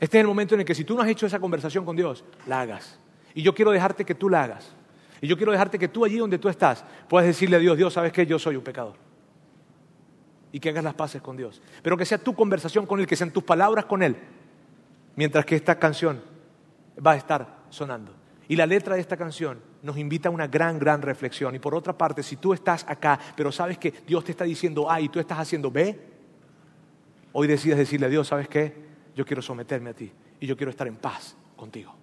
Este 0.00 0.16
es 0.16 0.20
el 0.22 0.26
momento 0.26 0.54
en 0.54 0.60
el 0.60 0.66
que 0.66 0.74
si 0.74 0.84
tú 0.84 0.94
no 0.94 1.02
has 1.02 1.08
hecho 1.08 1.26
esa 1.26 1.40
conversación 1.40 1.84
con 1.84 1.94
Dios, 1.94 2.24
la 2.46 2.62
hagas. 2.62 2.98
Y 3.34 3.42
yo 3.42 3.54
quiero 3.54 3.70
dejarte 3.70 4.04
que 4.06 4.14
tú 4.14 4.30
la 4.30 4.44
hagas. 4.44 4.74
Y 5.24 5.26
yo 5.26 5.38
quiero 5.38 5.52
dejarte 5.52 5.78
que 5.78 5.88
tú 5.88 6.04
allí 6.04 6.18
donde 6.18 6.38
tú 6.38 6.50
estás 6.50 6.84
puedas 7.08 7.26
decirle 7.26 7.56
a 7.56 7.58
Dios, 7.58 7.78
Dios, 7.78 7.94
¿sabes 7.94 8.12
qué? 8.12 8.26
Yo 8.26 8.38
soy 8.38 8.56
un 8.56 8.62
pecador. 8.62 8.92
Y 10.52 10.60
que 10.60 10.68
hagas 10.68 10.84
las 10.84 10.92
paces 10.92 11.22
con 11.22 11.34
Dios. 11.34 11.62
Pero 11.82 11.96
que 11.96 12.04
sea 12.04 12.18
tu 12.18 12.34
conversación 12.34 12.84
con 12.84 13.00
Él, 13.00 13.06
que 13.06 13.16
sean 13.16 13.30
tus 13.30 13.42
palabras 13.42 13.86
con 13.86 14.02
Él 14.02 14.16
mientras 15.16 15.46
que 15.46 15.56
esta 15.56 15.78
canción 15.78 16.20
va 17.04 17.12
a 17.12 17.16
estar 17.16 17.64
sonando. 17.70 18.12
Y 18.48 18.56
la 18.56 18.66
letra 18.66 18.96
de 18.96 19.00
esta 19.00 19.16
canción 19.16 19.62
nos 19.80 19.96
invita 19.96 20.28
a 20.28 20.32
una 20.32 20.46
gran, 20.46 20.78
gran 20.78 21.00
reflexión. 21.00 21.54
Y 21.54 21.58
por 21.58 21.74
otra 21.74 21.96
parte, 21.96 22.22
si 22.22 22.36
tú 22.36 22.52
estás 22.52 22.84
acá, 22.86 23.18
pero 23.34 23.50
sabes 23.50 23.78
que 23.78 23.94
Dios 24.06 24.24
te 24.24 24.32
está 24.32 24.44
diciendo 24.44 24.90
A 24.90 25.00
y 25.00 25.08
tú 25.08 25.20
estás 25.20 25.38
haciendo 25.38 25.70
B, 25.70 25.98
hoy 27.32 27.46
decides 27.46 27.78
decirle 27.78 28.08
a 28.08 28.10
Dios, 28.10 28.28
¿sabes 28.28 28.46
qué? 28.46 28.74
Yo 29.16 29.24
quiero 29.24 29.40
someterme 29.40 29.88
a 29.88 29.94
ti 29.94 30.12
y 30.38 30.46
yo 30.46 30.54
quiero 30.54 30.68
estar 30.68 30.86
en 30.86 30.96
paz 30.96 31.34
contigo. 31.56 31.94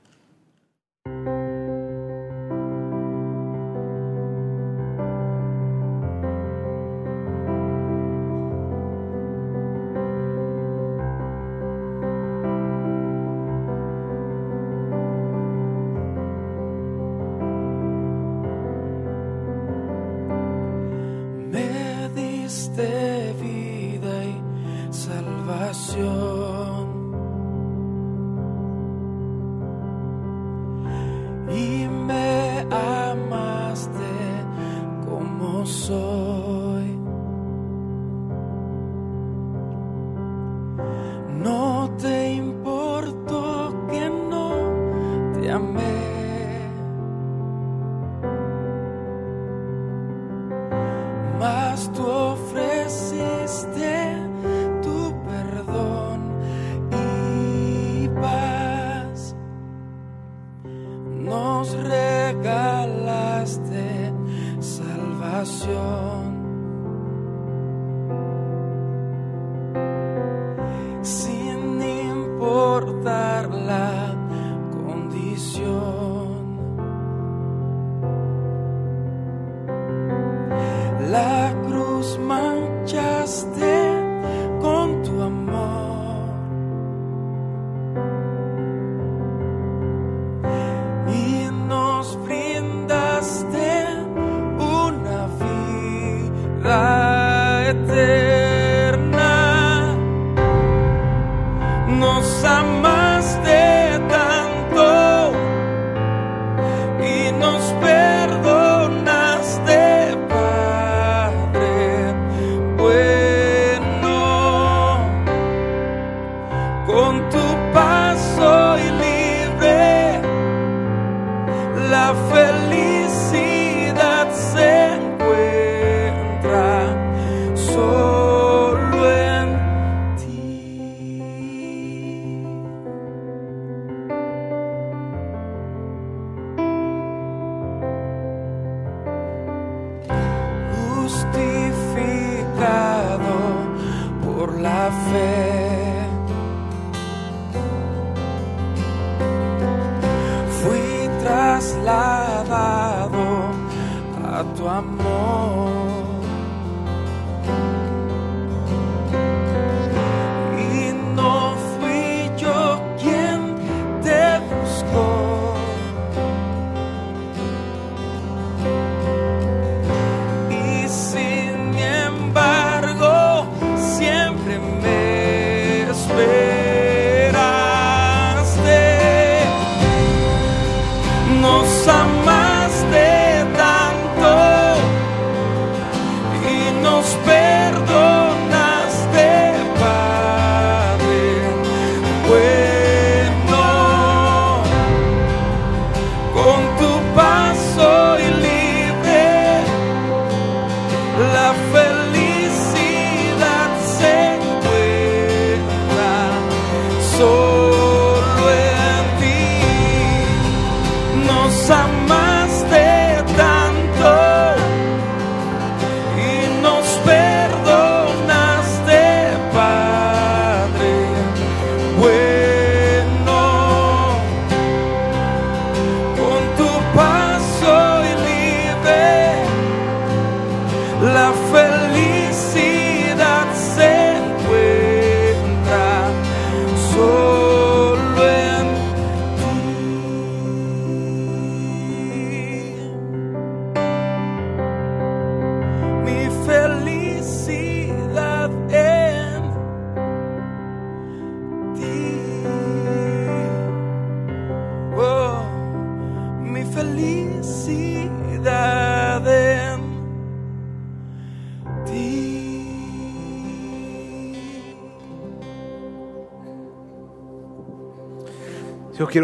Sin 71.04 71.41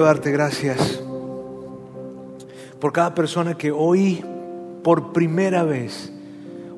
darte 0.08 0.32
gracias 0.32 1.02
por 2.80 2.94
cada 2.94 3.14
persona 3.14 3.58
que 3.58 3.72
hoy, 3.72 4.24
por 4.82 5.12
primera 5.12 5.64
vez, 5.64 6.14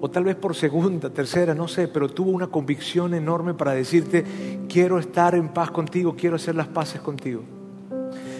o 0.01 0.09
tal 0.09 0.23
vez 0.23 0.35
por 0.35 0.55
segunda, 0.55 1.11
tercera, 1.11 1.53
no 1.53 1.67
sé, 1.67 1.87
pero 1.87 2.09
tuvo 2.09 2.31
una 2.31 2.47
convicción 2.47 3.13
enorme 3.13 3.53
para 3.53 3.73
decirte, 3.73 4.25
quiero 4.67 4.97
estar 4.97 5.35
en 5.35 5.49
paz 5.49 5.69
contigo, 5.69 6.15
quiero 6.17 6.37
hacer 6.37 6.55
las 6.55 6.67
paces 6.67 7.01
contigo. 7.01 7.43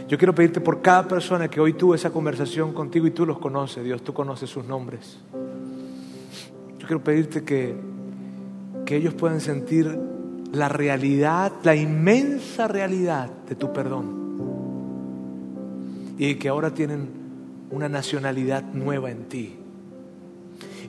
Yo 0.07 0.17
quiero 0.17 0.33
pedirte 0.33 0.59
por 0.59 0.81
cada 0.81 1.07
persona 1.07 1.49
que 1.49 1.59
hoy 1.59 1.73
tuvo 1.73 1.93
esa 1.93 2.09
conversación 2.09 2.73
contigo 2.73 3.05
y 3.05 3.11
tú 3.11 3.27
los 3.27 3.37
conoces, 3.37 3.83
Dios, 3.83 4.01
tú 4.01 4.11
conoces 4.13 4.49
sus 4.49 4.65
nombres. 4.65 5.19
Yo 6.79 6.87
quiero 6.87 7.03
pedirte 7.03 7.43
que, 7.43 7.75
que 8.87 8.95
ellos 8.95 9.13
puedan 9.13 9.39
sentir 9.39 9.99
la 10.51 10.67
realidad, 10.67 11.51
la 11.61 11.75
inmensa 11.75 12.67
realidad 12.67 13.29
de 13.47 13.53
tu 13.53 13.71
perdón 13.71 14.28
y 16.19 16.35
que 16.35 16.49
ahora 16.49 16.73
tienen 16.73 17.07
una 17.71 17.87
nacionalidad 17.87 18.61
nueva 18.73 19.09
en 19.09 19.29
ti. 19.29 19.55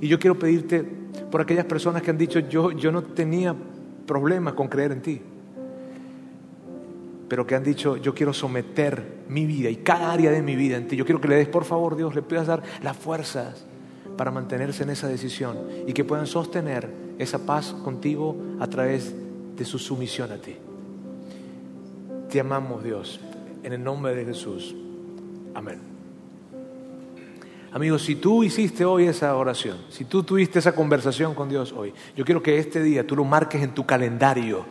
Y 0.00 0.08
yo 0.08 0.18
quiero 0.18 0.38
pedirte 0.38 0.82
por 1.30 1.40
aquellas 1.40 1.66
personas 1.66 2.02
que 2.02 2.10
han 2.10 2.18
dicho, 2.18 2.40
yo, 2.40 2.72
yo 2.72 2.90
no 2.90 3.04
tenía 3.04 3.54
problema 4.06 4.56
con 4.56 4.66
creer 4.66 4.90
en 4.90 5.02
ti, 5.02 5.22
pero 7.28 7.46
que 7.46 7.54
han 7.54 7.62
dicho, 7.62 7.96
yo 7.96 8.12
quiero 8.12 8.32
someter 8.32 9.20
mi 9.28 9.46
vida 9.46 9.70
y 9.70 9.76
cada 9.76 10.12
área 10.12 10.32
de 10.32 10.42
mi 10.42 10.56
vida 10.56 10.76
en 10.76 10.88
ti. 10.88 10.96
Yo 10.96 11.04
quiero 11.04 11.20
que 11.20 11.28
le 11.28 11.36
des, 11.36 11.48
por 11.48 11.64
favor, 11.64 11.96
Dios, 11.96 12.12
le 12.16 12.22
puedas 12.22 12.48
dar 12.48 12.64
las 12.82 12.96
fuerzas 12.96 13.64
para 14.16 14.32
mantenerse 14.32 14.82
en 14.82 14.90
esa 14.90 15.06
decisión 15.06 15.58
y 15.86 15.92
que 15.92 16.04
puedan 16.04 16.26
sostener 16.26 16.90
esa 17.18 17.46
paz 17.46 17.72
contigo 17.84 18.36
a 18.58 18.66
través 18.66 19.14
de 19.56 19.64
su 19.64 19.78
sumisión 19.78 20.32
a 20.32 20.38
ti. 20.38 20.56
Te 22.28 22.40
amamos, 22.40 22.82
Dios, 22.82 23.20
en 23.62 23.72
el 23.74 23.84
nombre 23.84 24.16
de 24.16 24.24
Jesús. 24.24 24.74
Amén. 25.54 25.78
Amigos, 27.72 28.02
si 28.02 28.16
tú 28.16 28.42
hiciste 28.42 28.84
hoy 28.84 29.06
esa 29.06 29.36
oración, 29.36 29.78
si 29.90 30.04
tú 30.04 30.24
tuviste 30.24 30.58
esa 30.58 30.72
conversación 30.72 31.34
con 31.34 31.48
Dios 31.48 31.72
hoy, 31.72 31.94
yo 32.16 32.24
quiero 32.24 32.42
que 32.42 32.58
este 32.58 32.82
día 32.82 33.06
tú 33.06 33.14
lo 33.14 33.24
marques 33.24 33.62
en 33.62 33.74
tu 33.74 33.86
calendario 33.86 34.64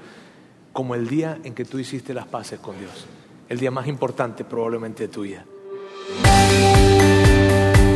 como 0.73 0.95
el 0.95 1.07
día 1.07 1.39
en 1.43 1.53
que 1.53 1.63
tú 1.63 1.79
hiciste 1.79 2.13
las 2.13 2.27
paces 2.27 2.59
con 2.59 2.77
Dios. 2.77 3.05
El 3.47 3.57
día 3.57 3.71
más 3.71 3.87
importante 3.87 4.43
probablemente 4.43 5.03
de 5.03 5.09
tu 5.09 5.21
vida. 5.21 5.45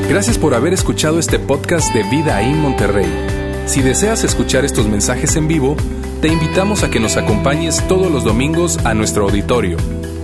Gracias 0.08 0.38
por 0.38 0.54
haber 0.54 0.74
escuchado 0.74 1.20
este 1.20 1.38
podcast 1.38 1.94
de 1.94 2.04
Vida 2.04 2.42
en 2.42 2.62
Monterrey. 2.62 3.10
Si 3.66 3.82
deseas 3.82 4.24
escuchar 4.24 4.64
estos 4.64 4.88
mensajes 4.88 5.36
en 5.36 5.48
vivo, 5.48 5.76
te 6.22 6.28
invitamos 6.28 6.84
a 6.84 6.90
que 6.90 7.00
nos 7.00 7.18
acompañes 7.18 7.86
todos 7.88 8.12
los 8.12 8.24
domingos 8.24 8.78
a 8.86 8.94
nuestro 8.94 9.26
auditorio. 9.26 9.78